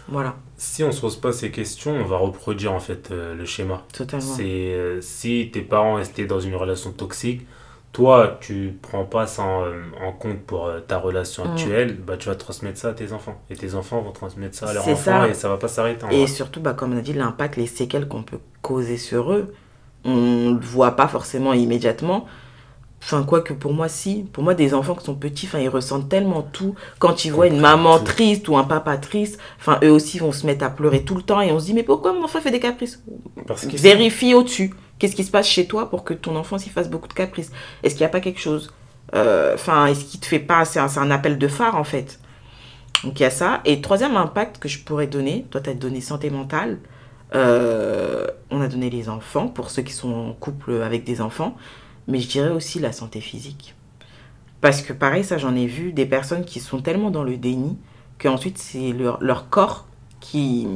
Voilà, 0.08 0.36
Si 0.58 0.84
on 0.84 0.92
se 0.92 1.00
pose 1.00 1.16
pas 1.16 1.32
ces 1.32 1.52
questions, 1.52 1.92
on 1.94 2.04
va 2.06 2.18
reproduire 2.18 2.74
en 2.74 2.80
fait 2.80 3.12
euh, 3.12 3.34
le 3.36 3.46
schéma. 3.46 3.84
totalement. 3.94 4.26
C'est 4.36 4.76
si 5.02 5.50
tes 5.54 5.62
parents 5.62 6.00
étaient 6.00 6.26
dans 6.26 6.40
une 6.40 6.56
relation 6.56 6.92
toxique, 6.92 7.46
toi 7.94 8.38
tu 8.42 8.78
prends 8.82 9.06
pas 9.06 9.26
ça 9.28 9.44
en, 9.44 9.64
en 10.06 10.12
compte 10.12 10.40
pour 10.42 10.70
ta 10.88 10.98
relation 10.98 11.46
Mm. 11.46 11.52
actuelle, 11.52 11.98
bah 11.98 12.18
tu 12.18 12.28
vas 12.30 12.36
transmettre 12.36 12.78
ça 12.80 12.90
à 12.90 12.94
tes 12.94 13.14
enfants 13.14 13.40
et 13.50 13.56
tes 13.56 13.76
enfants 13.76 14.02
vont 14.02 14.12
transmettre 14.12 14.56
ça 14.58 14.68
à 14.70 14.74
leurs 14.74 14.88
enfants 14.88 14.96
ça. 15.22 15.28
et 15.30 15.34
ça 15.34 15.50
va 15.50 15.58
pas 15.58 15.68
s'arrêter. 15.68 16.06
Et 16.12 16.18
vrai. 16.20 16.28
surtout, 16.28 16.60
bah, 16.62 16.74
comme 16.74 16.94
on 16.94 16.98
a 16.98 17.02
dit, 17.02 17.14
l'impact, 17.14 17.56
les 17.58 17.68
séquelles 17.68 18.08
qu'on 18.08 18.24
peut 18.24 18.40
causer 18.62 18.98
sur 18.98 19.32
eux, 19.34 19.54
on 20.04 20.16
ne 20.52 20.54
le 20.60 20.66
voit 20.66 20.96
pas 20.96 21.08
forcément 21.08 21.54
immédiatement. 21.54 22.26
Enfin, 23.04 23.24
quoi 23.24 23.42
que 23.42 23.54
pour 23.54 23.74
moi, 23.74 23.88
si. 23.90 24.24
Pour 24.32 24.44
moi, 24.44 24.54
des 24.54 24.74
enfants 24.74 24.94
qui 24.96 25.04
sont 25.06 25.16
petits, 25.16 25.48
enfin, 25.48 25.60
ils 25.60 25.70
ressentent 25.70 26.08
tellement 26.08 26.44
tout. 26.44 26.76
Quand 27.00 27.26
ils 27.26 27.32
voient 27.32 27.48
une 27.48 27.60
maman 27.60 27.98
tout. 27.98 28.06
triste 28.06 28.48
ou 28.48 28.58
un 28.58 28.64
papa 28.64 28.98
triste, 28.98 29.40
enfin, 29.60 29.80
eux 29.84 29.92
aussi 29.92 30.20
vont 30.20 30.32
se 30.32 30.46
mettre 30.46 30.64
à 30.64 30.70
pleurer 30.70 31.04
tout 31.04 31.16
le 31.16 31.24
temps 31.24 31.42
et 31.42 31.52
on 31.52 31.60
se 31.60 31.66
dit, 31.66 31.74
mais 31.74 31.84
pourquoi 31.84 32.14
mon 32.14 32.24
enfant 32.24 32.40
fait 32.42 32.52
des 32.52 32.60
caprices? 32.60 33.02
Parce 33.48 33.66
que 33.66 33.76
Vérifie 33.76 34.34
au-dessus. 34.36 34.74
Qu'est-ce 35.00 35.16
qui 35.16 35.24
se 35.24 35.32
passe 35.32 35.48
chez 35.48 35.66
toi 35.66 35.90
pour 35.90 36.04
que 36.04 36.14
ton 36.14 36.36
enfant 36.36 36.60
s'y 36.60 36.70
fasse 36.70 36.90
beaucoup 36.90 37.08
de 37.08 37.14
caprices? 37.14 37.52
Est-ce 37.82 37.96
qu'il 37.96 38.02
n'y 38.04 38.06
a 38.06 38.10
pas 38.10 38.20
quelque 38.22 38.40
chose 38.40 38.72
Euh, 39.16 39.56
Enfin, 39.56 39.88
est-ce 39.88 40.06
qu'il 40.06 40.20
te 40.20 40.28
fait 40.28 40.40
pas 40.40 40.64
C'est 40.64 40.80
un, 40.80 40.88
c'est 40.88 41.00
un 41.00 41.10
appel 41.10 41.40
de 41.40 41.48
phare, 41.48 41.76
en 41.76 41.84
fait? 41.84 42.20
Donc, 43.04 43.20
il 43.20 43.24
y 43.24 43.26
a 43.26 43.32
ça. 43.32 43.62
Et 43.66 43.82
troisième 43.82 44.16
impact 44.16 44.60
que 44.60 44.70
je 44.70 44.78
pourrais 44.80 45.08
donner, 45.08 45.48
toi, 45.50 45.60
tu 45.60 45.72
as 45.72 45.74
donné 45.74 46.02
santé 46.02 46.30
mentale. 46.30 46.78
Euh, 47.34 48.28
on 48.52 48.62
a 48.62 48.68
donné 48.68 48.90
les 48.92 49.10
enfants, 49.10 49.48
pour 49.48 49.72
ceux 49.72 49.82
qui 49.82 49.94
sont 49.94 50.14
en 50.14 50.34
couple 50.34 50.82
avec 50.84 51.04
des 51.04 51.20
enfants. 51.22 51.56
Mais 52.08 52.20
je 52.20 52.28
dirais 52.28 52.50
aussi 52.50 52.80
la 52.80 52.92
santé 52.92 53.22
physique. 53.22 53.76
Parce 54.60 54.82
que 54.82 54.94
pareil, 54.94 55.24
ça 55.24 55.38
j'en 55.38 55.56
ai 55.56 55.66
vu, 55.66 55.92
des 55.94 56.06
personnes 56.06 56.46
qui 56.46 56.60
sont 56.60 56.82
tellement 56.82 57.10
dans 57.12 57.24
le 57.24 57.38
déni 57.38 57.78
qu'ensuite 58.20 58.58
c'est 58.58 58.92
leur, 58.92 59.18
leur 59.22 59.50
corps 59.50 59.86
qui... 60.20 60.68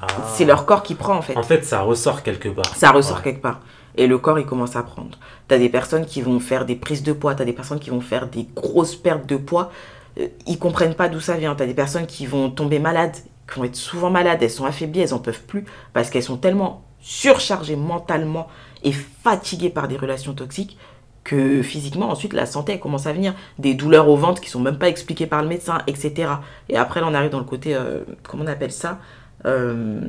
Ah. 0.00 0.06
C'est 0.34 0.44
leur 0.44 0.66
corps 0.66 0.82
qui 0.82 0.94
prend 0.94 1.16
en 1.16 1.22
fait. 1.22 1.36
En 1.36 1.42
fait, 1.42 1.64
ça 1.64 1.80
ressort 1.80 2.22
quelque 2.22 2.48
part. 2.48 2.66
Ça 2.76 2.90
ressort 2.90 3.18
Ouais. 3.18 3.22
quelque 3.24 3.40
part. 3.42 3.60
Et 3.96 4.06
le 4.06 4.18
corps, 4.18 4.38
il 4.38 4.46
commence 4.46 4.76
à 4.76 4.82
prendre. 4.82 5.18
T'as 5.48 5.58
des 5.58 5.68
personnes 5.68 6.04
qui 6.06 6.20
vont 6.22 6.40
faire 6.40 6.64
des 6.66 6.76
prises 6.76 7.02
de 7.02 7.12
poids, 7.12 7.34
t'as 7.34 7.44
des 7.44 7.52
personnes 7.52 7.78
qui 7.78 7.90
vont 7.90 8.00
faire 8.00 8.26
des 8.28 8.46
grosses 8.54 8.96
pertes 8.96 9.26
de 9.26 9.36
poids. 9.36 9.70
Euh, 10.18 10.28
Ils 10.46 10.58
comprennent 10.58 10.94
pas 10.94 11.08
d'où 11.08 11.20
ça 11.20 11.36
vient. 11.36 11.54
T'as 11.54 11.66
des 11.66 11.74
personnes 11.74 12.06
qui 12.06 12.26
vont 12.26 12.50
tomber 12.50 12.78
malades, 12.78 13.16
qui 13.50 13.58
vont 13.58 13.64
être 13.64 13.76
souvent 13.76 14.10
malades, 14.10 14.42
elles 14.42 14.50
sont 14.50 14.64
affaiblies, 14.66 15.00
elles 15.00 15.14
en 15.14 15.18
peuvent 15.18 15.42
plus 15.42 15.64
parce 15.92 16.10
qu'elles 16.10 16.22
sont 16.22 16.36
tellement 16.38 16.84
surchargées 17.00 17.76
mentalement 17.76 18.48
et 18.84 18.92
fatiguées 18.92 19.70
par 19.70 19.88
des 19.88 19.96
relations 19.96 20.34
toxiques 20.34 20.76
que 21.24 21.62
physiquement, 21.62 22.10
ensuite, 22.10 22.32
la 22.32 22.46
santé, 22.46 22.72
elle 22.72 22.80
commence 22.80 23.06
à 23.06 23.12
venir. 23.12 23.34
Des 23.58 23.74
douleurs 23.74 24.08
au 24.08 24.16
ventre 24.16 24.40
qui 24.40 24.50
sont 24.50 24.58
même 24.60 24.78
pas 24.78 24.88
expliquées 24.88 25.26
par 25.26 25.42
le 25.42 25.48
médecin, 25.48 25.78
etc. 25.86 26.32
Et 26.68 26.76
après, 26.76 27.00
là, 27.00 27.06
on 27.08 27.14
arrive 27.14 27.30
dans 27.30 27.38
le 27.38 27.44
côté, 27.44 27.74
euh, 27.74 28.00
comment 28.28 28.42
on 28.44 28.48
appelle 28.48 28.72
ça 28.72 28.98
Euh, 29.46 30.00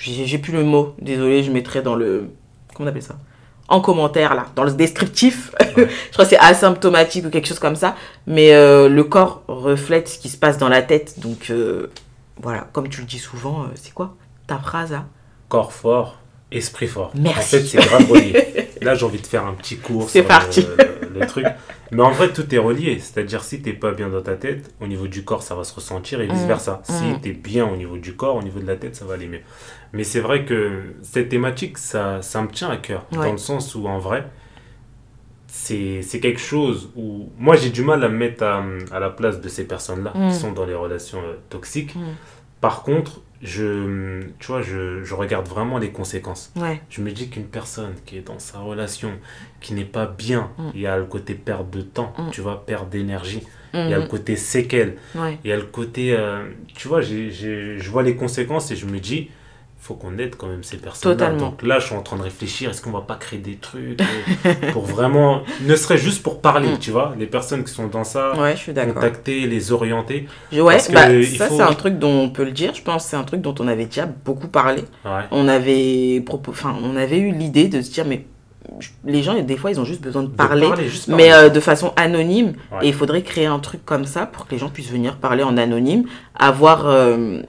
J'ai 0.00 0.26
j'ai 0.26 0.38
plus 0.38 0.52
le 0.52 0.62
mot, 0.62 0.94
désolé, 1.00 1.42
je 1.42 1.50
mettrai 1.50 1.82
dans 1.82 1.94
le, 1.94 2.30
comment 2.74 2.86
on 2.86 2.90
appelle 2.90 3.02
ça 3.02 3.16
En 3.68 3.80
commentaire, 3.80 4.34
là, 4.34 4.46
dans 4.54 4.64
le 4.64 4.72
descriptif. 4.72 5.54
je 5.76 5.84
crois 6.12 6.24
que 6.24 6.30
c'est 6.30 6.38
asymptomatique 6.38 7.24
ou 7.26 7.30
quelque 7.30 7.48
chose 7.48 7.58
comme 7.58 7.76
ça. 7.76 7.96
Mais 8.26 8.52
euh, 8.52 8.88
le 8.90 9.04
corps 9.04 9.42
reflète 9.48 10.08
ce 10.08 10.18
qui 10.18 10.28
se 10.28 10.36
passe 10.36 10.58
dans 10.58 10.68
la 10.68 10.82
tête. 10.82 11.18
Donc, 11.20 11.48
euh, 11.50 11.90
voilà, 12.42 12.66
comme 12.72 12.88
tu 12.88 13.00
le 13.00 13.06
dis 13.06 13.18
souvent, 13.18 13.62
euh, 13.62 13.66
c'est 13.74 13.92
quoi 13.94 14.14
ta 14.46 14.58
phrase, 14.58 14.92
là? 14.92 15.04
Corps 15.48 15.72
fort, 15.72 16.18
esprit 16.50 16.86
fort. 16.86 17.12
Merci. 17.14 17.38
En 17.38 17.42
fait, 17.42 17.60
c'est 17.66 17.78
grave 17.78 18.10
relié. 18.10 18.46
Là, 18.80 18.94
j'ai 18.94 19.04
envie 19.04 19.20
de 19.20 19.26
faire 19.26 19.44
un 19.46 19.54
petit 19.54 19.76
cours 19.76 20.08
sur 20.08 20.24
parti. 20.26 20.66
Le, 21.12 21.20
le- 21.20 21.26
truc. 21.26 21.44
Mais 21.90 22.02
en 22.02 22.10
vrai, 22.10 22.32
tout 22.32 22.54
est 22.54 22.58
relié. 22.58 22.98
C'est-à-dire, 23.00 23.42
si 23.42 23.60
t'es 23.60 23.72
pas 23.72 23.92
bien 23.92 24.08
dans 24.08 24.22
ta 24.22 24.34
tête, 24.36 24.72
au 24.80 24.86
niveau 24.86 25.08
du 25.08 25.24
corps, 25.24 25.42
ça 25.42 25.54
va 25.54 25.64
se 25.64 25.74
ressentir 25.74 26.20
et 26.20 26.26
vice-versa. 26.26 26.80
Si 26.84 27.04
Mm. 27.04 27.20
t'es 27.20 27.32
bien 27.32 27.66
au 27.66 27.76
niveau 27.76 27.96
du 27.98 28.14
corps, 28.14 28.36
au 28.36 28.42
niveau 28.42 28.60
de 28.60 28.66
la 28.66 28.76
tête, 28.76 28.94
ça 28.96 29.04
va 29.04 29.14
aller 29.14 29.26
mieux. 29.26 29.40
Mais 29.92 30.04
c'est 30.04 30.20
vrai 30.20 30.44
que 30.44 30.94
cette 31.02 31.28
thématique, 31.28 31.76
ça, 31.78 32.22
ça 32.22 32.40
me 32.42 32.48
tient 32.48 32.70
à 32.70 32.76
cœur. 32.76 33.04
Ouais. 33.12 33.18
Dans 33.26 33.32
le 33.32 33.38
sens 33.38 33.74
où, 33.74 33.86
en 33.88 33.98
vrai, 33.98 34.26
c'est 35.46 36.20
quelque 36.20 36.40
chose 36.40 36.90
où 36.94 37.30
moi 37.38 37.56
j'ai 37.56 37.70
du 37.70 37.82
mal 37.82 38.04
à 38.04 38.08
me 38.08 38.16
mettre 38.16 38.42
à, 38.44 38.62
à 38.92 39.00
la 39.00 39.10
place 39.10 39.40
de 39.40 39.48
ces 39.48 39.64
personnes-là 39.64 40.12
Mm. 40.14 40.28
qui 40.30 40.34
sont 40.36 40.52
dans 40.52 40.66
les 40.66 40.74
relations 40.74 41.20
euh, 41.24 41.34
toxiques. 41.48 41.94
Mm. 41.94 42.00
Par 42.60 42.82
contre, 42.82 43.22
je, 43.42 44.22
tu 44.38 44.46
vois, 44.48 44.62
je, 44.62 45.02
je 45.04 45.14
regarde 45.14 45.46
vraiment 45.46 45.78
les 45.78 45.90
conséquences. 45.90 46.52
Ouais, 46.56 46.80
Je 46.90 47.00
me 47.02 47.10
dis 47.12 47.28
qu'une 47.30 47.46
personne 47.46 47.94
qui 48.04 48.16
est 48.18 48.26
dans 48.26 48.38
sa 48.38 48.58
relation, 48.58 49.12
qui 49.60 49.74
n'est 49.74 49.84
pas 49.84 50.06
bien, 50.06 50.50
Mm. 50.58 50.70
il 50.74 50.80
y 50.80 50.86
a 50.86 50.96
le 50.96 51.04
côté 51.04 51.34
perte 51.34 51.70
de 51.70 51.82
temps, 51.82 52.12
Mm. 52.18 52.30
tu 52.32 52.40
vois, 52.40 52.64
perte 52.66 52.88
d'énergie, 52.90 53.42
il 53.74 53.80
y 53.90 53.94
a 53.94 53.96
le 53.98 54.02
Mhm. 54.02 54.08
côté 54.08 54.34
séquelles, 54.36 54.96
ouais. 55.14 55.38
il 55.44 55.50
y 55.50 55.52
a 55.52 55.56
le 55.56 55.62
côté, 55.64 56.12
euh, 56.16 56.44
tu 56.74 56.88
vois, 56.88 57.00
je 57.00 57.88
vois 57.90 58.02
les 58.02 58.16
conséquences 58.16 58.70
et 58.70 58.76
je 58.76 58.86
me 58.86 58.98
dis, 58.98 59.30
faut 59.88 59.94
qu'on 59.94 60.18
aide 60.18 60.36
quand 60.36 60.46
même 60.48 60.62
ces 60.62 60.76
personnes-là. 60.76 61.16
Totalement. 61.16 61.48
Donc 61.48 61.62
là, 61.62 61.78
je 61.78 61.86
suis 61.86 61.94
en 61.96 62.02
train 62.02 62.18
de 62.18 62.22
réfléchir, 62.22 62.68
est-ce 62.70 62.82
qu'on 62.82 62.90
va 62.90 63.00
pas 63.00 63.14
créer 63.16 63.38
des 63.38 63.56
trucs 63.56 64.00
euh, 64.44 64.52
pour 64.72 64.84
vraiment, 64.84 65.40
ne 65.62 65.74
serait 65.76 65.96
juste 65.96 66.22
pour 66.22 66.42
parler, 66.42 66.68
Mm. 66.74 66.78
tu 66.78 66.90
vois, 66.90 67.14
les 67.18 67.26
personnes 67.26 67.64
qui 67.64 67.72
sont 67.72 67.86
dans 67.86 68.04
ça, 68.04 68.34
Ouais, 68.38 68.52
je 68.52 68.58
suis 68.60 68.74
contacter, 68.74 69.46
les 69.46 69.72
orienter. 69.72 70.28
Ouais, 70.52 70.74
Parce 70.74 70.88
que 70.88 70.92
bah, 70.92 71.06
ça 71.38 71.46
faut- 71.48 71.56
c'est 71.56 71.62
un 71.62 71.72
truc 71.72 71.98
dont 71.98 72.12
on 72.20 72.28
peut 72.28 72.44
le 72.44 72.50
dire. 72.52 72.74
Je 72.74 72.82
pense 72.82 73.06
c'est 73.06 73.16
un 73.16 73.24
truc 73.24 73.40
dont 73.40 73.54
on 73.60 73.66
avait 73.66 73.86
déjà 73.86 74.04
beaucoup 74.06 74.48
parlé. 74.48 74.82
Ouais. 75.06 75.22
On 75.30 75.48
avait, 75.48 76.22
propo- 76.26 76.50
enfin, 76.50 76.76
on 76.84 76.94
avait 76.96 77.18
eu 77.18 77.32
l'idée 77.32 77.68
de 77.68 77.80
se 77.80 77.90
dire, 77.90 78.04
mais 78.06 78.26
les 79.06 79.22
gens, 79.22 79.40
des 79.40 79.56
fois, 79.56 79.70
ils 79.70 79.80
ont 79.80 79.84
juste 79.86 80.02
besoin 80.02 80.22
de 80.22 80.28
De 80.28 80.32
parler, 80.34 80.68
juste 80.88 81.08
mais 81.08 81.30
parler. 81.30 81.46
euh, 81.46 81.48
de 81.48 81.60
façon 81.60 81.94
anonyme. 81.96 82.52
Ouais. 82.72 82.78
Et 82.84 82.88
il 82.88 82.94
faudrait 82.94 83.22
créer 83.22 83.46
un 83.46 83.58
truc 83.58 83.84
comme 83.86 84.04
ça 84.04 84.26
pour 84.26 84.46
que 84.46 84.50
les 84.52 84.58
gens 84.58 84.68
puissent 84.68 84.90
venir 84.90 85.16
parler 85.16 85.42
en 85.42 85.56
anonyme, 85.56 86.04
avoir, 86.38 86.86
euh, 86.86 87.40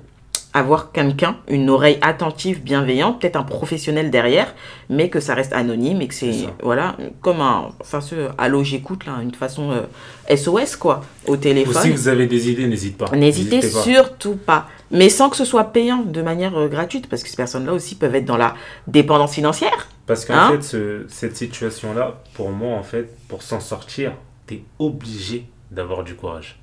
avoir 0.54 0.92
quelqu'un, 0.92 1.38
une 1.48 1.70
oreille 1.70 2.00
attentive, 2.02 2.64
bienveillante, 2.64 3.22
peut-être 3.22 3.36
un 3.36 3.44
professionnel 3.44 4.10
derrière, 4.10 4.56
mais 4.90 5.10
que 5.10 5.20
ça 5.20 5.36
reste 5.36 5.54
anonyme 5.54 6.02
et 6.02 6.08
que 6.08 6.14
c'est, 6.16 6.32
voilà, 6.64 6.98
comme 7.22 7.40
un, 7.42 7.70
enfin, 7.80 8.02
ce 8.02 8.30
Allô, 8.38 8.64
j'écoute, 8.64 9.06
là, 9.06 9.20
une 9.22 9.34
façon 9.36 9.72
euh, 9.72 10.36
SOS, 10.36 10.76
quoi, 10.76 11.02
au 11.28 11.34
Ou 11.34 11.38
téléphone. 11.38 11.82
si 11.84 11.92
vous 11.92 12.08
avez 12.08 12.26
des 12.26 12.50
idées, 12.50 12.68
n'hésitez 12.68 12.96
pas. 13.06 13.16
N'hésitez 13.16 13.62
surtout 13.62 14.36
pas. 14.36 14.68
Mais 14.92 15.10
sans 15.10 15.30
que 15.30 15.36
ce 15.36 15.46
soit 15.46 15.66
payant 15.66 16.02
de 16.04 16.22
manière 16.24 16.58
euh, 16.58 16.68
gratuite, 16.68 17.08
parce 17.08 17.22
que 17.22 17.30
ces 17.30 17.36
personnes-là 17.38 17.74
aussi 17.74 17.94
peuvent 17.96 18.16
être 18.16 18.26
dans 18.26 18.38
la 18.38 18.56
dépendance 18.88 19.34
financière. 19.36 19.88
Parce 20.08 20.26
qu'en 20.26 20.34
Hein 20.34 20.52
fait, 20.54 20.64
ce- 20.64 21.06
cette 21.10 21.38
situation-là, 21.38 22.24
pour 22.34 22.50
moi, 22.50 22.76
en 22.76 22.82
fait, 22.82 23.16
pour 23.28 23.44
s'en 23.44 23.60
sortir, 23.60 24.14
t'es 24.48 24.64
obligé 24.80 25.46
d'avoir 25.70 26.04
du 26.04 26.16
courage. 26.16 26.60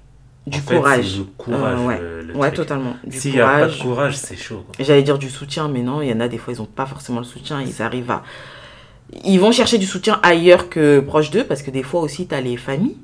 Du 0.47 0.59
En 0.59 0.61
fait, 0.63 0.77
courage. 0.77 1.19
le 1.19 1.25
courage, 1.37 1.79
Euh, 1.81 1.87
ouais. 1.87 1.99
le, 2.01 2.21
le 2.23 2.37
Ouais, 2.37 2.49
truc. 2.53 2.67
totalement. 2.67 2.97
Du 3.05 3.19
S'il 3.19 3.33
n'y 3.33 3.41
a 3.41 3.47
pas 3.47 3.67
de 3.67 3.83
courage. 3.83 4.17
c'est 4.17 4.37
chaud. 4.37 4.65
J'allais 4.79 5.03
dire 5.03 5.19
du 5.19 5.29
soutien, 5.29 5.69
mais 5.69 5.81
non, 5.83 6.03
il 6.03 6.09
y 6.09 6.13
en 6.13 6.21
a 6.21 6.29
des 6.29 6.39
fois, 6.39 6.53
ils 6.55 6.59
n'ont 6.61 6.67
pas 6.67 6.87
forcément 6.87 7.19
le 7.19 7.25
soutien. 7.25 7.61
Ils 7.61 7.83
arrivent 7.83 8.11
à. 8.11 8.23
Ils 9.25 9.39
vont 9.41 9.53
chercher 9.53 9.79
du 9.79 9.87
soutien 9.87 10.19
ailleurs 10.23 10.69
que 10.69 11.01
proche 11.01 11.31
d'eux, 11.31 11.45
parce 11.45 11.63
que 11.63 11.71
des 11.71 11.83
fois 11.83 12.01
aussi, 12.01 12.27
tu 12.27 12.35
as 12.35 12.41
les 12.41 12.57
familles 12.57 12.97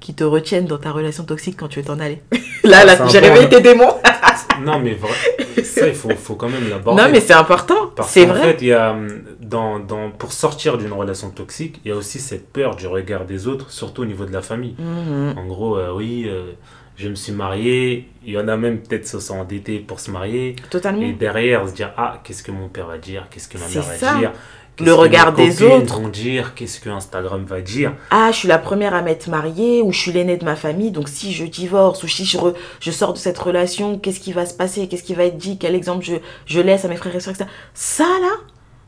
qui 0.00 0.14
te 0.14 0.24
retiennent 0.24 0.66
dans 0.66 0.78
ta 0.78 0.90
relation 0.92 1.24
toxique 1.24 1.56
quand 1.58 1.68
tu 1.68 1.80
veux 1.80 1.86
t'en 1.86 1.98
aller. 1.98 2.22
là, 2.64 2.84
là, 2.84 2.96
C'est 2.96 3.08
j'ai 3.10 3.18
réveillé 3.18 3.48
tes 3.48 3.60
démons. 3.60 3.94
non, 4.64 4.78
mais 4.78 4.92
vrai, 4.94 5.10
ça, 5.64 5.88
il 5.88 5.94
faut, 5.94 6.10
faut 6.10 6.34
quand 6.34 6.48
même 6.48 6.68
l'aborder. 6.68 7.02
non, 7.02 7.08
mais 7.10 7.20
c'est 7.20 7.32
important. 7.34 7.90
C'est 8.04 8.24
vrai. 8.26 8.40
fait, 8.42 8.58
il 8.62 8.68
y 8.68 8.72
a, 8.72 8.92
hum, 8.92 9.08
dans, 9.40 9.78
dans, 9.78 10.10
pour 10.10 10.32
sortir 10.32 10.76
d'une 10.78 10.92
relation 10.92 11.30
toxique, 11.30 11.80
il 11.84 11.88
y 11.88 11.92
a 11.92 11.96
aussi 11.96 12.18
cette 12.20 12.50
peur 12.52 12.76
du 12.76 12.86
regard 12.86 13.24
des 13.24 13.46
autres, 13.48 13.70
surtout 13.70 14.02
au 14.02 14.06
niveau 14.06 14.24
de 14.26 14.32
la 14.32 14.42
famille. 14.42 14.74
Mhm. 14.78 15.34
En 15.38 15.46
gros, 15.46 15.76
euh, 15.78 15.92
oui, 15.94 16.26
euh, 16.28 16.52
je 16.96 17.08
me 17.08 17.14
suis 17.14 17.32
marié, 17.32 18.08
il 18.24 18.32
y 18.32 18.38
en 18.38 18.48
a 18.48 18.56
même 18.56 18.78
peut-être 18.80 19.06
se 19.06 19.20
sont 19.20 19.38
endettés 19.38 19.78
pour 19.80 20.00
se 20.00 20.10
marier, 20.10 20.56
Totalement. 20.70 21.02
et 21.02 21.12
derrière 21.12 21.68
se 21.68 21.74
dire, 21.74 21.92
ah, 21.96 22.20
qu'est-ce 22.24 22.42
que 22.42 22.50
mon 22.52 22.68
père 22.68 22.86
va 22.86 22.98
dire, 22.98 23.26
qu'est-ce 23.30 23.48
que 23.48 23.58
ma 23.58 23.68
mère 23.68 23.82
va 23.82 23.96
ça. 23.96 24.14
dire, 24.18 24.32
Le 24.78 24.84
que 24.86 24.90
regard 24.90 25.36
mes 25.36 25.46
des 25.48 25.62
autres. 25.62 26.00
vont 26.00 26.08
dire, 26.08 26.54
qu'est-ce 26.54 26.80
que 26.80 26.88
Instagram 26.90 27.44
va 27.44 27.60
dire. 27.60 27.92
ah, 28.10 28.30
je 28.32 28.36
suis 28.38 28.48
la 28.48 28.58
première 28.58 28.94
à 28.94 29.02
m'être 29.02 29.28
mariée 29.28 29.82
ou 29.82 29.92
je 29.92 29.98
suis 30.00 30.12
l'aînée 30.12 30.36
de 30.38 30.44
ma 30.44 30.56
famille, 30.56 30.90
donc 30.90 31.08
si 31.08 31.32
je 31.34 31.44
divorce 31.44 32.02
ou 32.02 32.08
si 32.08 32.24
je, 32.24 32.38
re- 32.38 32.54
je 32.80 32.90
sors 32.90 33.12
de 33.12 33.18
cette 33.18 33.38
relation, 33.38 33.98
qu'est-ce 33.98 34.20
qui 34.20 34.32
va 34.32 34.46
se 34.46 34.54
passer 34.54 34.88
Qu'est-ce 34.88 35.02
qui 35.02 35.14
va 35.14 35.24
être 35.24 35.36
dit 35.38 35.58
Quel 35.58 35.74
exemple 35.74 36.04
je, 36.04 36.14
je 36.46 36.60
laisse 36.60 36.84
à 36.84 36.88
mes 36.88 36.96
frères 36.96 37.14
et 37.14 37.20
sœurs 37.20 37.34
etc. 37.34 37.48
Ça, 37.74 38.04
là, 38.04 38.32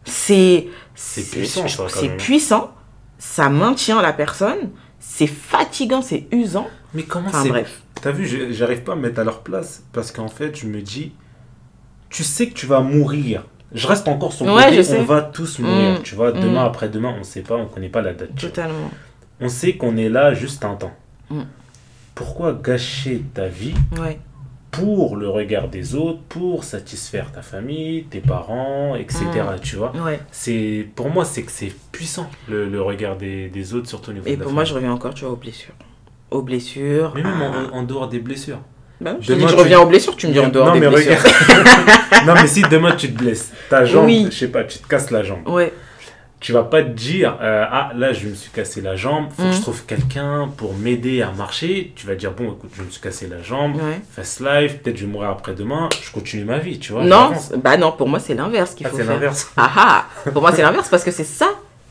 c'est... 0.05 0.68
C'est 0.94 1.29
puissant, 1.31 1.66
C'est 1.88 2.16
puissant, 2.16 2.71
ça 3.18 3.49
maintient 3.51 4.01
la 4.03 4.12
personne, 4.12 4.71
c'est 5.18 5.26
fatigant, 5.26 6.00
c'est 6.00 6.28
usant. 6.31 6.68
Mais 6.94 7.02
comment 7.02 7.26
Enfin 7.26 7.42
c'est 7.42 7.48
bref. 7.48 7.83
T'as 8.00 8.12
vu, 8.12 8.54
j'arrive 8.54 8.85
pas 8.85 8.92
à 8.92 8.94
me 8.94 9.02
mettre 9.02 9.18
à 9.18 9.24
leur 9.24 9.40
place 9.40 9.83
parce 9.92 10.12
qu'en 10.12 10.28
fait, 10.28 10.57
je 10.57 10.66
me 10.68 10.81
dis, 10.81 11.11
tu 12.09 12.22
sais 12.22 12.46
que 12.48 12.54
tu 12.54 12.66
vas 12.66 12.83
mourir. 12.83 13.44
Je 13.72 13.88
reste 13.88 14.07
encore 14.07 14.33
sur 14.33 14.46
le 14.46 14.52
Ouais, 14.52 14.76
côté, 14.76 14.96
on 14.96 15.02
va 15.02 15.22
tous 15.22 15.59
mourir. 15.59 15.98
Mm, 15.98 16.02
Tu 16.04 16.14
vois, 16.14 16.31
demain 16.31 16.62
mm. 16.62 16.66
après-demain, 16.68 17.16
on 17.18 17.24
sait 17.24 17.40
pas, 17.40 17.57
on 17.57 17.66
connaît 17.66 17.88
pas 17.88 18.00
la 18.00 18.14
date. 18.14 18.37
Totalement. 18.37 18.92
On 19.40 19.48
sait 19.48 19.76
qu'on 19.76 19.96
est 19.96 20.09
là 20.09 20.35
juste 20.35 20.64
un 20.64 20.76
temps. 20.76 20.94
Mm. 21.31 21.42
Pourquoi 22.14 22.52
gâcher 22.52 23.24
ta 23.35 23.48
vie 23.48 23.74
Ouais. 24.00 24.20
Pour 24.70 25.16
le 25.16 25.28
regard 25.28 25.68
des 25.68 25.94
autres, 25.94 26.20
pour 26.28 26.62
satisfaire 26.64 27.33
ta 27.33 27.42
famille, 27.42 28.04
tes 28.04 28.20
parents, 28.20 28.94
etc. 28.94 29.24
Tu 29.62 29.76
vois 29.76 29.92
Ouais. 29.96 30.20
c'est 30.31 30.87
Pour 30.94 31.11
moi, 31.11 31.24
c'est 31.24 31.42
que 31.42 31.50
c'est 31.50 31.72
puissant, 31.92 32.28
le, 32.48 32.68
le 32.68 32.81
regard 32.83 33.16
des, 33.16 33.48
des 33.48 33.74
autres, 33.74 33.88
surtout 33.88 34.11
au 34.11 34.14
niveau 34.14 34.26
Et 34.26 34.35
de 34.35 34.38
la 34.38 34.44
pour 34.44 34.52
moi, 34.52 34.64
je 34.64 34.74
reviens 34.74 34.92
encore, 34.92 35.14
tu 35.14 35.24
vois, 35.24 35.33
aux 35.33 35.37
blessures. 35.37 35.74
Aux 36.31 36.42
blessures. 36.42 37.12
Mais 37.14 37.22
même 37.22 37.40
à- 37.40 37.72
en, 37.72 37.78
en 37.78 37.83
dehors 37.83 38.09
des 38.09 38.18
blessures. 38.18 38.61
Bah, 39.00 39.16
je 39.20 39.28
te 39.28 39.33
dis, 39.33 39.38
Demain, 39.38 39.48
je 39.48 39.54
tu- 39.54 39.61
reviens 39.62 39.81
aux 39.81 39.87
blessures, 39.87 40.16
tu 40.16 40.26
me 40.26 40.33
dis 40.33 40.40
en 40.40 40.48
dehors 40.48 40.66
non, 40.66 40.72
des 40.74 40.81
mais 40.81 40.88
blessures. 40.88 41.16
regarde. 41.16 42.26
non, 42.26 42.35
mais 42.35 42.46
si 42.48 42.62
demain 42.62 42.94
tu 42.96 43.12
te 43.12 43.18
blesses, 43.18 43.52
ta 43.70 43.85
jambe, 43.85 44.07
Oui. 44.07 44.26
je 44.31 44.37
sais 44.37 44.48
pas, 44.48 44.64
tu 44.64 44.78
te 44.78 44.87
casses 44.88 45.11
la 45.11 45.22
jambe. 45.22 45.46
Ouais. 45.48 45.72
Tu 46.40 46.53
vas 46.53 46.62
pas 46.62 46.83
te 46.85 46.90
dire, 46.90 47.37
euh, 47.42 47.64
ah 47.68 47.90
là 47.96 48.12
je 48.12 48.29
me 48.29 48.35
suis 48.35 48.51
cassé 48.53 48.81
la 48.81 48.94
jambe, 48.94 49.27
faut 49.37 49.42
que 49.42 49.51
je 49.51 49.61
trouve 49.61 49.85
quelqu'un 49.87 50.48
pour 50.57 50.72
m'aider 50.74 51.20
à 51.20 51.33
marcher. 51.33 51.92
Tu 51.96 52.07
vas 52.07 52.14
dire, 52.14 52.31
bon 52.31 52.53
écoute, 52.53 52.70
je 52.77 52.83
me 52.85 52.90
suis 52.90 53.01
cassé 53.01 53.27
la 53.27 53.42
jambe, 53.42 53.74
ouais. 53.74 54.01
fast 54.12 54.40
life, 54.40 54.79
peut-être 54.81 54.96
je 54.96 55.07
vais 55.07 55.11
mourir 55.12 55.31
après-demain, 55.31 55.88
je 56.01 56.12
continue 56.12 56.44
ma 56.44 56.59
vie, 56.59 56.79
tu 56.79 56.92
vois. 56.92 57.03
Non, 57.05 57.33
bah 57.57 57.77
non, 57.77 57.90
pour 57.90 58.09
moi, 58.09 58.20
c'est 58.20 58.35
l'inverse 58.35 58.74
qu'il 58.77 58.87
Ah, 58.87 58.90
faut 58.90 58.96
c'est 58.98 59.03
faire. 59.05 59.14
l'inverse. 59.14 59.51
Ah 59.57 59.70
ah 59.77 60.05
Pour 60.31 60.40
moi, 60.42 60.53
c'est 60.53 60.62
l'inverse 60.62 60.88
parce 60.88 61.03
que 61.03 61.11
c'est 61.11 61.24
ça 61.24 61.48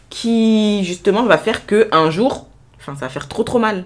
qui, 0.09 0.85
justement, 0.85 1.23
va 1.23 1.37
faire 1.37 1.65
que 1.65 1.89
un 1.91 2.09
jour, 2.09 2.47
enfin, 2.79 2.95
ça 2.95 3.01
va 3.01 3.09
faire 3.09 3.27
trop 3.27 3.43
trop 3.43 3.59
mal. 3.59 3.83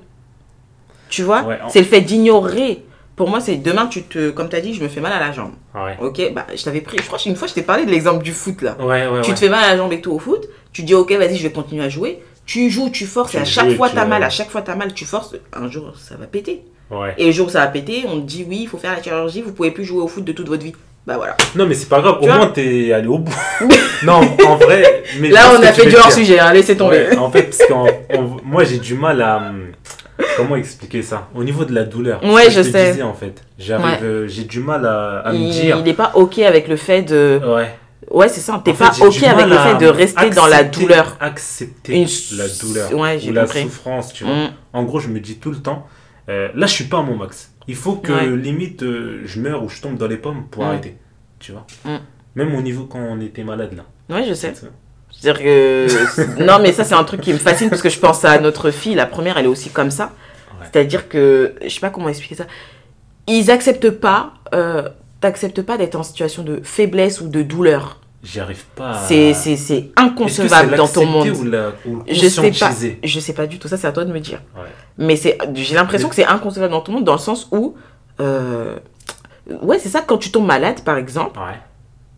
Tu 1.09 1.23
vois? 1.23 1.41
Ouais, 1.43 1.59
en- 1.63 1.69
C'est 1.69 1.79
le 1.79 1.85
fait 1.87 2.01
d'ignorer. 2.01 2.85
Pour 3.21 3.29
moi, 3.29 3.39
c'est 3.39 3.57
demain, 3.57 3.85
tu 3.85 4.01
te, 4.01 4.31
comme 4.31 4.49
tu 4.49 4.55
as 4.55 4.61
dit, 4.61 4.73
je 4.73 4.81
me 4.81 4.87
fais 4.87 4.99
mal 4.99 5.13
à 5.13 5.19
la 5.19 5.31
jambe. 5.31 5.51
Ouais, 5.75 5.95
Ok, 6.01 6.33
bah, 6.33 6.47
je 6.55 6.63
t'avais 6.63 6.81
pris, 6.81 6.97
je 6.97 7.05
crois 7.05 7.19
qu'une 7.19 7.35
fois, 7.35 7.47
je 7.47 7.53
t'ai 7.53 7.61
parlé 7.61 7.85
de 7.85 7.91
l'exemple 7.91 8.23
du 8.23 8.31
foot 8.33 8.63
là. 8.63 8.75
ouais, 8.79 9.05
ouais. 9.07 9.21
tu 9.21 9.31
te 9.31 9.37
fais 9.39 9.47
mal 9.47 9.63
à 9.63 9.67
la 9.73 9.77
jambe 9.77 9.93
et 9.93 10.01
tout 10.01 10.11
au 10.11 10.17
foot, 10.17 10.49
tu 10.73 10.81
dis 10.81 10.95
ok, 10.95 11.11
vas-y, 11.11 11.35
je 11.37 11.43
vais 11.43 11.51
continuer 11.51 11.83
à 11.83 11.89
jouer. 11.89 12.23
Tu 12.47 12.71
joues, 12.71 12.89
tu 12.89 13.05
forces, 13.05 13.29
Tu 13.29 13.37
et 13.37 13.41
à 13.41 13.45
chaque 13.45 13.73
fois 13.77 13.89
tu- 13.89 13.93
t'as 13.95 14.05
mal, 14.05 14.23
à 14.23 14.31
chaque 14.31 14.49
fois 14.49 14.63
t'as 14.63 14.73
mal, 14.75 14.91
tu 14.95 15.05
forces, 15.05 15.35
un 15.53 15.69
jour 15.69 15.93
ça 15.99 16.15
va 16.15 16.25
péter. 16.25 16.63
Ouais. 16.89 17.13
Et 17.19 17.27
le 17.27 17.31
jour 17.31 17.45
où 17.45 17.49
ça 17.51 17.59
va 17.59 17.67
péter, 17.67 18.05
on 18.07 18.15
te 18.21 18.25
dit 18.25 18.43
oui, 18.49 18.61
il 18.63 18.67
faut 18.67 18.79
faire 18.79 18.93
la 18.93 19.03
chirurgie, 19.03 19.43
vous 19.43 19.53
pouvez 19.53 19.69
plus 19.69 19.85
jouer 19.85 20.01
au 20.01 20.07
foot 20.07 20.25
de 20.25 20.31
toute 20.31 20.47
votre 20.49 20.63
vie. 20.63 20.73
Bah 21.05 21.17
voilà. 21.17 21.35
Non, 21.55 21.65
mais 21.65 21.73
c'est 21.73 21.89
pas 21.89 21.99
grave, 21.99 22.19
Tu 22.21 22.29
au 22.29 22.33
moins 22.33 22.47
t'es 22.47 22.93
allé 22.93 23.07
au 23.07 23.17
bout. 23.17 23.33
non, 24.03 24.21
en 24.47 24.55
vrai. 24.55 25.03
Mais 25.19 25.29
je 25.29 25.33
Là, 25.33 25.51
on 25.59 25.63
a 25.63 25.71
fait 25.71 25.87
du 25.87 25.95
hors 25.95 26.11
sujet, 26.11 26.39
hein, 26.39 26.53
laissez 26.53 26.77
tomber. 26.77 27.07
Ouais, 27.09 27.17
en 27.17 27.31
fait, 27.31 27.43
parce 27.43 27.57
que 27.57 28.17
moi 28.45 28.63
j'ai 28.63 28.77
du 28.77 28.93
mal 28.93 29.21
à. 29.21 29.37
hum, 29.37 29.71
Comment 30.37 30.55
expliquer 30.55 31.01
ça? 31.01 31.27
Au 31.33 31.43
niveau 31.43 31.65
de 31.65 31.73
la 31.73 31.83
douleur. 31.83 32.23
Ouais, 32.23 32.51
je 32.51 32.61
te 32.61 32.67
sais. 32.71 32.91
disais, 32.91 33.01
en 33.01 33.15
fait. 33.15 33.41
J'arrive, 33.57 33.85
Ouais. 33.85 33.99
euh, 34.03 34.27
j'ai 34.27 34.43
du 34.43 34.59
mal 34.59 34.85
à, 34.85 35.19
à 35.25 35.33
me 35.33 35.51
dire. 35.51 35.77
il 35.83 35.87
est 35.89 35.93
pas 35.95 36.11
ok 36.13 36.37
avec 36.39 36.67
le 36.67 36.75
fait 36.75 37.01
de. 37.01 37.41
Ouais. 37.43 37.73
Ouais, 38.09 38.29
c'est 38.29 38.41
ça, 38.41 38.61
t'es 38.63 38.73
fait, 38.73 38.83
pas 38.83 38.91
ok 38.99 39.23
avec 39.23 39.45
le 39.47 39.57
fait 39.57 39.77
de 39.79 39.87
rester 39.87 40.29
dans 40.31 40.45
la 40.45 40.63
douleur. 40.63 41.17
Accepter 41.19 41.93
Une- 42.01 42.37
la 42.37 42.47
douleur. 42.47 42.93
Ouais, 42.93 43.19
ou 43.27 43.31
la 43.33 43.47
souffrance, 43.47 44.13
tu 44.13 44.23
vois. 44.25 44.33
Mm. 44.35 44.49
En 44.73 44.83
gros, 44.83 44.99
je 44.99 45.07
me 45.07 45.19
dis 45.19 45.37
tout 45.37 45.49
le 45.51 45.57
temps, 45.57 45.87
euh, 46.29 46.49
là, 46.53 46.67
je 46.67 46.73
suis 46.73 46.83
pas 46.85 46.99
à 46.99 47.01
mon 47.01 47.15
max. 47.15 47.50
Il 47.67 47.75
faut 47.75 47.95
que, 47.95 48.11
Ouais. 48.11 48.35
limite, 48.35 48.83
euh, 48.83 49.21
je 49.25 49.39
meure 49.39 49.63
ou 49.63 49.69
je 49.69 49.81
tombe 49.81 49.97
dans 49.97 50.07
les 50.07 50.17
pommes 50.17 50.45
pour 50.49 50.63
Mm. 50.63 50.67
arrêter. 50.67 50.97
Tu 51.39 51.51
vois 51.51 51.65
Mm. 51.85 51.97
Même 52.35 52.55
au 52.55 52.61
niveau 52.61 52.85
quand 52.85 52.99
on 52.99 53.19
était 53.21 53.43
malade, 53.43 53.73
là. 53.75 54.15
Ouais, 54.15 54.25
je 54.27 54.33
sais. 54.33 54.53
C'est-à-dire 55.11 55.41
que. 55.43 56.43
non, 56.45 56.59
mais 56.61 56.71
ça, 56.71 56.83
c'est 56.83 56.95
un 56.95 57.03
truc 57.03 57.21
qui 57.21 57.33
me 57.33 57.37
fascine 57.37 57.69
parce 57.69 57.81
que 57.81 57.89
je 57.89 57.99
pense 57.99 58.23
à 58.25 58.39
notre 58.39 58.71
fille, 58.71 58.95
la 58.95 59.05
première, 59.05 59.37
elle 59.37 59.45
est 59.45 59.49
aussi 59.49 59.69
comme 59.69 59.91
ça. 59.91 60.13
Ouais. 60.59 60.65
C'est-à-dire 60.71 61.07
que. 61.09 61.53
Je 61.61 61.69
sais 61.69 61.79
pas 61.79 61.89
comment 61.89 62.09
expliquer 62.09 62.35
ça. 62.35 62.45
Ils 63.27 63.51
acceptent 63.51 63.91
pas. 63.91 64.33
Euh, 64.53 64.87
T'acceptes 65.21 65.61
pas 65.61 65.77
d'être 65.77 65.93
en 65.95 66.01
situation 66.01 66.41
de 66.41 66.61
faiblesse 66.63 67.21
ou 67.21 67.27
de 67.27 67.43
douleur. 67.43 68.00
J'y 68.23 68.39
arrive 68.39 68.63
pas 68.75 68.91
à... 68.91 69.07
C'est 69.07 69.91
inconcevable 69.95 70.75
dans 70.75 70.87
ton 70.87 71.05
monde. 71.05 71.27
Ou, 71.29 71.43
la, 71.45 71.71
ou 71.87 72.03
Je 72.09 72.27
sais 72.27 72.51
pas. 72.51 72.71
Je 73.03 73.19
sais 73.19 73.33
pas 73.33 73.47
du 73.47 73.57
tout, 73.59 73.67
ça 73.67 73.77
c'est 73.77 73.87
à 73.87 73.91
toi 73.91 74.05
de 74.05 74.13
me 74.13 74.19
dire. 74.19 74.41
Ouais. 74.55 74.69
Mais 74.97 75.15
c'est, 75.15 75.37
j'ai 75.55 75.75
l'impression 75.75 76.07
que 76.09 76.15
c'est 76.15 76.25
inconcevable 76.25 76.71
dans 76.71 76.81
ton 76.81 76.91
monde 76.91 77.03
dans 77.03 77.13
le 77.13 77.19
sens 77.19 77.47
où, 77.51 77.75
euh, 78.19 78.77
ouais, 79.63 79.79
c'est 79.79 79.89
ça. 79.89 80.01
Quand 80.01 80.17
tu 80.17 80.31
tombes 80.31 80.45
malade, 80.45 80.81
par 80.83 80.97
exemple, 80.97 81.39
Ouais. 81.39 81.59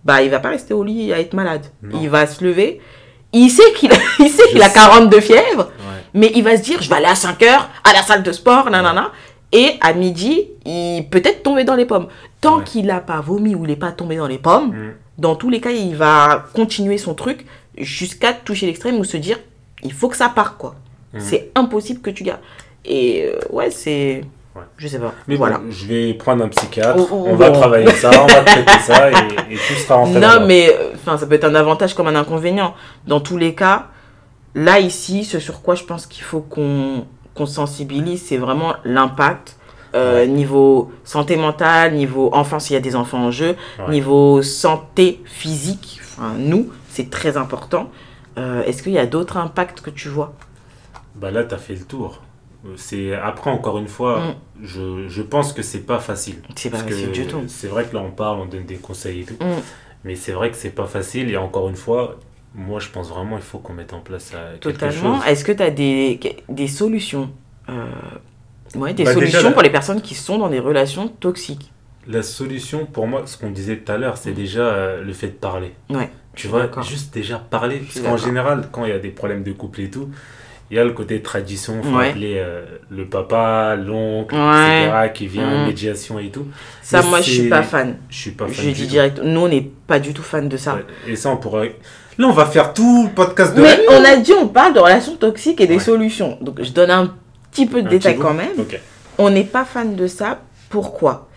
bah 0.03 0.21
il 0.21 0.29
va 0.29 0.39
pas 0.39 0.49
rester 0.49 0.73
au 0.73 0.83
lit 0.83 1.13
à 1.13 1.19
être 1.19 1.33
malade. 1.33 1.65
Non. 1.81 1.99
Il 2.01 2.09
va 2.09 2.27
se 2.27 2.43
lever. 2.43 2.81
Il 3.31 3.49
sait 3.49 3.71
qu'il 3.77 3.91
a, 3.91 3.95
il 4.19 4.29
sait 4.29 4.43
qu'il 4.49 4.61
a 4.61 4.67
sais. 4.69 4.79
40 4.79 5.09
de 5.09 5.19
fièvre, 5.21 5.67
Ouais. 5.79 6.03
mais 6.13 6.31
il 6.35 6.43
va 6.43 6.57
se 6.57 6.63
dire, 6.63 6.81
je 6.81 6.89
vais 6.89 6.95
aller 6.97 7.05
à 7.05 7.15
5 7.15 7.41
heures 7.43 7.69
à 7.83 7.93
la 7.93 8.01
salle 8.03 8.23
de 8.23 8.31
sport, 8.31 8.69
nanana. 8.69 9.11
Et 9.53 9.77
à 9.81 9.93
midi, 9.93 10.47
il 10.65 11.07
peut 11.11 11.21
être 11.23 11.43
tombé 11.43 11.63
dans 11.63 11.75
les 11.75 11.85
pommes. 11.85 12.07
Tant 12.41 12.59
qu'il 12.61 12.87
n'a 12.87 12.99
pas 12.99 13.21
vomi 13.21 13.53
ou 13.55 13.63
il 13.65 13.67
n'est 13.69 13.75
pas 13.75 13.91
tombé 13.91 14.17
dans 14.17 14.27
les 14.27 14.39
pommes, 14.39 14.71
Mm. 14.71 14.93
Dans 15.17 15.35
tous 15.35 15.49
les 15.49 15.61
cas, 15.61 15.71
il 15.71 15.95
va 15.95 16.45
continuer 16.53 16.97
son 16.97 17.13
truc 17.13 17.45
jusqu'à 17.77 18.33
toucher 18.33 18.65
l'extrême 18.65 18.97
ou 18.99 19.03
se 19.03 19.17
dire, 19.17 19.39
il 19.83 19.93
faut 19.93 20.09
que 20.09 20.17
ça 20.17 20.29
parte, 20.29 20.57
quoi. 20.57 20.75
Mhm. 21.13 21.19
C'est 21.19 21.51
impossible 21.55 22.01
que 22.01 22.09
tu 22.09 22.23
gardes. 22.23 22.39
Et 22.85 23.25
euh, 23.25 23.39
ouais, 23.51 23.71
c'est. 23.71 24.23
Ouais. 24.55 24.61
Je 24.77 24.87
sais 24.87 24.99
pas. 24.99 25.13
Mais 25.27 25.35
voilà. 25.35 25.57
bon, 25.57 25.71
je 25.71 25.85
vais 25.85 26.13
prendre 26.13 26.43
un 26.43 26.47
psychiatre, 26.49 26.95
Oh, 26.99 27.07
oh, 27.11 27.25
on 27.27 27.35
va 27.35 27.49
bon. 27.49 27.59
travailler 27.59 27.89
ça, 27.91 28.11
on 28.21 28.27
va 28.27 28.41
traiter 28.43 28.79
ça 28.81 29.09
et, 29.09 29.13
et 29.53 29.55
tout 29.55 29.73
sera 29.73 29.97
en 29.97 30.07
Non, 30.07 30.45
mais 30.45 30.69
euh, 30.69 30.91
enfin, 30.93 31.17
ça 31.17 31.25
peut 31.25 31.33
être 31.35 31.43
un 31.45 31.55
avantage 31.55 31.93
comme 31.95 32.07
un 32.07 32.15
inconvénient. 32.15 32.75
Dans 33.07 33.19
tous 33.19 33.37
les 33.37 33.55
cas, 33.55 33.87
là, 34.53 34.79
ici, 34.79 35.23
ce 35.23 35.39
sur 35.39 35.61
quoi 35.61 35.73
je 35.75 35.83
pense 35.83 36.05
qu'il 36.05 36.23
faut 36.23 36.41
qu'on 36.41 37.05
qu'on 37.33 37.45
sensibilise, 37.47 38.21
c'est 38.23 38.37
vraiment 38.37 38.73
l'impact. 38.83 39.57
Euh. 39.95 40.25
Niveau 40.25 40.91
santé 41.03 41.35
mentale, 41.35 41.93
niveau 41.93 42.29
enfant, 42.33 42.59
s'il 42.59 42.73
y 42.73 42.77
a 42.77 42.81
des 42.81 42.95
enfants 42.95 43.25
en 43.25 43.31
jeu, 43.31 43.55
niveau 43.89 44.41
santé 44.41 45.21
physique, 45.25 45.99
enfin, 46.01 46.33
nous, 46.37 46.69
c'est 46.89 47.09
très 47.09 47.37
important. 47.37 47.89
Euh, 48.37 48.63
Est-ce 48.63 48.81
qu'il 48.83 48.93
y 48.93 48.97
a 48.99 49.05
d'autres 49.05 49.37
impacts 49.37 49.81
que 49.81 49.89
tu 49.91 50.09
vois? 50.09 50.33
Bah 51.15 51.29
là, 51.31 51.43
tu 51.43 51.53
as 51.53 51.57
fait 51.59 51.75
le 51.75 51.85
tour. 51.85 52.21
C'est 52.77 53.13
après 53.13 53.51
encore 53.51 53.77
une 53.77 53.89
fois, 53.89 54.19
Mm. 54.21 54.35
je, 54.63 55.07
je 55.09 55.21
pense 55.21 55.51
que 55.53 55.61
c'est 55.61 55.85
pas 55.85 55.99
facile. 55.99 56.37
C'est 56.55 56.69
pas 56.69 56.77
facile 56.77 57.11
du 57.11 57.27
tout. 57.27 57.41
C'est 57.47 57.67
vrai 57.67 57.83
que 57.85 57.93
là 57.93 58.01
on 58.01 58.11
parle, 58.11 58.39
on 58.39 58.45
donne 58.45 58.65
des 58.65 58.77
conseils 58.77 59.21
et 59.21 59.25
tout, 59.25 59.33
Mm. 59.43 59.61
mais 60.05 60.15
c'est 60.15 60.31
vrai 60.31 60.49
que 60.49 60.55
c'est 60.55 60.69
pas 60.69 60.85
facile 60.85 61.29
et 61.29 61.35
encore 61.37 61.67
une 61.67 61.75
fois, 61.75 62.15
moi 62.55 62.79
je 62.79 62.87
pense 62.87 63.09
vraiment 63.09 63.35
il 63.35 63.41
faut 63.43 63.57
qu'on 63.57 63.73
mette 63.73 63.91
en 63.93 63.99
place 63.99 64.31
euh, 64.33 64.53
quelque 64.53 64.79
Totalement. 64.79 65.17
chose. 65.17 65.27
Est-ce 65.27 65.43
que 65.43 65.51
tu 65.51 65.61
as 65.61 65.71
des, 65.71 66.19
des 66.47 66.67
solutions? 66.69 67.29
Euh, 67.67 67.85
ouais, 68.75 68.93
Des 68.93 69.03
Bah, 69.03 69.13
solutions 69.13 69.51
pour 69.51 69.61
les 69.61 69.69
personnes 69.69 70.01
qui 70.01 70.15
sont 70.15 70.37
dans 70.37 70.49
des 70.49 70.59
relations 70.59 71.07
toxiques 71.07 71.71
La 72.07 72.23
solution 72.23 72.85
pour 72.85 73.07
moi, 73.07 73.23
ce 73.25 73.37
qu'on 73.37 73.51
disait 73.51 73.77
tout 73.77 73.91
à 73.91 73.97
l'heure, 73.97 74.17
c'est 74.17 74.31
déjà 74.33 74.61
euh, 74.61 75.03
le 75.03 75.13
fait 75.13 75.27
de 75.27 75.31
parler. 75.33 75.73
Ouais. 75.89 76.09
Tu 76.35 76.47
vois, 76.47 76.67
juste 76.81 77.13
déjà 77.13 77.37
parler. 77.37 77.77
Parce 77.77 77.99
qu'en 77.99 78.17
général, 78.17 78.67
quand 78.71 78.85
il 78.85 78.89
y 78.89 78.93
a 78.95 78.99
des 78.99 79.09
problèmes 79.09 79.43
de 79.43 79.51
couple 79.51 79.81
et 79.81 79.89
tout, 79.89 80.09
il 80.71 80.77
y 80.77 80.79
a 80.79 80.83
le 80.83 80.91
côté 80.91 81.21
tradition, 81.21 81.83
faut 81.83 81.95
Ouais. 81.97 82.09
appeler 82.09 82.35
euh, 82.37 82.65
le 82.89 83.05
papa, 83.07 83.75
l'oncle, 83.75 84.33
Ouais. 84.33 84.85
etc., 84.85 85.11
qui 85.13 85.27
vient, 85.27 85.63
Mm. 85.63 85.67
médiation 85.67 86.17
et 86.17 86.29
tout. 86.29 86.47
Ça, 86.81 87.03
moi, 87.03 87.21
je 87.21 87.29
suis 87.29 87.49
pas 87.49 87.61
fan. 87.61 87.97
Je 88.09 88.17
suis 88.17 88.31
pas 88.31 88.47
fan 88.47 88.65
Je 88.65 88.71
dis 88.71 88.87
direct. 88.87 89.19
Nous, 89.23 89.39
on 89.39 89.47
n'est 89.47 89.69
pas 89.85 89.99
du 89.99 90.13
tout 90.13 90.23
fan 90.23 90.49
de 90.49 90.57
ça. 90.57 90.79
Et 91.07 91.15
ça, 91.15 91.29
on 91.29 91.37
pourrait. 91.37 91.75
Là, 92.17 92.27
on 92.27 92.31
va 92.31 92.45
faire 92.47 92.73
tout 92.73 93.03
le 93.07 93.13
podcast 93.13 93.55
de 93.55 93.61
Mais 93.61 93.79
on 93.89 94.03
a 94.03 94.15
dit, 94.17 94.33
on 94.33 94.47
parle 94.47 94.73
de 94.73 94.79
relations 94.79 95.15
toxiques 95.15 95.61
et 95.61 95.67
des 95.67 95.79
solutions. 95.79 96.37
Donc, 96.41 96.63
je 96.63 96.71
donne 96.71 96.89
un 96.91 97.13
petit 97.53 97.65
peu 97.65 97.81
de 97.81 97.87
Un 97.87 97.91
détails 97.91 98.17
quand 98.17 98.33
même. 98.33 98.51
On 99.17 99.29
n'est 99.29 99.43
pas 99.43 99.63
fan 99.65 99.95
de 99.95 100.07
ça. 100.07 100.39
Pourquoi? 100.69 101.29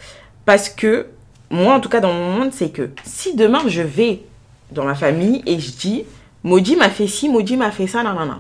Parce 0.44 0.68
que, 0.68 1.07
moi, 1.50 1.74
en 1.74 1.81
tout 1.81 1.88
cas, 1.88 2.00
dans 2.00 2.12
mon 2.12 2.31
monde, 2.31 2.50
c'est 2.52 2.70
que 2.70 2.90
si 3.05 3.37
demain, 3.37 3.61
je 3.66 3.83
vais 3.83 4.22
dans 4.70 4.85
ma 4.85 4.94
famille 4.94 5.42
et 5.46 5.59
je 5.61 5.72
dis, 5.72 6.05
Maudit 6.42 6.76
m'a 6.76 6.88
fait 6.88 7.07
ci, 7.07 7.29
Maudit 7.29 7.57
m'a 7.57 7.70
fait 7.70 7.87
ça, 7.87 8.02
nan, 8.02 8.14
nan, 8.16 8.29
nan. 8.29 8.38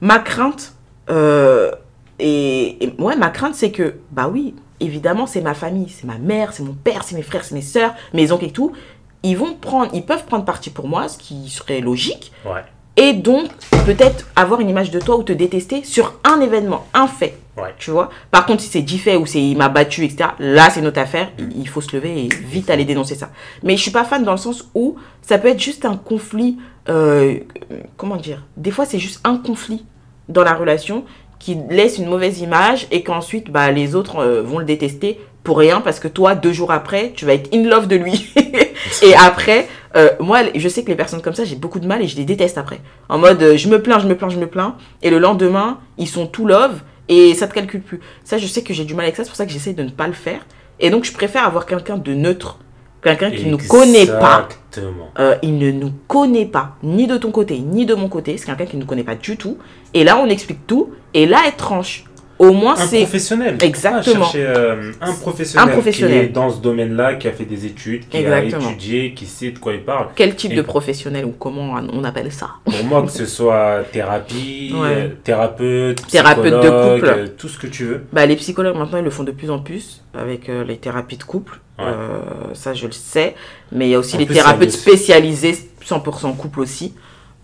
Ma 0.00 0.18
crainte, 0.18 0.74
euh, 1.10 1.70
et, 2.18 2.84
et- 2.84 2.94
ouais, 2.98 3.16
ma 3.16 3.30
crainte, 3.30 3.54
c'est 3.54 3.70
que, 3.70 3.94
bah 4.10 4.28
oui, 4.32 4.54
évidemment, 4.80 5.26
c'est 5.26 5.40
ma 5.40 5.54
famille, 5.54 5.88
c'est 5.88 6.06
ma 6.06 6.18
mère, 6.18 6.52
c'est 6.52 6.62
mon 6.62 6.74
père, 6.74 7.02
c'est 7.04 7.14
mes 7.14 7.22
frères, 7.22 7.44
c'est 7.44 7.54
mes 7.54 7.62
sœurs, 7.62 7.94
mes 8.12 8.32
oncles 8.32 8.46
et 8.46 8.50
tout. 8.52 8.72
Ils 9.22 9.36
vont 9.36 9.54
prendre, 9.54 9.90
ils 9.94 10.04
peuvent 10.04 10.24
prendre 10.24 10.44
parti 10.44 10.70
pour 10.70 10.88
moi, 10.88 11.08
ce 11.08 11.18
qui 11.18 11.48
serait 11.48 11.80
logique, 11.80 12.32
Ouais. 12.44 12.62
Et 12.98 13.14
donc 13.14 13.48
peut-être 13.86 14.26
avoir 14.36 14.60
une 14.60 14.68
image 14.68 14.90
de 14.90 14.98
toi 15.00 15.16
ou 15.16 15.22
te 15.22 15.32
détester 15.32 15.82
sur 15.84 16.14
un 16.24 16.40
événement, 16.42 16.86
un 16.92 17.06
fait. 17.06 17.38
Ouais. 17.56 17.74
Tu 17.78 17.90
vois? 17.90 18.10
Par 18.30 18.44
contre, 18.46 18.60
si 18.62 18.68
c'est 18.68 18.82
dit 18.82 18.98
fait 18.98 19.16
ou 19.16 19.24
c'est 19.26 19.40
il 19.42 19.56
m'a 19.56 19.68
battu, 19.68 20.04
etc., 20.04 20.30
là, 20.38 20.68
c'est 20.70 20.80
notre 20.82 21.00
affaire. 21.00 21.30
Il- 21.38 21.58
Il 21.60 21.68
faut 21.68 21.80
se 21.80 21.96
lever 21.96 22.26
et 22.26 22.28
vite 22.28 22.70
aller 22.70 22.84
dénoncer 22.84 23.14
ça. 23.14 23.30
Mais 23.62 23.76
je 23.76 23.82
suis 23.82 23.90
pas 23.90 24.04
fan 24.04 24.22
dans 24.22 24.32
le 24.32 24.38
sens 24.38 24.68
où 24.74 24.96
ça 25.22 25.38
peut 25.38 25.48
être 25.48 25.60
juste 25.60 25.84
un 25.84 25.96
conflit. 25.96 26.56
euh, 26.88 27.34
comment 27.96 28.16
dire? 28.16 28.44
Des 28.56 28.70
fois, 28.70 28.84
c'est 28.86 28.98
juste 28.98 29.20
un 29.24 29.36
conflit 29.38 29.84
dans 30.28 30.42
la 30.44 30.54
relation 30.54 31.04
qui 31.38 31.56
laisse 31.68 31.98
une 31.98 32.06
mauvaise 32.06 32.40
image 32.40 32.86
et 32.90 33.02
qu'ensuite, 33.02 33.50
bah, 33.50 33.70
les 33.70 33.94
autres 33.94 34.16
euh, 34.20 34.42
vont 34.42 34.58
le 34.58 34.64
détester 34.64 35.20
pour 35.44 35.58
rien 35.58 35.80
parce 35.80 36.00
que 36.00 36.08
toi, 36.08 36.34
deux 36.34 36.52
jours 36.52 36.72
après, 36.72 37.12
tu 37.14 37.24
vas 37.26 37.34
être 37.34 37.52
in 37.54 37.64
love 37.64 37.88
de 37.88 37.96
lui. 37.96 38.32
et 39.02 39.14
après, 39.14 39.68
euh, 39.96 40.10
moi, 40.20 40.40
je 40.54 40.68
sais 40.68 40.82
que 40.82 40.88
les 40.88 40.96
personnes 40.96 41.22
comme 41.22 41.34
ça, 41.34 41.44
j'ai 41.44 41.56
beaucoup 41.56 41.80
de 41.80 41.86
mal 41.86 42.02
et 42.02 42.06
je 42.06 42.16
les 42.16 42.24
déteste 42.24 42.58
après. 42.58 42.80
En 43.08 43.18
mode, 43.18 43.42
euh, 43.42 43.56
je 43.56 43.68
me 43.68 43.80
plains, 43.80 43.98
je 43.98 44.06
me 44.06 44.16
plains, 44.16 44.28
je 44.28 44.38
me 44.38 44.46
plains. 44.46 44.76
Et 45.02 45.10
le 45.10 45.18
lendemain, 45.18 45.78
ils 45.96 46.08
sont 46.08 46.26
tout 46.26 46.46
love 46.46 46.80
et 47.08 47.34
ça 47.34 47.46
te 47.48 47.54
calcule 47.54 47.80
plus. 47.80 48.00
Ça, 48.24 48.38
je 48.38 48.46
sais 48.46 48.62
que 48.62 48.74
j'ai 48.74 48.84
du 48.84 48.94
mal 48.94 49.04
avec 49.04 49.16
ça, 49.16 49.24
c'est 49.24 49.30
pour 49.30 49.36
ça 49.36 49.46
que 49.46 49.52
j'essaie 49.52 49.72
de 49.72 49.82
ne 49.82 49.90
pas 49.90 50.06
le 50.06 50.12
faire. 50.12 50.40
Et 50.80 50.90
donc, 50.90 51.04
je 51.04 51.12
préfère 51.12 51.44
avoir 51.44 51.66
quelqu'un 51.66 51.96
de 51.96 52.12
neutre, 52.12 52.58
quelqu'un 53.02 53.30
qui 53.30 53.46
ne 53.46 53.52
nous 53.52 53.58
connaît 53.58 54.06
pas. 54.06 54.46
Exactement. 54.48 55.08
Euh, 55.18 55.36
il 55.42 55.58
ne 55.58 55.70
nous 55.70 55.92
connaît 56.06 56.46
pas, 56.46 56.76
ni 56.82 57.06
de 57.06 57.16
ton 57.16 57.30
côté, 57.30 57.58
ni 57.58 57.86
de 57.86 57.94
mon 57.94 58.08
côté. 58.08 58.36
C'est 58.36 58.46
quelqu'un 58.46 58.66
qui 58.66 58.76
ne 58.76 58.82
nous 58.82 58.86
connaît 58.86 59.04
pas 59.04 59.16
du 59.16 59.36
tout. 59.36 59.58
Et 59.94 60.04
là, 60.04 60.18
on 60.18 60.28
explique 60.28 60.66
tout. 60.66 60.90
Et 61.14 61.26
là, 61.26 61.38
elle 61.46 61.56
tranche. 61.56 62.04
Au 62.38 62.52
moins 62.52 62.74
Un 62.74 62.86
c'est 62.86 62.98
professionnel. 63.00 63.56
Exactement. 63.60 64.16
Ah, 64.18 64.22
chercher, 64.22 64.46
euh, 64.46 64.92
un 65.00 65.12
professionnel. 65.12 65.68
Un 65.68 65.72
professionnel. 65.72 66.18
Qui 66.20 66.24
est 66.26 66.28
dans 66.28 66.50
ce 66.50 66.60
domaine-là, 66.60 67.14
qui 67.14 67.28
a 67.28 67.32
fait 67.32 67.44
des 67.44 67.66
études, 67.66 68.08
qui 68.08 68.18
a 68.24 68.42
étudié, 68.44 69.12
qui 69.14 69.26
sait 69.26 69.50
de 69.50 69.58
quoi 69.58 69.74
il 69.74 69.80
parle. 69.82 70.08
quel 70.14 70.34
type 70.36 70.52
Et- 70.52 70.56
de 70.56 70.62
professionnel 70.62 71.24
ou 71.24 71.32
comment 71.32 71.74
on 71.92 72.04
appelle 72.04 72.30
ça? 72.32 72.50
Pour 72.64 72.84
moi, 72.84 73.02
que 73.02 73.10
ce 73.10 73.26
soit 73.26 73.82
thérapie, 73.92 74.72
Ouais. 74.74 74.88
euh, 74.88 75.08
thérapeute, 75.24 76.06
Thérapeute 76.08 76.52
de 76.52 76.58
psychologue, 76.58 76.94
couple. 77.00 77.08
euh, 77.16 77.26
tout 77.36 77.48
ce 77.48 77.58
que 77.58 77.66
tu 77.66 77.84
veux. 77.84 78.04
Bah, 78.12 78.26
les 78.26 78.36
psychologues 78.36 78.76
maintenant 78.76 78.98
ils 78.98 79.04
le 79.04 79.10
font 79.10 79.24
de 79.24 79.32
plus 79.32 79.50
en 79.50 79.58
plus 79.58 80.02
avec 80.14 80.48
euh, 80.48 80.64
les 80.64 80.76
thérapies 80.76 81.16
de 81.16 81.24
couple. 81.24 81.58
Ouais. 81.78 81.84
Ça 82.54 82.74
je 82.74 82.86
le 82.86 82.92
sais. 82.92 83.34
Mais 83.72 83.86
il 83.86 83.90
y 83.90 83.94
a 83.94 83.98
aussi 83.98 84.16
En 84.16 84.18
les 84.18 84.26
plus, 84.26 84.34
thérapeutes 84.34 84.70
spécialisés 84.72 85.56
100% 85.84 86.32
couple 86.36 86.60
aussi. 86.60 86.94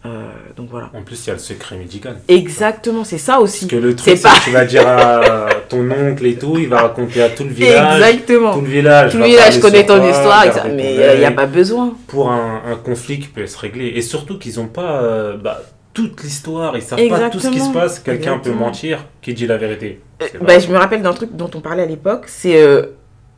Euh, 0.06 0.28
donc 0.56 0.68
voilà. 0.70 0.90
En 0.94 1.02
plus, 1.02 1.24
il 1.24 1.28
y 1.28 1.30
a 1.30 1.34
le 1.34 1.38
secret 1.38 1.76
médical. 1.76 2.16
Exactement, 2.28 3.04
c'est 3.04 3.16
ça 3.18 3.40
aussi. 3.40 3.66
Parce 3.66 3.80
que 3.80 3.86
le 3.86 3.96
truc, 3.96 4.16
c'est 4.16 4.22
pas- 4.22 4.38
que 4.38 4.44
tu 4.44 4.50
vas 4.50 4.64
dire 4.66 4.86
à 4.86 5.48
ton 5.68 5.90
oncle 5.90 6.26
et 6.26 6.36
tout, 6.36 6.56
il 6.58 6.68
va 6.68 6.82
raconter 6.82 7.22
à 7.22 7.30
tout 7.30 7.44
le 7.44 7.50
village. 7.50 8.00
Exactement. 8.02 8.52
Tout 8.54 8.60
le 8.60 8.66
village. 8.68 9.12
Tout 9.12 9.18
le 9.18 9.24
village 9.24 9.60
connaît 9.60 9.86
ton 9.86 9.96
toi, 9.96 10.10
histoire, 10.10 10.46
mais 10.74 10.94
il 11.14 11.18
n'y 11.20 11.24
a 11.24 11.30
pas 11.30 11.46
besoin. 11.46 11.94
Pour 12.06 12.30
un, 12.30 12.62
un 12.70 12.76
conflit 12.76 13.18
qui 13.18 13.28
peut 13.28 13.46
se 13.46 13.56
régler. 13.58 13.92
Et 13.94 14.02
surtout 14.02 14.38
qu'ils 14.38 14.56
n'ont 14.56 14.66
pas 14.66 15.02
euh, 15.02 15.36
bah, 15.38 15.62
toute 15.94 16.22
l'histoire, 16.22 16.76
ils 16.76 16.82
savent 16.82 16.98
pas 17.08 17.30
tout 17.30 17.40
ce 17.40 17.48
qui 17.48 17.60
se 17.60 17.72
passe. 17.72 18.00
Quelqu'un 18.00 18.38
peut 18.38 18.52
mentir, 18.52 19.06
qui 19.22 19.32
dit 19.32 19.46
la 19.46 19.56
vérité. 19.56 20.00
Euh, 20.20 20.26
bah, 20.42 20.58
je 20.58 20.68
me 20.68 20.76
rappelle 20.76 21.00
d'un 21.02 21.12
truc 21.14 21.34
dont 21.34 21.50
on 21.54 21.60
parlait 21.60 21.84
à 21.84 21.86
l'époque, 21.86 22.24
c'est 22.26 22.60
euh, 22.60 22.86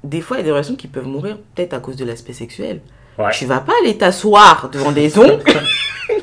des 0.02 0.20
fois 0.20 0.36
il 0.36 0.40
y 0.40 0.42
a 0.42 0.46
des 0.46 0.52
relations 0.52 0.74
qui 0.74 0.88
peuvent 0.88 1.06
mourir 1.06 1.38
peut-être 1.54 1.74
à 1.74 1.78
cause 1.78 1.96
de 1.96 2.04
l'aspect 2.04 2.32
sexuel. 2.32 2.80
Ouais. 3.18 3.30
Tu 3.32 3.46
vas 3.46 3.60
pas 3.60 3.72
aller 3.82 3.96
t'asseoir 3.96 4.68
devant 4.72 4.92
des 4.92 5.16
ongles, 5.18 5.38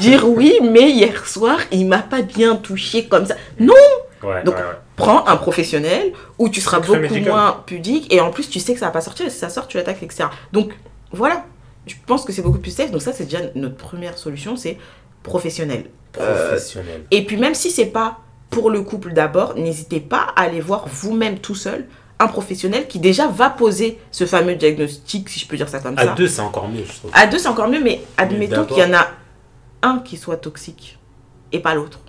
dire 0.00 0.28
oui, 0.28 0.54
mais 0.62 0.90
hier 0.90 1.26
soir 1.26 1.58
il 1.72 1.86
m'a 1.86 1.98
pas 1.98 2.22
bien 2.22 2.56
touché 2.56 3.06
comme 3.06 3.26
ça. 3.26 3.34
Non, 3.60 3.74
Ouais, 4.22 4.42
Donc, 4.42 4.54
ouais, 4.54 4.60
ouais. 4.62 4.68
prends 4.96 5.26
un 5.26 5.36
professionnel 5.36 6.12
où 6.38 6.48
tu 6.48 6.62
seras 6.62 6.80
beaucoup 6.80 6.98
médical. 6.98 7.24
moins 7.30 7.62
pudique 7.66 8.10
et 8.12 8.20
en 8.22 8.30
plus 8.30 8.48
tu 8.48 8.58
sais 8.58 8.72
que 8.72 8.80
ça 8.80 8.86
va 8.86 8.92
pas 8.92 9.02
sortir 9.02 9.26
et 9.26 9.30
si 9.30 9.36
ça 9.38 9.50
sort 9.50 9.68
tu 9.68 9.76
l'attaques 9.76 10.02
etc. 10.02 10.24
Donc 10.50 10.72
voilà, 11.12 11.44
je 11.86 11.94
pense 12.06 12.24
que 12.24 12.32
c'est 12.32 12.40
beaucoup 12.40 12.58
plus 12.58 12.70
safe. 12.70 12.90
Donc 12.90 13.02
ça 13.02 13.12
c'est 13.12 13.24
déjà 13.24 13.40
notre 13.54 13.76
première 13.76 14.16
solution, 14.16 14.56
c'est 14.56 14.78
professionnel. 15.22 15.84
Euh, 16.18 16.48
Professionnel. 16.48 17.04
Et 17.10 17.24
puis 17.26 17.36
même 17.36 17.54
si 17.54 17.70
c'est 17.70 17.86
pas 17.86 18.18
pour 18.48 18.70
le 18.70 18.80
couple 18.82 19.12
d'abord, 19.12 19.56
n'hésitez 19.56 20.00
pas 20.00 20.28
à 20.36 20.42
aller 20.44 20.60
voir 20.60 20.86
vous-même 20.88 21.38
tout 21.38 21.54
seul 21.56 21.84
un 22.20 22.28
professionnel 22.28 22.86
qui 22.86 23.00
déjà 23.00 23.26
va 23.26 23.50
poser 23.50 23.98
ce 24.12 24.24
fameux 24.24 24.54
diagnostic, 24.54 25.28
si 25.28 25.40
je 25.40 25.46
peux 25.48 25.56
dire 25.56 25.68
ça 25.68 25.80
comme 25.80 25.98
À 25.98 26.04
ça. 26.04 26.14
deux, 26.14 26.28
c'est 26.28 26.40
encore 26.40 26.68
mieux, 26.68 26.84
je 26.86 26.92
trouve. 26.92 27.10
À 27.12 27.26
deux, 27.26 27.38
c'est 27.38 27.48
encore 27.48 27.68
mieux, 27.68 27.80
mais 27.82 28.00
admettons 28.16 28.64
qu'il 28.64 28.78
y 28.78 28.84
en 28.84 28.94
a 28.94 29.08
un 29.84 29.98
qui 29.98 30.16
soit 30.16 30.36
toxique 30.36 30.98
et 31.52 31.60
pas 31.60 31.74
l'autre. 31.74 32.00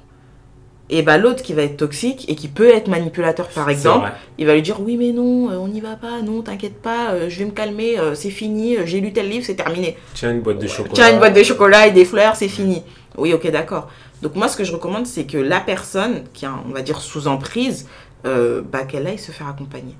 Et 0.89 1.01
bah 1.01 1.17
l'autre 1.17 1.41
qui 1.41 1.53
va 1.53 1.63
être 1.63 1.78
toxique 1.78 2.26
et 2.30 2.36
qui 2.36 2.47
peut 2.47 2.69
être 2.69 2.88
manipulateur 2.88 3.47
par 3.49 3.69
exemple, 3.71 4.11
il 4.38 4.45
va 4.45 4.53
lui 4.53 4.61
dire 4.61 4.80
oui 4.82 4.97
mais 4.97 5.11
non, 5.11 5.49
euh, 5.49 5.55
on 5.55 5.67
n'y 5.67 5.82
va 5.82 5.95
pas, 5.95 6.21
non 6.21 6.43
t'inquiète 6.43 6.80
pas, 6.80 7.11
euh, 7.11 7.28
je 7.28 7.39
vais 7.39 7.45
me 7.45 7.51
calmer, 7.51 7.97
euh, 7.97 8.13
c'est 8.13 8.30
fini, 8.30 8.78
euh, 8.78 8.86
j'ai 8.86 9.01
lu 9.01 9.11
tel 9.11 9.28
livre, 9.28 9.43
c'est 9.43 9.55
terminé. 9.55 9.97
Tiens 10.13 10.32
une 10.32 10.41
boîte 10.41 10.59
de 10.59 10.67
chocolat. 10.67 10.93
Tiens, 10.93 11.11
une 11.11 11.17
boîte 11.17 11.36
de 11.36 11.41
chocolat 11.41 11.88
et 11.88 11.91
des 11.91 12.05
fleurs, 12.05 12.36
c'est 12.36 12.47
fini. 12.47 12.84
Oui, 13.17 13.34
ok, 13.34 13.49
d'accord. 13.49 13.89
Donc 14.21 14.36
moi, 14.36 14.47
ce 14.47 14.57
que 14.57 14.63
je 14.63 14.71
recommande, 14.71 15.05
c'est 15.05 15.26
que 15.26 15.38
la 15.38 15.59
personne 15.59 16.23
qui 16.34 16.45
est, 16.45 16.49
on 16.67 16.71
va 16.71 16.82
dire, 16.82 16.99
sous 17.01 17.28
emprise, 17.28 17.88
euh, 18.26 18.61
bah, 18.61 18.84
qu'elle 18.84 19.05
aille 19.07 19.19
se 19.19 19.32
faire 19.32 19.47
accompagner. 19.47 19.95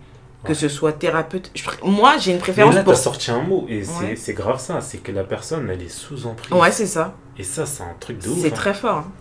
Que 0.46 0.54
ce 0.54 0.68
soit 0.70 0.93
thérapeute. 0.93 1.52
Je 1.56 1.64
Moi, 1.84 2.14
j'ai 2.20 2.32
une 2.32 2.38
Mais 2.38 2.41
préférence 2.41 2.76
là, 2.76 2.84
pour... 2.84 2.96
sorti 2.96 3.32
un 3.32 3.41
mot, 3.41 3.66
et 3.70 3.84
c'est 3.84 4.32
Ouais. 4.32 4.34
grave 4.34 4.60
ça, 4.60 4.80
c'est 4.82 5.00
que 5.00 5.12
la 5.12 5.24
personne, 5.24 5.70
elle 5.72 5.82
est 5.82 5.89
sous 5.89 6.26
emprise. 6.28 6.52
Ouais, 6.52 6.72
c'est 6.72 6.86
ça. 6.86 7.16
Et 7.38 7.43
ça, 7.43 7.66
c'est 7.66 7.84
un 7.84 7.96
truc 8.00 8.20
de 8.24 8.30
ouf. 8.30 8.39
C'est 8.41 8.48
hein. 8.48 8.56
très 8.56 8.74
fort. 8.74 8.98
hein. 8.98 9.12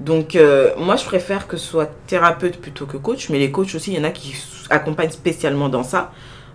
Donc, 0.00 0.34
euh, 0.34 0.70
moi, 0.78 0.96
je 0.96 1.04
préfère 1.04 1.46
que 1.46 1.56
ce 1.56 1.66
soit 1.66 1.90
thérapeute 2.06 2.56
plutôt 2.60 2.86
que 2.86 2.96
coach. 2.96 3.28
Mais 3.30 3.38
les 3.38 3.50
coachs 3.52 3.74
aussi, 3.74 3.92
il 3.92 3.98
y 3.98 4.00
en 4.00 4.04
a 4.04 4.10
qui 4.10 4.34
accompagnent 4.70 5.10
spécialement 5.10 5.68
dans 5.68 5.84
ça. 5.84 6.10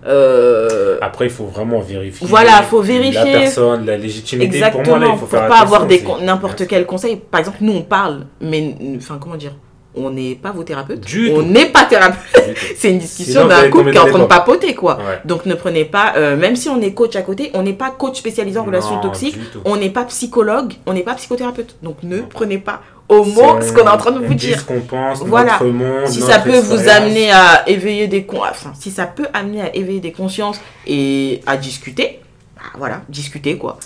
Euh, 0.06 0.98
Après, 1.02 1.26
il 1.26 1.32
faut 1.32 1.46
vraiment 1.46 1.80
vérifier. 1.80 2.28
Voilà, 2.28 2.62
faut 2.64 2.82
vérifier. 2.82 3.34
La 3.34 3.40
personne, 3.40 3.86
la 3.86 3.98
légitimité. 3.98 4.56
Exactement, 4.56 4.84
Pour 4.84 4.98
moi, 4.98 5.08
là, 5.08 5.14
il 5.14 5.20
faut 5.20 5.26
faire 5.26 5.48
pas 5.48 5.60
avoir 5.60 5.88
n'importe 6.22 6.68
quel 6.68 6.86
conseil. 6.86 7.18
Par 7.18 7.40
exemple, 7.40 7.58
nous 7.62 7.74
on 7.74 7.82
parle, 7.82 8.28
mais 8.42 8.76
enfin 8.98 9.18
comment 9.20 9.36
dire, 9.36 9.54
on 9.96 10.10
n'est 10.12 10.36
pas 10.36 10.52
vos 10.52 10.64
thérapeutes. 10.64 11.02
Du 11.02 11.32
on 11.32 11.42
n'est 11.42 11.66
pas 11.68 11.86
thérapeute. 11.86 12.20
C'est 12.78 12.92
une 12.92 13.00
discussion 13.00 13.48
d'un 13.48 13.70
couple 13.70 13.92
qui 13.92 13.98
est 13.98 14.00
en 14.00 14.08
train 14.08 14.20
de 14.20 14.26
papoter 14.26 14.76
quoi. 14.76 14.98
Ouais. 14.98 15.20
Donc 15.26 15.46
ne 15.46 15.56
prenez 15.56 15.86
pas, 15.86 16.14
euh, 16.18 16.38
même 16.38 16.56
si 16.56 16.70
on 16.70 16.80
est 16.82 16.94
coach 16.94 17.16
à 17.16 17.22
côté, 17.22 17.52
on 17.54 17.64
n'est 17.64 17.74
pas 17.74 17.92
coach 17.92 18.18
spécialisé 18.18 18.58
en 18.60 18.64
relations 18.64 19.00
toxiques. 19.00 19.38
On 19.66 19.78
n'est 19.78 19.90
pas 19.90 20.06
psychologue, 20.06 20.74
on 20.86 20.94
n'est 20.94 21.04
pas 21.04 21.16
psychothérapeute. 21.16 21.76
Donc 21.82 22.04
ne 22.04 22.20
prenez 22.22 22.58
pas 22.60 22.82
au 23.10 23.24
mot 23.24 23.62
ce 23.62 23.72
qu'on 23.72 23.86
est 23.86 23.90
en 23.90 23.98
train 23.98 24.12
de 24.12 24.20
vous 24.26 24.34
dire. 24.34 24.66
qu'on 24.66 24.82
pense, 24.82 25.20
Voilà. 25.24 25.54
notre 25.54 25.66
monde, 25.66 26.08
Si 26.08 26.20
notre 26.20 26.32
ça 26.34 26.40
peut 26.40 26.60
vous 26.60 26.90
amener 26.90 27.32
à 27.32 27.68
éveiller 27.68 28.08
des 28.08 28.26
con... 28.26 28.42
enfin, 28.42 28.74
si 28.78 28.92
ça 28.92 29.06
peut 29.06 29.28
amener 29.34 29.62
à 29.62 29.76
éveiller 29.76 30.02
des 30.02 30.12
consciences 30.12 30.60
et 30.86 31.42
à 31.48 31.56
discuter, 31.58 32.20
bah, 32.56 32.64
voilà, 32.78 33.02
discuter 33.10 33.58
quoi. 33.58 33.80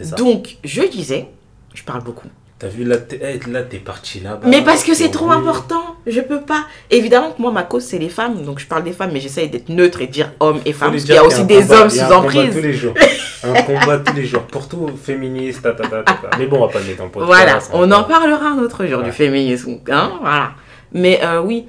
Ça. 0.00 0.14
Donc 0.16 0.56
je 0.64 0.82
disais, 0.82 1.26
je 1.74 1.82
parle 1.82 2.02
beaucoup. 2.02 2.28
T'as 2.60 2.68
vu, 2.68 2.84
là, 2.84 2.98
t'es 2.98 3.18
eh, 3.22 3.50
là, 3.50 3.62
t'es 3.62 3.78
parti 3.78 4.20
là-bas. 4.20 4.46
Mais 4.46 4.60
parce 4.62 4.84
que 4.84 4.92
c'est 4.92 5.10
trop 5.10 5.30
important, 5.30 5.96
je 6.06 6.20
peux 6.20 6.42
pas. 6.42 6.66
Évidemment 6.90 7.30
que 7.30 7.40
moi 7.40 7.50
ma 7.52 7.62
cause 7.62 7.82
c'est 7.84 7.96
les 7.98 8.10
femmes, 8.10 8.42
donc 8.44 8.58
je 8.58 8.66
parle 8.66 8.84
des 8.84 8.92
femmes, 8.92 9.10
mais 9.14 9.20
j'essaye 9.20 9.48
d'être 9.48 9.70
neutre 9.70 10.02
et 10.02 10.06
dire 10.06 10.32
hommes 10.40 10.60
et 10.66 10.74
femmes. 10.74 10.90
Parce 10.90 11.04
qu'il 11.04 11.14
y 11.14 11.16
a 11.18 11.24
aussi 11.24 11.44
des 11.44 11.62
combat- 11.62 11.80
hommes 11.80 11.88
il 11.90 11.98
sous 11.98 12.04
un 12.04 12.08
combat 12.20 12.20
tous 12.32 12.38
emprise. 12.38 12.56
les 12.62 12.72
jours. 12.74 12.94
un 13.44 13.62
combat 13.62 13.98
tous 13.98 14.14
les 14.14 14.26
jours. 14.26 14.42
Pour 14.42 14.68
tout, 14.68 14.90
féministe, 15.02 15.62
ta, 15.62 15.72
ta, 15.72 15.88
ta, 15.88 16.02
ta. 16.02 16.14
Mais 16.38 16.46
bon, 16.46 16.58
on 16.58 16.66
va 16.66 16.72
pas 16.72 16.80
le 16.80 16.84
mettre 16.84 17.02
en 17.02 17.08
podcast. 17.08 17.26
Voilà, 17.26 17.56
hein, 17.56 17.70
on 17.72 17.90
en 17.90 18.04
parlera 18.04 18.48
un 18.48 18.58
autre 18.58 18.84
jour 18.84 18.98
Ouais. 18.98 19.04
du 19.06 19.12
féminisme, 19.12 19.78
hein, 19.90 20.12
voilà. 20.20 20.50
Mais 20.92 21.18
euh, 21.24 21.40
oui, 21.40 21.66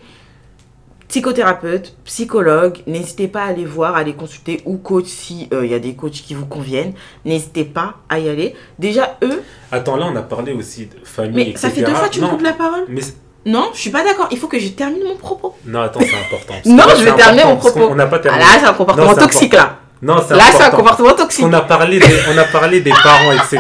psychothérapeute, 1.12 1.93
psychologue, 2.05 2.78
n'hésitez 2.88 3.28
pas 3.28 3.41
à 3.43 3.47
aller 3.47 3.66
voir, 3.66 3.95
à 3.95 3.99
aller 3.99 4.14
consulter 4.14 4.62
ou 4.66 4.78
coach 4.78 5.07
si 5.07 5.49
euh, 5.51 5.66
il 5.66 5.70
y 5.72 5.74
a 5.74 5.80
des 5.80 5.93
coachs 5.93 6.14
qui 6.14 6.34
vous 6.34 6.45
conviennent. 6.45 6.93
N'hésitez 7.26 7.66
pas 7.66 7.95
à 8.07 8.18
y 8.18 8.30
aller. 8.30 8.55
Déjà 8.80 9.18
eux, 9.22 9.43
Attends, 9.74 9.97
là, 9.97 10.07
on 10.09 10.16
a 10.16 10.22
parlé 10.22 10.53
aussi 10.53 10.86
de 10.86 10.95
famille, 11.03 11.36
mais 11.36 11.41
etc. 11.49 11.57
ça 11.57 11.70
fait 11.70 11.82
deux 11.82 11.93
fois 11.93 12.07
que 12.07 12.14
tu 12.14 12.22
me 12.22 12.26
Non, 12.28 12.32
coupes 12.32 12.43
la 12.43 12.53
parole. 12.53 12.86
Mais 12.88 13.01
Non, 13.45 13.72
je 13.74 13.80
suis 13.80 13.89
pas 13.89 14.05
d'accord. 14.05 14.30
Il 14.32 14.38
faut 14.38 14.47
que 14.47 14.57
je 14.57 14.70
termine 14.70 15.03
mon 15.03 15.18
propos. 15.18 15.53
non, 15.66 15.82
attends, 15.82 15.99
c'est 15.99 16.16
important. 16.16 16.53
Non, 16.66 16.86
je 16.97 17.03
vais 17.03 17.12
terminer 17.14 17.43
mon 17.43 17.57
propos. 17.57 17.89
On 17.91 17.95
n'a 17.95 18.05
pas 18.07 18.16
Ah 18.16 18.20
terminé. 18.20 18.45
là, 18.45 18.51
c'est 18.62 18.66
un 18.68 18.74
comportement 18.74 19.07
Non, 19.07 19.16
toxique 19.16 19.53
là. 19.53 19.80
Non, 20.01 20.16
c'est 20.26 20.34
Là, 20.36 20.43
c'est 20.51 20.64
un 20.64 20.70
comportement 20.72 21.12
toxique. 21.14 21.43
qu'on 21.45 21.51
a 21.53 21.62
parlé 21.62 21.99
des, 21.99 22.05
on 22.34 22.38
a 22.38 22.45
parlé 22.45 22.80
des 22.80 22.89
parents, 23.03 23.34
etc. 23.34 23.59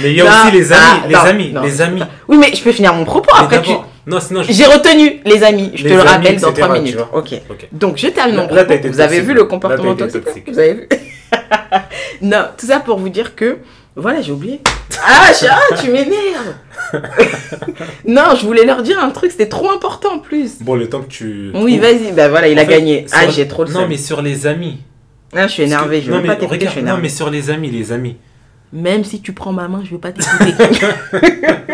Mais 0.00 0.10
il 0.12 0.16
y 0.16 0.20
a 0.20 0.24
Non, 0.24 0.30
aussi 0.46 0.52
les 0.52 0.72
amis, 0.72 0.82
ah, 1.02 1.06
les 1.08 1.14
non, 1.14 1.20
amis, 1.20 1.52
non. 1.52 1.62
les 1.62 1.82
amis. 1.82 2.02
Oui, 2.28 2.36
mais 2.38 2.54
je 2.54 2.62
peux 2.62 2.72
finir 2.72 2.94
mon 2.94 3.04
propos 3.04 3.28
Mais 3.34 3.44
après. 3.44 3.60
Tu... 3.62 3.72
Non, 4.06 4.20
sinon, 4.20 4.42
je... 4.42 4.52
J'ai 4.52 4.64
retenu 4.64 5.20
les 5.24 5.42
amis. 5.44 5.70
Je 5.74 5.84
te 5.84 5.88
le 5.88 6.00
rappelle 6.00 6.40
dans 6.40 6.50
etc., 6.50 6.62
3 6.62 6.76
tu 6.76 6.82
minutes. 6.82 6.98
Ok. 7.12 7.40
Donc 7.72 7.96
je 7.98 8.08
termine 8.08 8.36
mon 8.36 8.46
propos. 8.48 8.74
Vous 8.84 9.00
avez 9.00 9.20
vu 9.20 9.34
le 9.34 9.44
comportement 9.44 9.94
toxique. 9.94 10.44
Vous 10.48 10.58
avez 10.58 10.74
vu 10.74 10.88
Non, 12.22 12.44
tout 12.56 12.66
ça 12.66 12.80
pour 12.80 12.98
vous 12.98 13.08
dire 13.08 13.34
que 13.34 13.58
voilà, 13.94 14.22
j'ai 14.22 14.32
oublié. 14.32 14.60
Ah, 15.04 15.30
ah, 15.50 15.76
tu 15.76 15.90
m'énerves. 15.90 16.54
non, 18.06 18.34
je 18.38 18.46
voulais 18.46 18.64
leur 18.64 18.82
dire 18.82 18.98
un 18.98 19.10
truc, 19.10 19.30
c'était 19.30 19.48
trop 19.48 19.70
important 19.70 20.14
en 20.14 20.18
plus. 20.18 20.62
Bon, 20.62 20.74
le 20.74 20.88
temps 20.88 21.02
que 21.02 21.08
tu. 21.08 21.50
Oui, 21.54 21.78
vas-y. 21.78 22.12
Bah 22.12 22.28
voilà, 22.28 22.48
il 22.48 22.58
a 22.58 22.64
fait, 22.64 22.70
gagné. 22.70 23.06
Ah, 23.12 23.28
j'ai 23.28 23.46
trop 23.46 23.64
le 23.64 23.72
Non, 23.72 23.86
mais 23.86 23.98
sur 23.98 24.22
les 24.22 24.46
amis. 24.46 24.78
Ah, 25.34 25.46
je 25.46 25.52
suis 25.52 25.62
énervé. 25.64 26.00
Je 26.00 26.10
non, 26.10 26.20
veux 26.20 26.26
pas 26.26 26.36
t'écouter. 26.36 26.68
Je 26.74 26.80
non, 26.80 26.98
mais 26.98 27.08
sur 27.08 27.30
les 27.30 27.50
amis, 27.50 27.70
les 27.70 27.92
amis. 27.92 28.16
Même 28.72 29.04
si 29.04 29.20
tu 29.20 29.32
prends 29.32 29.52
ma 29.52 29.68
main, 29.68 29.82
je 29.84 29.90
veux 29.90 29.98
pas 29.98 30.12
t'écouter. 30.12 30.52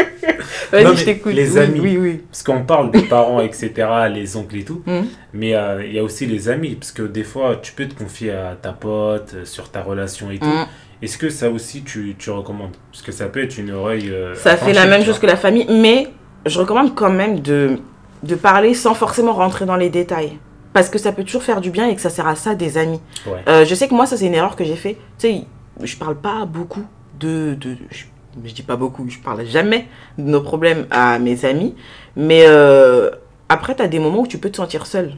Vas-y, 0.73 0.97
je 0.97 1.05
t'écoute. 1.05 1.33
les 1.33 1.53
Oui, 1.53 1.59
amis. 1.61 1.81
Oui, 1.81 1.97
oui. 1.99 2.21
Parce 2.31 2.43
qu'on 2.43 2.63
parle 2.65 2.91
des 2.91 3.03
parents, 3.03 3.41
etc., 3.41 3.73
les 4.13 4.37
oncles 4.37 4.57
et 4.59 4.65
tout. 4.65 4.83
Mhm. 4.87 5.07
Mais 5.33 5.55
euh, 5.55 5.85
il 5.85 5.93
y 5.95 5.99
a 5.99 6.03
aussi 6.05 6.27
les 6.27 6.49
amis. 6.49 6.75
Parce 6.75 6.93
que 6.93 7.03
des 7.03 7.25
fois, 7.25 7.57
tu 7.63 7.73
peux 7.73 7.87
te 7.87 7.95
confier 7.95 8.33
à 8.33 8.57
ta 8.61 8.73
pote 8.73 9.33
euh, 9.35 9.45
sur 9.45 9.71
ta 9.71 9.83
relation 9.83 10.31
et 10.31 10.39
tout. 10.39 10.47
Mhm. 10.47 10.67
Est-ce 11.01 11.17
que 11.17 11.31
ça 11.31 11.49
aussi, 11.51 11.83
tu, 11.83 12.17
tu 12.19 12.31
recommandes? 12.31 12.77
Parce 12.91 13.03
que 13.03 13.13
ça 13.13 13.27
peut 13.27 13.43
être 13.43 13.57
une 13.59 13.71
oreille. 13.71 14.11
euh, 14.11 14.35
Ça 14.35 14.57
fait 14.57 14.73
la 14.73 14.87
même 14.87 15.05
chose 15.05 15.19
que 15.19 15.27
la 15.27 15.37
famille, 15.37 15.67
mais 15.71 16.09
je 16.45 16.59
recommande 16.59 16.95
quand 16.95 17.11
même 17.11 17.41
de, 17.41 17.79
de 18.25 18.35
parler 18.35 18.75
sans 18.75 18.95
forcément 18.95 19.33
rentrer 19.33 19.65
dans 19.65 19.77
les 19.77 19.91
détails. 19.91 20.33
Parce 20.75 20.91
que 20.91 20.99
ça 20.99 21.13
peut 21.13 21.25
toujours 21.25 21.43
faire 21.45 21.61
du 21.61 21.71
bien 21.71 21.89
et 21.89 21.95
que 21.95 22.01
ça 22.01 22.11
sert 22.11 22.27
à 22.27 22.35
ça 22.35 22.55
des 22.55 22.77
amis. 22.77 23.01
Ouais. 23.27 23.39
Euh, 23.49 23.65
je 23.65 23.75
sais 23.75 23.89
que 23.89 23.95
moi, 23.95 24.07
ça 24.07 24.17
c'est 24.17 24.27
une 24.27 24.35
erreur 24.35 24.55
que 24.57 24.65
j'ai 24.65 24.77
fait. 24.77 24.95
Tu 25.19 25.29
sais, 25.29 25.41
je 25.83 25.97
parle 25.97 26.17
pas 26.17 26.45
beaucoup 26.45 26.85
de... 27.21 27.55
de 27.55 27.77
je, 27.91 28.05
je 28.45 28.53
dis 28.55 28.63
pas 28.63 28.77
beaucoup, 28.77 29.05
je 29.09 29.19
parle 29.19 29.45
jamais 29.47 29.87
de 30.19 30.25
nos 30.31 30.41
problèmes 30.41 30.87
à 30.91 31.19
mes 31.19 31.45
amis. 31.45 31.75
Mais 32.17 32.45
euh, 32.47 33.11
après, 33.49 33.75
tu 33.75 33.83
as 33.83 33.89
des 33.89 33.99
moments 33.99 34.21
où 34.21 34.27
tu 34.27 34.39
peux 34.39 34.51
te 34.51 34.57
sentir 34.57 34.87
seul. 34.87 35.15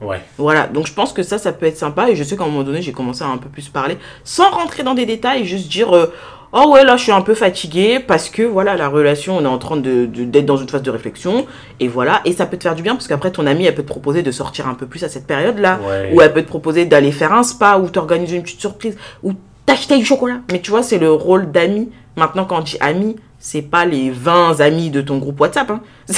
Ouais. 0.00 0.20
Voilà, 0.36 0.66
donc 0.66 0.86
je 0.86 0.92
pense 0.92 1.12
que 1.12 1.22
ça, 1.22 1.38
ça 1.38 1.52
peut 1.52 1.66
être 1.66 1.78
sympa. 1.78 2.10
Et 2.10 2.16
je 2.16 2.22
sais 2.24 2.36
qu'à 2.36 2.44
un 2.44 2.48
moment 2.48 2.64
donné, 2.64 2.82
j'ai 2.82 2.92
commencé 2.92 3.22
à 3.24 3.28
un 3.28 3.38
peu 3.38 3.48
plus 3.48 3.68
parler, 3.68 3.96
sans 4.24 4.50
rentrer 4.50 4.82
dans 4.82 4.94
des 4.94 5.06
détails, 5.06 5.44
juste 5.46 5.68
dire 5.68 5.94
euh, 5.94 6.12
Oh 6.52 6.70
ouais, 6.72 6.84
là, 6.84 6.96
je 6.96 7.02
suis 7.02 7.12
un 7.12 7.22
peu 7.22 7.34
fatiguée 7.34 7.98
parce 8.00 8.28
que 8.30 8.42
voilà, 8.42 8.76
la 8.76 8.88
relation, 8.88 9.36
on 9.36 9.42
est 9.42 9.48
en 9.48 9.58
train 9.58 9.76
de, 9.76 10.06
de- 10.06 10.24
d'être 10.24 10.46
dans 10.46 10.56
une 10.56 10.68
phase 10.68 10.82
de 10.82 10.90
réflexion. 10.90 11.46
Et 11.80 11.88
voilà, 11.88 12.20
et 12.24 12.32
ça 12.32 12.46
peut 12.46 12.56
te 12.56 12.62
faire 12.64 12.74
du 12.74 12.82
bien 12.82 12.94
parce 12.94 13.08
qu'après, 13.08 13.30
ton 13.30 13.46
amie, 13.46 13.64
elle 13.64 13.74
peut 13.74 13.82
te 13.82 13.88
proposer 13.88 14.22
de 14.22 14.30
sortir 14.30 14.68
un 14.68 14.74
peu 14.74 14.86
plus 14.86 15.02
à 15.04 15.08
cette 15.08 15.26
période-là. 15.26 15.80
Ouais. 15.86 16.12
Ou 16.14 16.20
elle 16.20 16.32
peut 16.32 16.42
te 16.42 16.48
proposer 16.48 16.84
d'aller 16.84 17.10
faire 17.12 17.32
un 17.32 17.42
spa 17.42 17.78
ou 17.78 17.88
t'organiser 17.88 18.36
une 18.36 18.42
petite 18.42 18.60
surprise 18.60 18.96
ou 19.22 19.32
t'acheter 19.66 19.98
du 19.98 20.04
chocolat. 20.04 20.40
Mais 20.52 20.60
tu 20.60 20.70
vois, 20.70 20.82
c'est 20.82 20.98
le 20.98 21.10
rôle 21.12 21.50
d'ami. 21.52 21.90
Maintenant, 22.16 22.44
quand 22.46 22.58
on 22.58 22.62
dit 22.62 22.76
ami, 22.80 23.16
c'est 23.38 23.62
pas 23.62 23.84
les 23.84 24.10
20 24.10 24.60
amis 24.60 24.90
de 24.90 25.00
ton 25.02 25.18
groupe 25.18 25.38
WhatsApp. 25.40 25.70
hein. 25.70 25.82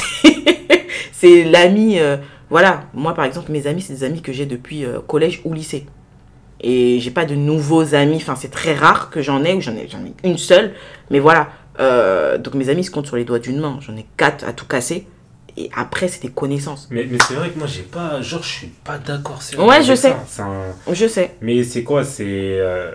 C'est- 1.12 1.44
l'ami. 1.44 1.98
euh, 1.98 2.16
voilà, 2.50 2.84
moi 2.94 3.12
par 3.14 3.24
exemple, 3.24 3.50
mes 3.52 3.66
amis, 3.66 3.82
c'est 3.82 3.92
des 3.92 4.04
amis 4.04 4.22
que 4.22 4.32
j'ai 4.32 4.46
depuis 4.46 4.84
euh, 4.84 5.00
collège 5.00 5.40
ou 5.44 5.52
lycée. 5.52 5.86
Et 6.60 6.98
j'ai 7.00 7.10
pas 7.10 7.24
de 7.24 7.34
nouveaux 7.34 7.94
amis, 7.94 8.16
enfin 8.16 8.34
c'est 8.36 8.50
très 8.50 8.74
rare 8.74 9.10
que 9.10 9.20
j'en 9.22 9.44
ai, 9.44 9.52
ou 9.54 9.60
j'en 9.60 9.74
ai, 9.76 9.86
j'en 9.88 9.98
ai 10.04 10.12
une 10.24 10.38
seule. 10.38 10.72
Mais 11.10 11.18
voilà, 11.18 11.48
Euh, 11.80 12.38
donc 12.38 12.54
mes 12.54 12.70
amis 12.70 12.82
se 12.82 12.90
comptent 12.90 13.06
sur 13.06 13.14
les 13.16 13.24
doigts 13.24 13.38
d'une 13.38 13.60
main. 13.60 13.78
J'en 13.80 13.96
ai 13.96 14.04
quatre 14.16 14.44
à 14.44 14.52
tout 14.52 14.66
casser. 14.66 15.06
Et 15.56 15.70
après, 15.76 16.08
c'est 16.08 16.22
des 16.22 16.28
connaissances. 16.32 16.88
Mais, 16.90 17.06
mais 17.08 17.18
c'est 17.20 17.34
vrai 17.34 17.50
que 17.50 17.58
moi, 17.58 17.68
j'ai 17.68 17.82
pas. 17.82 18.20
Genre, 18.20 18.42
je 18.42 18.48
suis 18.48 18.66
pas 18.82 18.98
d'accord. 18.98 19.40
c'est- 19.42 19.56
Ouais, 19.56 19.80
je 19.84 19.94
sais. 19.94 20.10
ça. 20.10 20.24
C'est 20.26 20.42
un- 20.42 20.74
Je 20.92 21.06
sais. 21.06 21.36
Mais 21.40 21.62
c'est 21.62 21.84
quoi? 21.84 22.02
C'est 22.02 22.24
euh, 22.26 22.90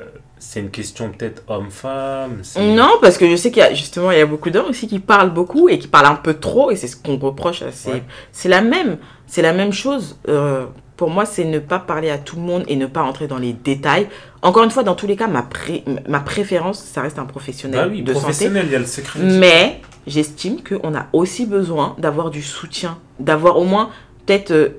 c'est 0.45 0.59
une 0.59 0.69
question 0.69 1.09
peut-être 1.09 1.41
homme-femme 1.47 2.41
Non, 2.59 2.91
parce 3.01 3.17
que 3.17 3.29
je 3.29 3.35
sais 3.35 3.49
qu'il 3.49 3.59
y 3.61 3.65
a 3.65 3.73
justement 3.73 4.11
il 4.11 4.17
y 4.17 4.21
a 4.21 4.25
beaucoup 4.25 4.49
d'hommes 4.49 4.67
aussi 4.69 4.87
qui 4.87 4.99
parlent 4.99 5.31
beaucoup 5.33 5.69
et 5.69 5.79
qui 5.79 5.87
parlent 5.87 6.05
un 6.07 6.15
peu 6.15 6.33
trop 6.35 6.69
et 6.69 6.75
c'est 6.75 6.87
ce 6.87 6.95
qu'on 6.97 7.17
reproche. 7.17 7.61
Ouais. 7.61 8.03
C'est 8.31 8.49
la 8.49 8.61
même, 8.61 8.97
c'est 9.25 9.41
la 9.41 9.53
même 9.53 9.71
chose. 9.71 10.17
Euh, 10.27 10.65
pour 10.97 11.09
moi, 11.09 11.25
c'est 11.25 11.45
ne 11.45 11.59
pas 11.59 11.79
parler 11.79 12.09
à 12.11 12.17
tout 12.17 12.35
le 12.35 12.41
monde 12.43 12.63
et 12.67 12.75
ne 12.75 12.85
pas 12.85 13.01
entrer 13.01 13.27
dans 13.27 13.39
les 13.39 13.53
détails. 13.53 14.07
Encore 14.41 14.63
une 14.63 14.69
fois, 14.71 14.83
dans 14.83 14.95
tous 14.95 15.07
les 15.07 15.15
cas, 15.15 15.27
ma, 15.27 15.41
pré- 15.41 15.83
ma 16.07 16.19
préférence, 16.19 16.79
ça 16.83 17.01
reste 17.01 17.17
un 17.17 17.25
professionnel 17.25 17.79
Bah 17.79 17.87
oui, 17.89 18.03
de 18.03 18.13
santé. 18.13 18.21
professionnel, 18.21 18.65
il 18.67 18.71
y 18.73 18.75
a 18.75 18.79
le 18.79 18.85
secret. 18.85 19.19
Mais 19.21 19.81
j'estime 20.05 20.57
qu'on 20.63 20.93
a 20.93 21.07
aussi 21.13 21.45
besoin 21.45 21.95
d'avoir 21.97 22.29
du 22.29 22.43
soutien, 22.43 22.97
d'avoir 23.19 23.57
au 23.57 23.63
moins 23.63 23.89
peut-être 24.25 24.51
euh, 24.51 24.69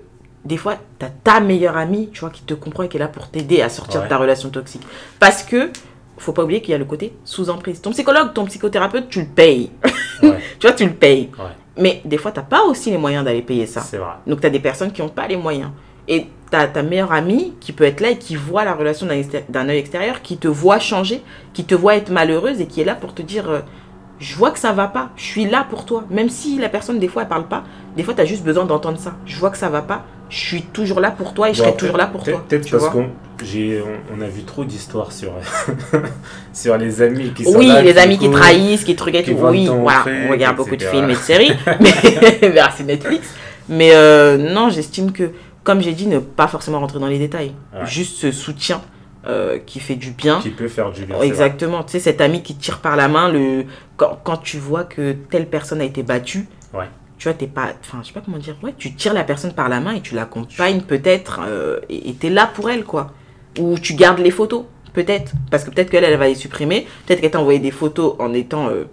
des 0.45 0.57
fois 0.57 0.77
t'as 0.99 1.09
ta 1.09 1.41
meilleure 1.41 1.77
amie, 1.77 2.11
tu 2.13 2.21
vois, 2.21 2.31
qui 2.31 2.43
te 2.43 2.55
comprend 2.55 2.83
et 2.85 2.89
qui 2.89 2.97
est 2.97 3.01
là 3.01 3.09
pour 3.09 3.29
t'aider 3.29 3.63
à 3.63 3.69
sortir 3.69 4.01
Ouais. 4.01 4.07
de 4.07 4.11
ta 4.11 4.19
relation 4.19 4.51
toxique. 4.51 4.83
Parce 5.19 5.43
que 5.43 5.71
faut 6.19 6.33
pas 6.33 6.45
oublier 6.45 6.61
qu'il 6.63 6.73
y 6.73 6.75
a 6.75 6.79
le 6.79 6.85
côté 6.85 7.13
sous-emprise. 7.25 7.81
Ton 7.81 7.91
psychologue, 7.91 8.33
ton 8.35 8.45
psychothérapeute, 8.45 9.09
tu 9.09 9.21
le 9.21 9.27
payes. 9.27 9.71
Ouais. 10.23 10.39
tu 10.61 10.67
vois, 10.67 10.73
tu 10.77 10.85
le 10.85 10.93
payes. 10.93 11.31
Ouais. 11.39 11.45
Mais 11.77 12.01
des 12.05 12.19
fois 12.19 12.31
t'as 12.31 12.43
pas 12.43 12.63
aussi 12.65 12.91
les 12.91 12.99
moyens 12.99 13.25
d'aller 13.25 13.43
payer 13.43 13.67
ça. 13.67 13.81
C'est 13.81 13.97
vrai. 13.99 14.13
Donc 14.27 14.41
tu 14.41 14.47
as 14.47 14.51
des 14.51 14.61
personnes 14.61 14.93
qui 14.93 15.03
n'ont 15.03 15.09
pas 15.09 15.27
les 15.27 15.37
moyens. 15.37 15.71
Et 16.07 16.27
tu 16.51 16.57
as 16.57 16.69
ta 16.69 16.83
meilleure 16.83 17.13
amie 17.13 17.55
qui 17.61 17.73
peut 17.73 17.85
être 17.85 18.01
là 18.01 18.11
et 18.11 18.19
qui 18.19 18.37
voit 18.37 18.65
la 18.65 18.75
relation 18.75 19.07
d'un 19.49 19.69
œil 19.69 19.79
extérieur, 19.79 20.21
qui 20.23 20.37
te 20.37 20.47
voit 20.47 20.79
changer, 20.79 21.23
qui 21.55 21.65
te 21.65 21.75
voit 21.75 21.97
être 21.97 22.11
malheureuse 22.11 22.61
et 22.61 22.67
qui 22.67 22.83
est 22.83 22.85
là 22.85 22.95
pour 22.95 23.15
te 23.15 23.23
dire 23.23 23.49
euh, 23.51 23.61
Je 24.25 24.37
vois 24.37 24.51
que 24.53 24.59
ça 24.59 24.73
va 24.73 24.89
pas, 24.89 25.11
je 25.17 25.23
suis 25.23 25.45
là 25.45 25.67
pour 25.69 25.85
toi. 25.85 26.05
Même 26.09 26.31
si 26.31 26.57
la 26.59 26.71
personne, 26.71 26.99
des 26.99 27.09
fois, 27.09 27.23
elle 27.23 27.29
parle 27.29 27.47
pas, 27.47 27.63
des 27.95 28.03
fois, 28.03 28.15
tu 28.15 28.23
as 28.23 28.25
juste 28.25 28.43
besoin 28.43 28.65
d'entendre 28.65 28.99
ça. 28.99 29.13
Je 29.27 29.39
vois 29.39 29.51
que 29.51 29.59
ça 29.59 29.69
va 29.69 29.83
pas, 29.83 30.03
je 30.31 30.39
suis 30.39 30.63
toujours 30.63 30.99
là 31.01 31.11
pour 31.11 31.35
toi 31.35 31.51
et 31.51 31.53
je 31.53 31.59
Bon, 31.59 31.67
serai 31.69 31.77
toujours 31.77 31.99
là 31.99 32.07
pour 32.07 32.23
peut- 32.23 32.31
toi. 32.33 32.43
Peut-être 32.49 32.71
parce 32.71 32.89
qu'on 32.89 33.03
on, 33.03 34.17
on 34.19 34.21
a 34.23 34.27
vu 34.29 34.45
trop 34.45 34.65
d'histoires 34.65 35.13
sur, 35.13 35.33
sur 36.55 36.79
les 36.79 37.03
amis 37.03 37.35
qui 37.35 37.45
sont 37.45 37.59
Oui, 37.59 37.69
là, 37.69 37.83
les 37.83 37.99
amis 37.99 38.17
qui 38.17 38.31
trahissent, 38.31 38.85
qui 38.85 38.97
truquent 38.97 39.17
et 39.17 39.23
tout. 39.25 39.33
Oui, 39.33 39.67
voilà, 39.69 40.01
truc, 40.01 40.15
on 40.27 40.31
regarde 40.31 40.57
beaucoup 40.57 40.77
de 40.77 40.83
films 40.83 41.11
et 41.11 41.15
de 41.15 41.19
séries. 41.19 41.53
mais 41.81 42.51
merci 42.55 42.83
Netflix. 42.85 43.29
Mais 43.69 43.91
euh, 43.93 44.39
non, 44.39 44.71
j'estime 44.71 45.13
que, 45.13 45.33
comme 45.65 45.83
j'ai 45.83 45.93
dit, 45.93 46.07
ne 46.07 46.19
pas 46.19 46.47
forcément 46.47 46.81
rentrer 46.81 46.99
dans 46.99 47.09
les 47.09 47.19
détails. 47.19 47.53
Ouais. 47.75 47.85
Juste 47.85 48.17
ce 48.17 48.33
soutien 48.33 48.81
euh, 49.27 49.59
qui 49.59 49.81
fait 49.81 49.95
du 49.97 50.11
bien. 50.11 50.41
qui 50.41 50.51
peut 50.51 50.69
faire 50.69 50.91
du 50.93 51.05
bien. 51.07 51.21
Exactement. 51.21 51.83
Tu 51.85 51.93
sais, 51.93 52.01
cet 52.01 52.21
ami 52.21 52.43
qui 52.43 52.55
tire 52.57 52.81
par 52.81 52.97
la 52.97 53.09
main, 53.09 53.31
le... 53.31 53.65
quand, 53.97 54.19
quand 54.25 54.37
tu 54.39 54.59
vois 54.59 54.85
que 54.85 55.13
telle 55.13 55.47
personne 55.49 55.81
a 55.81 55.85
été 55.85 56.03
battue, 56.03 56.47
Ouais. 56.73 56.87
tu 57.19 57.29
vois, 57.29 57.35
t'es 57.35 57.47
pas. 57.47 57.69
Enfin, 57.81 57.99
je 58.03 58.09
sais 58.09 58.13
pas 58.13 58.21
comment 58.25 58.39
dire. 58.39 58.57
Ouais, 58.63 58.75
tu 58.77 58.95
tires 58.95 59.15
la 59.15 59.25
personne 59.25 59.53
par 59.53 59.69
la 59.69 59.81
main 59.81 59.93
et 59.95 60.01
tu 60.01 60.15
l'accompagnes 60.15 60.83
peut-être 60.83 61.41
euh, 61.47 61.81
et 61.89 62.11
et 62.11 62.15
t'es 62.15 62.31
là 62.31 62.47
pour 62.53 62.69
elle, 62.71 62.85
quoi. 62.85 63.13
Ou 63.61 63.79
tu 63.79 63.95
gardes 63.95 64.19
les 64.19 64.31
photos, 64.33 64.65
peut-être. 64.93 65.33
Parce 65.51 65.65
que 65.65 65.71
peut-être 65.71 65.91
qu'elle, 65.91 66.05
elle 66.05 66.19
va 66.19 66.27
les 66.29 66.35
supprimer. 66.35 66.87
Peut-être 67.07 67.21
qu'elle 67.21 67.31
t'a 67.31 67.41
envoyé 67.41 67.61
des 67.61 67.71
photos 67.71 68.17
en 68.19 68.33
étant 68.35 68.69
euh, 68.69 68.85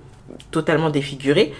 totalement 0.51 0.89
défigurée. 0.91 1.53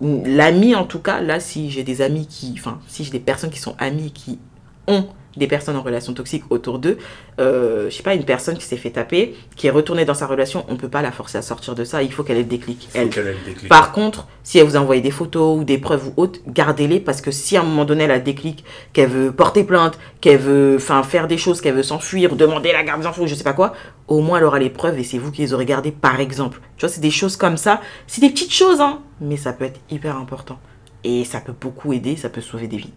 L'ami, 0.00 0.74
en 0.76 0.84
tout 0.84 1.00
cas, 1.00 1.20
là, 1.20 1.40
si 1.40 1.70
j'ai 1.70 1.82
des 1.82 2.02
amis 2.02 2.26
qui. 2.26 2.54
Enfin, 2.58 2.78
si 2.88 3.04
j'ai 3.04 3.10
des 3.10 3.18
personnes 3.20 3.50
qui 3.50 3.58
sont 3.58 3.74
amies 3.78 4.12
qui 4.12 4.38
ont 4.86 5.06
des 5.38 5.46
personnes 5.46 5.76
en 5.76 5.82
relation 5.82 6.12
toxique 6.12 6.44
autour 6.50 6.78
d'eux, 6.78 6.98
euh, 7.40 7.88
je 7.90 7.96
sais 7.96 8.02
pas, 8.02 8.14
une 8.14 8.24
personne 8.24 8.56
qui 8.56 8.64
s'est 8.64 8.76
fait 8.76 8.90
taper, 8.90 9.34
qui 9.56 9.66
est 9.66 9.70
retournée 9.70 10.04
dans 10.04 10.14
sa 10.14 10.26
relation, 10.26 10.64
on 10.68 10.76
peut 10.76 10.88
pas 10.88 11.02
la 11.02 11.12
forcer 11.12 11.38
à 11.38 11.42
sortir 11.42 11.74
de 11.74 11.84
ça, 11.84 12.02
il 12.02 12.12
faut 12.12 12.22
qu'elle 12.22 12.36
ait 12.36 12.42
le 12.42 12.46
déclic. 12.46 12.88
Elle. 12.94 13.08
ait 13.08 13.22
le 13.22 13.34
déclic. 13.46 13.68
Par 13.68 13.92
contre, 13.92 14.26
si 14.42 14.58
elle 14.58 14.66
vous 14.66 14.76
a 14.76 14.80
envoyé 14.80 15.00
des 15.00 15.10
photos 15.10 15.58
ou 15.58 15.64
des 15.64 15.78
preuves 15.78 16.08
ou 16.08 16.12
autres, 16.16 16.40
gardez-les 16.46 17.00
parce 17.00 17.20
que 17.20 17.30
si 17.30 17.56
à 17.56 17.60
un 17.60 17.64
moment 17.64 17.84
donné 17.84 18.04
elle 18.04 18.10
a 18.10 18.16
le 18.16 18.22
déclic, 18.22 18.64
qu'elle 18.92 19.08
veut 19.08 19.32
porter 19.32 19.64
plainte, 19.64 19.98
qu'elle 20.20 20.38
veut 20.38 20.76
enfin 20.76 21.02
faire 21.02 21.28
des 21.28 21.38
choses, 21.38 21.60
qu'elle 21.60 21.74
veut 21.74 21.82
s'enfuir, 21.82 22.36
demander 22.36 22.72
la 22.72 22.82
garde 22.82 23.00
des 23.00 23.06
enfants, 23.06 23.26
je 23.26 23.34
sais 23.34 23.44
pas 23.44 23.52
quoi, 23.52 23.74
au 24.08 24.20
moins 24.20 24.38
elle 24.38 24.44
aura 24.44 24.58
les 24.58 24.70
preuves 24.70 24.98
et 24.98 25.04
c'est 25.04 25.18
vous 25.18 25.30
qui 25.30 25.42
les 25.42 25.52
aurez 25.54 25.66
gardées 25.66 25.92
par 25.92 26.20
exemple. 26.20 26.60
Tu 26.76 26.86
vois, 26.86 26.88
c'est 26.88 27.00
des 27.00 27.10
choses 27.10 27.36
comme 27.36 27.56
ça. 27.56 27.80
C'est 28.06 28.20
des 28.20 28.30
petites 28.30 28.52
choses, 28.52 28.80
hein, 28.80 29.00
mais 29.20 29.36
ça 29.36 29.52
peut 29.52 29.64
être 29.64 29.80
hyper 29.90 30.16
important. 30.16 30.58
Et 31.04 31.24
ça 31.24 31.40
peut 31.40 31.54
beaucoup 31.58 31.92
aider, 31.92 32.16
ça 32.16 32.28
peut 32.28 32.40
sauver 32.40 32.66
des 32.66 32.76
vies. 32.76 32.92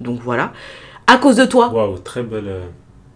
Donc 0.00 0.20
voilà. 0.20 0.52
À 1.12 1.16
cause 1.16 1.34
de 1.36 1.44
toi, 1.44 1.68
Waouh, 1.72 1.98
très 1.98 2.22
belle. 2.22 2.46
euh, 2.46 2.66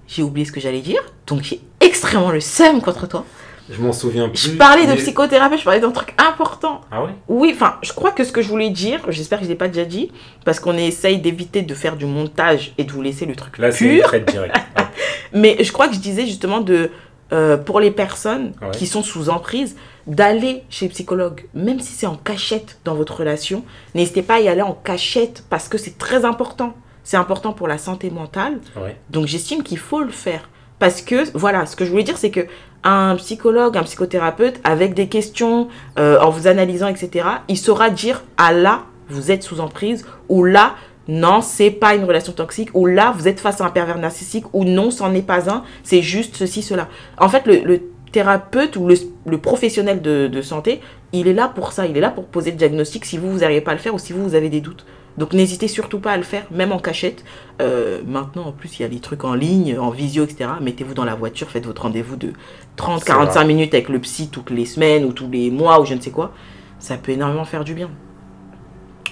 j'ai 0.08 0.22
oublié 0.24 0.44
ce 0.44 0.50
que 0.52 0.58
j'allais 0.60 0.80
dire. 0.80 1.00
Donc 1.28 1.42
j'ai 1.42 1.60
extrêmement 1.80 2.30
le 2.32 2.40
seum 2.40 2.80
contre 2.82 3.06
toi. 3.06 3.24
Je 3.70 3.80
m'en 3.80 3.92
souviens 3.92 4.28
plus. 4.28 4.50
Je 4.50 4.56
parlais 4.56 4.84
de 4.86 4.94
psychothérapie, 4.94 5.58
je 5.58 5.64
parlais 5.64 5.78
d'un 5.80 5.92
truc 5.92 6.12
important. 6.18 6.80
Ah 6.90 7.04
ouais? 7.04 7.10
Oui, 7.28 7.52
enfin, 7.54 7.76
je 7.82 7.92
crois 7.92 8.10
que 8.10 8.24
ce 8.24 8.32
que 8.32 8.42
je 8.42 8.48
voulais 8.48 8.70
dire, 8.70 9.00
j'espère 9.10 9.38
que 9.38 9.44
je 9.44 9.48
l'ai 9.48 9.54
pas 9.54 9.68
déjà 9.68 9.84
dit, 9.86 10.10
parce 10.44 10.58
qu'on 10.60 10.76
essaye 10.76 11.18
d'éviter 11.18 11.62
de 11.62 11.72
faire 11.74 11.96
du 11.96 12.04
montage 12.04 12.74
et 12.78 12.84
de 12.84 12.90
vous 12.92 13.00
laisser 13.00 13.26
le 13.26 13.36
truc 13.36 13.56
Là, 13.58 13.70
c'est 13.70 14.00
traite 14.00 14.28
directe. 14.28 14.56
Ah, 14.76 14.90
Mais 15.32 15.56
je 15.62 15.70
crois 15.72 15.86
que 15.88 15.94
je 15.94 16.00
disais 16.00 16.26
justement 16.26 16.60
de, 16.60 16.90
euh, 17.32 17.56
pour 17.56 17.78
les 17.80 17.90
personnes 17.92 18.52
Ouais. 18.60 18.70
qui 18.72 18.86
sont 18.86 19.02
sous 19.04 19.30
emprise, 19.30 19.76
d'aller 20.08 20.64
chez 20.68 20.86
le 20.86 20.90
psychologue, 20.90 21.46
même 21.54 21.78
si 21.80 21.92
c'est 21.94 22.06
en 22.06 22.16
cachette 22.16 22.78
dans 22.84 22.94
votre 22.94 23.16
relation. 23.20 23.64
N'hésitez 23.94 24.22
pas 24.22 24.34
à 24.34 24.40
y 24.40 24.48
aller 24.48 24.62
en 24.62 24.72
cachette 24.74 25.44
parce 25.48 25.68
que 25.68 25.78
c'est 25.78 25.96
très 25.96 26.24
important. 26.26 26.74
C'est 27.04 27.16
important 27.16 27.52
pour 27.52 27.68
la 27.68 27.78
santé 27.78 28.10
mentale. 28.10 28.58
ouais. 28.76 28.96
Donc 29.10 29.26
j'estime 29.26 29.62
qu'il 29.62 29.78
faut 29.78 30.00
le 30.00 30.10
faire. 30.10 30.48
Parce 30.80 31.02
que, 31.02 31.30
voilà, 31.36 31.66
ce 31.66 31.76
que 31.76 31.84
je 31.84 31.90
voulais 31.90 32.02
dire, 32.02 32.18
c'est 32.18 32.30
que 32.30 32.46
un 32.82 33.14
psychologue, 33.16 33.76
un 33.76 33.84
psychothérapeute, 33.84 34.60
avec 34.64 34.92
des 34.94 35.06
questions, 35.08 35.68
euh, 35.98 36.18
en 36.20 36.30
vous 36.30 36.46
analysant, 36.48 36.88
etc., 36.88 37.26
il 37.48 37.56
saura 37.56 37.88
dire, 37.90 38.24
ah 38.36 38.52
là, 38.52 38.82
vous 39.08 39.30
êtes 39.30 39.42
sous 39.42 39.60
emprise, 39.60 40.04
ou 40.28 40.44
là, 40.44 40.74
non, 41.06 41.40
c'est 41.40 41.70
pas 41.70 41.94
une 41.94 42.04
relation 42.04 42.32
toxique, 42.32 42.70
ou 42.74 42.86
là, 42.86 43.14
vous 43.16 43.28
êtes 43.28 43.40
face 43.40 43.60
à 43.60 43.64
un 43.66 43.70
pervers 43.70 43.98
narcissique, 43.98 44.44
ou 44.52 44.64
non, 44.64 44.90
c'en 44.90 45.14
est 45.14 45.22
pas 45.22 45.48
un, 45.48 45.62
c'est 45.84 46.02
juste 46.02 46.36
ceci, 46.36 46.60
cela. 46.60 46.88
En 47.18 47.28
fait, 47.28 47.46
le, 47.46 47.60
le 47.64 47.80
thérapeute 48.12 48.76
ou 48.76 48.86
le, 48.86 48.96
le 49.26 49.38
professionnel 49.38 50.02
de, 50.02 50.26
de 50.28 50.42
santé, 50.42 50.80
il 51.12 51.28
est 51.28 51.34
là 51.34 51.48
pour 51.48 51.72
ça, 51.72 51.86
il 51.86 51.96
est 51.96 52.00
là 52.00 52.10
pour 52.10 52.26
poser 52.26 52.50
le 52.50 52.56
diagnostic 52.56 53.04
si 53.04 53.16
vous, 53.16 53.30
vous 53.30 53.38
n'arrivez 53.38 53.60
pas 53.60 53.70
à 53.70 53.74
le 53.74 53.80
faire 53.80 53.94
ou 53.94 53.98
si 53.98 54.12
vous, 54.12 54.22
vous 54.22 54.34
avez 54.34 54.48
des 54.48 54.60
doutes. 54.60 54.84
Donc 55.16 55.32
n'hésitez 55.32 55.68
surtout 55.68 56.00
pas 56.00 56.12
à 56.12 56.16
le 56.16 56.22
faire, 56.24 56.44
même 56.50 56.72
en 56.72 56.78
cachette. 56.78 57.24
Euh, 57.62 58.00
maintenant, 58.06 58.46
en 58.46 58.52
plus, 58.52 58.78
il 58.78 58.82
y 58.82 58.84
a 58.84 58.88
des 58.88 58.98
trucs 58.98 59.22
en 59.24 59.34
ligne, 59.34 59.78
en 59.78 59.90
visio, 59.90 60.24
etc. 60.24 60.50
Mettez-vous 60.60 60.94
dans 60.94 61.04
la 61.04 61.14
voiture, 61.14 61.48
faites 61.50 61.66
votre 61.66 61.82
rendez-vous 61.82 62.16
de 62.16 62.32
30, 62.76 62.98
C'est 63.00 63.06
45 63.06 63.32
vrai. 63.40 63.44
minutes 63.46 63.74
avec 63.74 63.88
le 63.88 64.00
psy 64.00 64.28
toutes 64.28 64.50
les 64.50 64.64
semaines 64.66 65.04
ou 65.04 65.12
tous 65.12 65.28
les 65.30 65.50
mois 65.52 65.80
ou 65.80 65.84
je 65.84 65.94
ne 65.94 66.00
sais 66.00 66.10
quoi. 66.10 66.32
Ça 66.80 66.96
peut 66.96 67.12
énormément 67.12 67.44
faire 67.44 67.62
du 67.64 67.74
bien. 67.74 67.90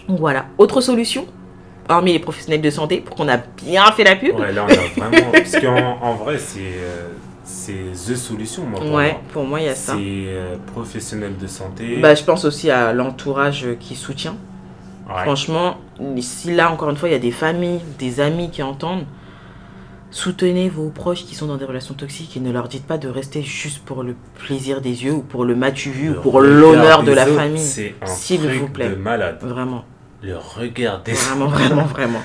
Donc 0.08 0.18
voilà. 0.18 0.46
Autre 0.58 0.80
solution, 0.80 1.26
hormis 1.88 2.12
les 2.14 2.18
professionnels 2.18 2.60
de 2.62 2.70
santé, 2.70 2.98
pour 3.00 3.14
qu'on 3.16 3.28
a 3.28 3.36
bien 3.36 3.84
fait 3.92 4.04
la 4.04 4.16
pub. 4.16 4.36
Ouais, 4.38 4.52
là, 4.52 4.66
on 4.68 4.72
a 4.72 5.08
vraiment. 5.08 5.30
Parce 5.32 5.52
qu'en 5.60 5.98
en 6.02 6.14
vrai, 6.14 6.38
c'est 6.38 6.58
euh, 6.60 7.10
c'est 7.44 7.92
The 7.92 8.16
Solution, 8.16 8.64
moi. 8.64 8.80
pour 8.80 8.92
Ouais, 8.92 9.12
moi. 9.12 9.20
pour 9.32 9.44
moi, 9.44 9.60
il 9.60 9.66
y 9.66 9.68
a 9.68 9.74
ça. 9.76 9.92
C'est 9.94 9.98
euh, 10.00 10.56
professionnel 10.74 11.36
de 11.40 11.46
santé. 11.46 11.98
Bah, 12.00 12.14
je 12.16 12.24
pense 12.24 12.44
aussi 12.44 12.70
à 12.70 12.92
l'entourage 12.92 13.66
qui 13.78 13.94
soutient. 13.94 14.36
Ouais. 15.08 15.22
Franchement, 15.22 15.76
si 16.20 16.54
là, 16.54 16.70
encore 16.70 16.90
une 16.90 16.96
fois, 16.96 17.08
il 17.08 17.12
y 17.12 17.16
a 17.16 17.20
des 17.20 17.30
familles, 17.30 17.80
des 17.98 18.20
amis 18.20 18.50
qui 18.50 18.62
entendent, 18.62 19.04
soutenez 20.10 20.68
vos 20.68 20.90
proches 20.90 21.24
qui 21.24 21.34
sont 21.34 21.46
dans 21.46 21.56
des 21.56 21.64
relations 21.64 21.94
toxiques 21.94 22.36
et 22.36 22.40
ne 22.40 22.52
leur 22.52 22.68
dites 22.68 22.86
pas 22.86 22.98
de 22.98 23.08
rester 23.08 23.42
juste 23.42 23.78
pour 23.84 24.02
le 24.02 24.14
plaisir 24.38 24.80
des 24.80 25.04
yeux 25.04 25.12
ou 25.12 25.22
pour 25.22 25.44
le 25.44 25.54
matu 25.56 25.90
vu 25.90 26.10
ou 26.10 26.20
pour 26.20 26.40
l'honneur 26.40 27.02
de 27.02 27.12
la 27.12 27.24
autres, 27.24 27.34
famille. 27.34 27.66
S'il 28.04 28.40
vous 28.40 28.68
plaît. 28.68 28.90
de 28.90 28.94
malade. 28.94 29.38
Vraiment, 29.40 29.84
Le 30.22 30.36
regard 30.36 31.02
des 31.02 31.12
vraiment, 31.12 31.46
vraiment, 31.46 31.84
vraiment. 31.84 32.20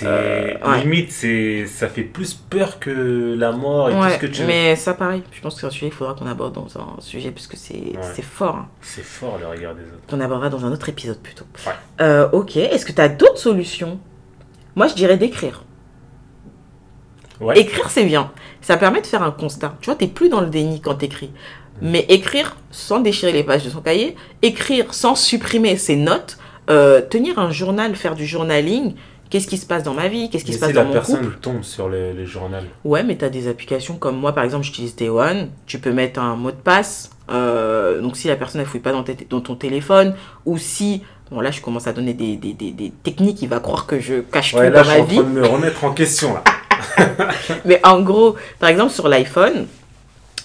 C'est 0.00 0.06
Euh, 0.06 0.54
ouais. 0.66 0.82
limite, 0.82 1.10
c'est 1.12 1.66
ça 1.66 1.88
fait 1.88 2.02
plus 2.02 2.34
peur 2.34 2.78
que 2.78 3.34
la 3.36 3.52
mort 3.52 3.90
et 3.90 3.92
tout 3.94 4.02
ce 4.02 4.06
Ouais, 4.08 4.18
que 4.18 4.26
tu 4.26 4.42
veux. 4.42 4.46
mais 4.46 4.76
ça, 4.76 4.94
pareil, 4.94 5.22
je 5.32 5.40
pense 5.40 5.54
que 5.54 5.60
c'est 5.60 5.66
un 5.66 5.70
sujet 5.70 5.86
qu'il 5.86 5.94
faudra 5.94 6.14
qu'on 6.14 6.26
aborde 6.26 6.54
dans 6.54 6.66
un 6.78 7.00
sujet 7.00 7.30
puisque 7.30 7.56
c'est 7.56 7.94
c'est 8.14 8.22
fort. 8.24 8.56
hein. 8.56 8.68
C'est 8.80 9.02
fort 9.04 9.38
le 9.40 9.46
regard 9.48 9.74
des 9.74 9.82
autres. 9.82 10.06
qu'on 10.08 10.20
abordera 10.20 10.50
dans 10.50 10.64
un 10.64 10.72
autre 10.72 10.88
épisode 10.88 11.18
plutôt. 11.18 11.44
Euh, 12.00 12.28
ok, 12.32 12.56
est-ce 12.56 12.84
que 12.86 12.92
tu 12.92 13.00
as 13.00 13.08
d'autres 13.08 13.38
solutions? 13.38 13.98
Moi, 14.76 14.86
je 14.86 14.94
dirais 14.94 15.16
d'écrire. 15.16 15.64
Écrire, 17.54 17.88
c'est 17.88 18.04
bien. 18.04 18.30
Ça 18.60 18.76
permet 18.76 19.00
de 19.00 19.06
faire 19.06 19.22
un 19.22 19.30
constat. 19.30 19.76
Tu 19.80 19.86
vois, 19.86 19.94
t'es 19.94 20.08
plus 20.08 20.28
dans 20.28 20.40
le 20.40 20.48
déni 20.48 20.80
quand 20.80 20.96
t'écris. 20.96 21.30
Mm. 21.80 21.88
Mais 21.90 22.06
écrire 22.08 22.56
sans 22.72 22.98
déchirer 23.00 23.32
les 23.32 23.44
pages 23.44 23.64
de 23.64 23.70
son 23.70 23.80
cahier, 23.80 24.16
écrire 24.42 24.92
sans 24.92 25.14
supprimer 25.14 25.76
ses 25.76 25.94
notes, 25.96 26.38
euh, 26.68 27.00
tenir 27.00 27.38
un 27.38 27.50
journal, 27.52 27.94
faire 27.94 28.14
du 28.16 28.26
journaling. 28.26 28.94
Qu'est-ce 29.30 29.46
qui 29.46 29.58
se 29.58 29.66
passe 29.66 29.82
dans 29.82 29.94
ma 29.94 30.08
vie? 30.08 30.30
Qu'est-ce 30.30 30.44
qui 30.44 30.52
Mais 30.52 30.56
se 30.56 30.60
passe 30.60 30.68
si 30.70 30.74
dans 30.74 30.80
la 30.82 30.86
mon 30.88 30.92
personne 30.92 31.20
couple? 31.20 31.38
tombe 31.40 31.62
sur 31.62 31.88
le, 31.88 32.12
le 32.12 32.24
journal. 32.24 32.64
Ouais, 32.84 33.02
mais 33.02 33.16
tu 33.16 33.24
as 33.24 33.28
des 33.30 33.48
applications 33.48 33.96
comme 33.96 34.16
moi, 34.16 34.32
par 34.34 34.44
exemple, 34.44 34.64
j'utilise 34.64 34.96
Day 34.96 35.08
One. 35.10 35.50
Tu 35.66 35.78
peux 35.78 35.92
mettre 35.92 36.20
un 36.20 36.34
mot 36.36 36.50
de 36.50 36.56
passe. 36.56 37.10
Euh, 37.30 38.00
donc, 38.00 38.16
si 38.16 38.28
la 38.28 38.36
personne 38.36 38.60
ne 38.62 38.66
fouille 38.66 38.80
pas 38.80 38.92
dans, 38.92 39.04
dans 39.28 39.40
ton 39.40 39.54
téléphone, 39.54 40.14
ou 40.46 40.56
si 40.58 41.02
Bon, 41.30 41.40
là, 41.42 41.50
je 41.50 41.60
commence 41.60 41.86
à 41.86 41.92
donner 41.92 42.14
des, 42.14 42.36
des, 42.36 42.54
des, 42.54 42.70
des 42.70 42.90
techniques. 42.90 43.42
Il 43.42 43.50
va 43.50 43.60
croire 43.60 43.86
que 43.86 44.00
je 44.00 44.20
cache 44.20 44.54
Ouais, 44.54 44.68
tout 44.68 44.72
là, 44.72 44.82
dans 44.82 44.84
je 44.84 44.88
suis 44.90 44.98
ma 44.98 45.02
en 45.02 45.06
vie. 45.06 45.16
train 45.16 45.24
de 45.24 45.28
me 45.28 45.46
remettre 45.46 45.84
en 45.84 45.92
question, 45.92 46.32
là. 46.32 46.42
Mais 47.66 47.80
en 47.84 48.00
gros, 48.00 48.36
par 48.58 48.70
exemple, 48.70 48.92
sur 48.92 49.08
l'iPhone, 49.08 49.66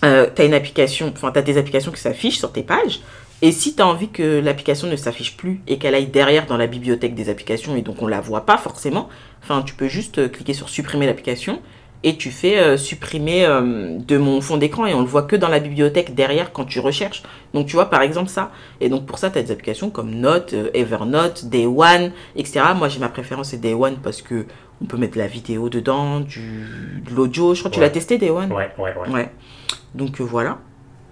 euh, 0.04 0.28
tu 0.36 0.42
as 0.42 0.46
une 0.46 0.54
application, 0.54 1.14
enfin, 1.16 1.32
tu 1.32 1.40
as 1.40 1.42
des 1.42 1.58
applications 1.58 1.90
qui 1.94 2.02
s'affichent 2.02 2.38
sur 2.38 2.52
tes 2.52 2.64
pages. 2.64 3.00
Et 3.46 3.52
si 3.52 3.76
tu 3.76 3.82
as 3.82 3.88
envie 3.88 4.08
que 4.08 4.40
l'application 4.40 4.88
ne 4.88 4.96
s'affiche 4.96 5.36
plus 5.36 5.60
et 5.68 5.78
qu'elle 5.78 5.96
aille 5.96 6.08
derrière 6.08 6.46
dans 6.46 6.56
la 6.56 6.66
bibliothèque 6.66 7.14
des 7.14 7.28
applications 7.28 7.76
et 7.76 7.82
donc 7.82 8.02
on 8.02 8.08
la 8.08 8.22
voit 8.22 8.46
pas 8.46 8.58
forcément, 8.58 9.10
enfin, 9.44 9.64
tu 9.64 9.76
peux 9.76 9.90
juste 9.90 10.18
euh, 10.18 10.30
cliquer 10.30 10.54
sur 10.54 10.70
supprimer 10.70 11.08
l'application 11.08 11.60
et 12.04 12.16
tu 12.16 12.32
fais 12.32 12.58
euh, 12.58 12.78
supprimer 12.78 13.46
euh, 13.46 13.98
de 14.00 14.18
mon 14.18 14.40
fond 14.40 14.56
d'écran 14.56 14.86
et 14.86 14.94
on 14.94 15.02
le 15.02 15.08
voit 15.08 15.24
que 15.24 15.36
dans 15.36 15.50
la 15.50 15.60
bibliothèque 15.60 16.16
derrière 16.16 16.54
quand 16.54 16.64
tu 16.64 16.80
recherches. 16.80 17.22
Donc 17.54 17.68
tu 17.68 17.74
vois 17.74 17.90
par 17.90 18.02
exemple 18.02 18.30
ça. 18.30 18.50
Et 18.80 18.88
donc 18.88 19.06
pour 19.06 19.18
ça, 19.18 19.30
tu 19.30 19.40
as 19.40 19.44
des 19.44 19.52
applications 19.52 19.90
comme 19.90 20.12
Note, 20.12 20.54
euh, 20.54 20.70
Evernote, 20.74 21.44
Day 21.50 21.66
One, 21.66 22.14
etc. 22.38 22.62
Moi 22.78 22.88
j'ai 22.88 23.00
ma 23.00 23.10
préférence 23.10 23.50
c'est 23.50 23.60
Day 23.60 23.74
One 23.74 23.98
parce 24.02 24.22
que 24.22 24.46
on 24.82 24.86
peut 24.86 24.96
mettre 24.96 25.16
de 25.16 25.20
la 25.20 25.28
vidéo 25.28 25.68
dedans, 25.68 26.22
du, 26.22 27.02
de 27.06 27.14
l'audio. 27.14 27.56
Je 27.56 27.60
crois 27.60 27.72
que 27.72 27.76
tu 27.76 27.82
l'as 27.82 27.90
testé 27.90 28.18
Day 28.18 28.30
One? 28.30 28.54
Ouais, 28.54 28.70
ouais, 28.78 28.94
ouais. 28.96 29.10
Ouais. 29.10 29.30
Donc 29.96 30.22
voilà. 30.22 30.60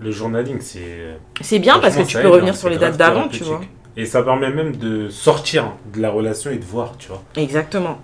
Le 0.01 0.11
journalisme, 0.11 0.59
c'est. 0.61 1.17
C'est 1.41 1.59
bien 1.59 1.79
parce 1.79 1.95
que 1.95 2.03
tu 2.03 2.17
peux 2.17 2.27
revenir 2.27 2.53
hein, 2.53 2.57
sur 2.57 2.69
les 2.69 2.77
dates 2.77 2.97
d'avant, 2.97 3.27
tu 3.27 3.43
vois. 3.43 3.61
Et 3.95 4.05
ça 4.05 4.23
permet 4.23 4.49
même 4.49 4.75
de 4.77 5.09
sortir 5.09 5.73
de 5.93 6.01
la 6.01 6.09
relation 6.09 6.49
et 6.49 6.57
de 6.57 6.65
voir, 6.65 6.93
tu 6.97 7.09
vois. 7.09 7.21
Exactement. 7.35 7.99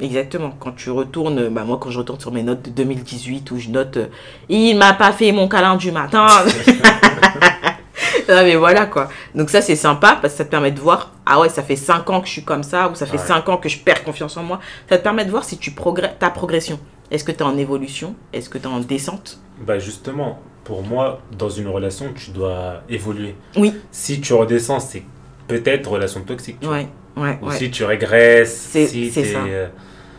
Exactement. 0.00 0.50
Quand 0.58 0.72
tu 0.72 0.90
retournes, 0.90 1.48
bah 1.48 1.64
moi 1.64 1.78
quand 1.80 1.90
je 1.90 1.98
retourne 1.98 2.20
sur 2.20 2.32
mes 2.32 2.42
notes 2.42 2.62
de 2.62 2.70
2018 2.70 3.50
où 3.50 3.58
je 3.58 3.70
note 3.70 3.96
euh, 3.96 4.06
il 4.50 4.76
m'a 4.76 4.92
pas 4.92 5.10
fait 5.12 5.32
mon 5.32 5.48
câlin 5.48 5.76
du 5.76 5.90
matin. 5.90 6.26
non 8.28 8.42
mais 8.42 8.56
voilà 8.56 8.84
quoi. 8.86 9.08
Donc 9.34 9.48
ça 9.48 9.62
c'est 9.62 9.76
sympa 9.76 10.18
parce 10.20 10.34
que 10.34 10.38
ça 10.38 10.44
te 10.44 10.50
permet 10.50 10.70
de 10.70 10.80
voir 10.80 11.12
ah 11.24 11.40
ouais 11.40 11.48
ça 11.48 11.62
fait 11.62 11.76
5 11.76 12.10
ans 12.10 12.20
que 12.20 12.26
je 12.26 12.32
suis 12.32 12.44
comme 12.44 12.62
ça 12.62 12.90
ou 12.90 12.94
ça 12.94 13.06
fait 13.06 13.16
Ouais. 13.16 13.26
5 13.26 13.48
ans 13.48 13.56
que 13.56 13.70
je 13.70 13.78
perds 13.78 14.04
confiance 14.04 14.36
en 14.36 14.42
moi. 14.42 14.60
Ça 14.90 14.98
te 14.98 15.02
permet 15.02 15.24
de 15.24 15.30
voir 15.30 15.44
si 15.44 15.56
tu 15.56 15.70
progresses 15.70 16.18
ta 16.18 16.28
progression. 16.28 16.78
Est-ce 17.10 17.24
que 17.24 17.32
tu 17.32 17.38
es 17.38 17.42
en 17.42 17.56
évolution? 17.56 18.14
Est-ce 18.34 18.50
que 18.50 18.58
tu 18.58 18.64
es 18.64 18.66
en 18.66 18.80
descente? 18.80 19.38
Bah 19.66 19.78
justement, 19.78 20.40
pour 20.66 20.82
moi, 20.82 21.20
dans 21.38 21.48
une 21.48 21.68
relation, 21.68 22.12
tu 22.12 22.32
dois 22.32 22.82
évoluer. 22.88 23.36
Oui. 23.56 23.72
Si 23.92 24.20
tu 24.20 24.32
redescends, 24.34 24.80
c'est 24.80 25.04
peut-être 25.46 25.88
relation 25.90 26.22
toxique. 26.22 26.58
Ouais, 26.62 26.88
ouais, 27.16 27.38
Ou 27.40 27.46
ouais. 27.48 27.54
si 27.56 27.70
tu 27.70 27.84
régresses, 27.84 28.52
C'est- 28.72 28.86
si 28.88 29.10
ça. 29.12 29.44
euh, 29.46 29.68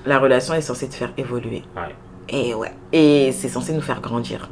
La 0.06 0.20
relation 0.20 0.54
est 0.54 0.62
censée 0.62 0.88
te 0.88 0.96
faire 0.96 1.12
évoluer. 1.18 1.64
Ouais. 1.76 1.94
Et 2.30 2.54
ouais. 2.54 2.72
Et 2.94 3.34
c'est 3.34 3.50
censé 3.50 3.74
nous 3.74 3.82
faire 3.82 4.00
grandir. 4.00 4.50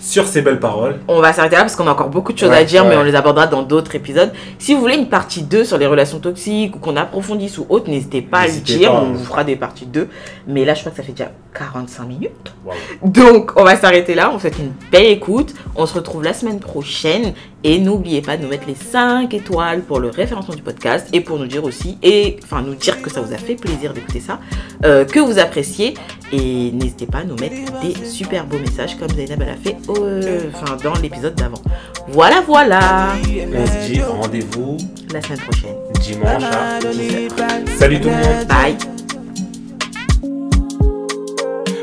Sur 0.00 0.26
ces 0.26 0.40
belles 0.40 0.58
paroles, 0.58 0.98
On 1.08 1.20
va 1.20 1.32
s'arrêter 1.32 1.56
là 1.56 1.62
parce 1.62 1.76
qu'on 1.76 1.86
a 1.86 1.92
encore 1.92 2.08
beaucoup 2.08 2.32
de 2.32 2.38
choses 2.38 2.48
Ouais, 2.48 2.56
à 2.56 2.64
dire, 2.64 2.84
mais 2.86 2.96
on 2.96 3.02
les 3.02 3.14
abordera 3.14 3.46
dans 3.46 3.62
d'autres 3.62 3.94
épisodes. 3.94 4.32
Si 4.58 4.74
vous 4.74 4.80
voulez 4.80 4.96
une 4.96 5.08
partie 5.10 5.42
2 5.42 5.64
sur 5.64 5.76
les 5.76 5.86
relations 5.86 6.18
toxiques 6.18 6.74
ou 6.74 6.78
qu'on 6.78 6.96
approfondisse 6.96 7.58
ou 7.58 7.66
autre, 7.68 7.90
n'hésitez 7.90 8.22
pas 8.22 8.40
à 8.40 8.46
le 8.46 8.52
dire. 8.54 8.92
pas, 8.92 9.00
on 9.02 9.12
vous 9.12 9.24
fera 9.24 9.44
des 9.44 9.56
parties 9.56 9.84
2. 9.86 10.08
Mais 10.46 10.64
là, 10.64 10.72
je 10.72 10.80
crois 10.80 10.90
que 10.90 10.96
ça 10.96 11.02
fait 11.02 11.12
déjà 11.12 11.30
45 11.54 12.04
minutes. 12.04 12.54
Donc, 13.02 13.52
on 13.56 13.64
va 13.64 13.76
s'arrêter 13.76 14.14
là. 14.14 14.30
On 14.30 14.34
vous 14.34 14.40
souhaite 14.40 14.58
une 14.58 14.72
belle 14.90 15.06
écoute. 15.06 15.54
On 15.76 15.84
se 15.84 15.94
retrouve 15.94 16.22
la 16.24 16.32
semaine 16.32 16.60
prochaine. 16.60 17.34
Et 17.62 17.78
n'oubliez 17.78 18.22
pas 18.22 18.36
de 18.38 18.42
nous 18.42 18.48
mettre 18.48 18.66
les 18.66 18.74
5 18.74 19.32
étoiles 19.34 19.82
pour 19.82 20.00
le 20.00 20.08
référencement 20.08 20.54
du 20.54 20.62
podcast 20.62 21.08
et 21.12 21.20
pour 21.20 21.38
nous 21.38 21.46
dire 21.46 21.62
aussi, 21.64 21.98
et 22.02 22.38
enfin 22.42 22.62
nous 22.62 22.74
dire 22.74 23.02
que 23.02 23.10
ça 23.10 23.20
vous 23.20 23.34
a 23.34 23.36
fait 23.36 23.54
plaisir 23.54 23.92
d'écouter 23.92 24.20
ça, 24.20 24.40
euh, 24.84 25.04
que 25.04 25.20
vous 25.20 25.38
appréciez. 25.38 25.94
Et 26.32 26.70
n'hésitez 26.72 27.06
pas 27.06 27.18
à 27.18 27.24
nous 27.24 27.36
mettre 27.36 27.56
des 27.82 28.04
super 28.06 28.46
beaux 28.46 28.58
messages 28.58 28.96
comme 28.96 29.10
Zainab 29.10 29.42
elle 29.42 29.50
a 29.50 29.56
fait 29.56 29.76
euh, 29.98 30.42
enfin, 30.54 30.76
dans 30.82 30.94
l'épisode 31.00 31.34
d'avant. 31.34 31.60
Voilà, 32.08 32.40
voilà. 32.46 33.14
on 33.24 33.66
se 33.66 33.92
dit 33.92 34.00
rendez-vous 34.00 34.76
La 35.12 35.20
semaine 35.20 35.40
prochaine. 35.40 35.74
dimanche 36.00 36.42
à 36.44 36.78
10h. 36.78 37.78
Salut 37.78 38.00
tout 38.00 38.08
le 38.08 38.14
monde. 38.14 38.46
Bye. 38.48 38.76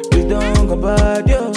Please 0.10 0.26
don't 0.28 0.68
go 0.68 0.76
bad, 0.76 1.30
yo. 1.30 1.52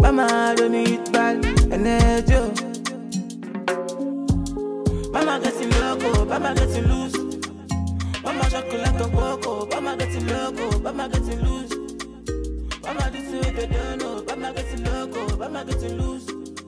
Mama 0.00 0.54
don't 0.56 0.72
need 0.72 1.00
bad 1.12 1.61
energy. 1.72 2.32
yo. 2.32 2.52
Mama 5.12 5.40
getting 5.40 5.70
loco, 5.80 6.24
mama 6.24 6.54
getting 6.54 6.86
loose. 6.88 7.16
Mama 8.22 8.50
chocolate 8.50 9.00
on 9.00 9.10
coco, 9.12 9.66
mama 9.66 9.96
getting 9.96 10.26
loco, 10.26 10.78
mama 10.80 11.08
getting 11.08 11.40
loose. 11.40 11.74
Mama 12.82 13.10
this 13.10 13.32
way 13.32 13.50
they 13.52 13.66
don't 13.66 13.98
know, 13.98 14.24
mama 14.24 14.52
getting 14.54 14.84
loco, 14.84 15.36
mama 15.36 15.64
getting 15.64 15.96
loose. 15.98 16.41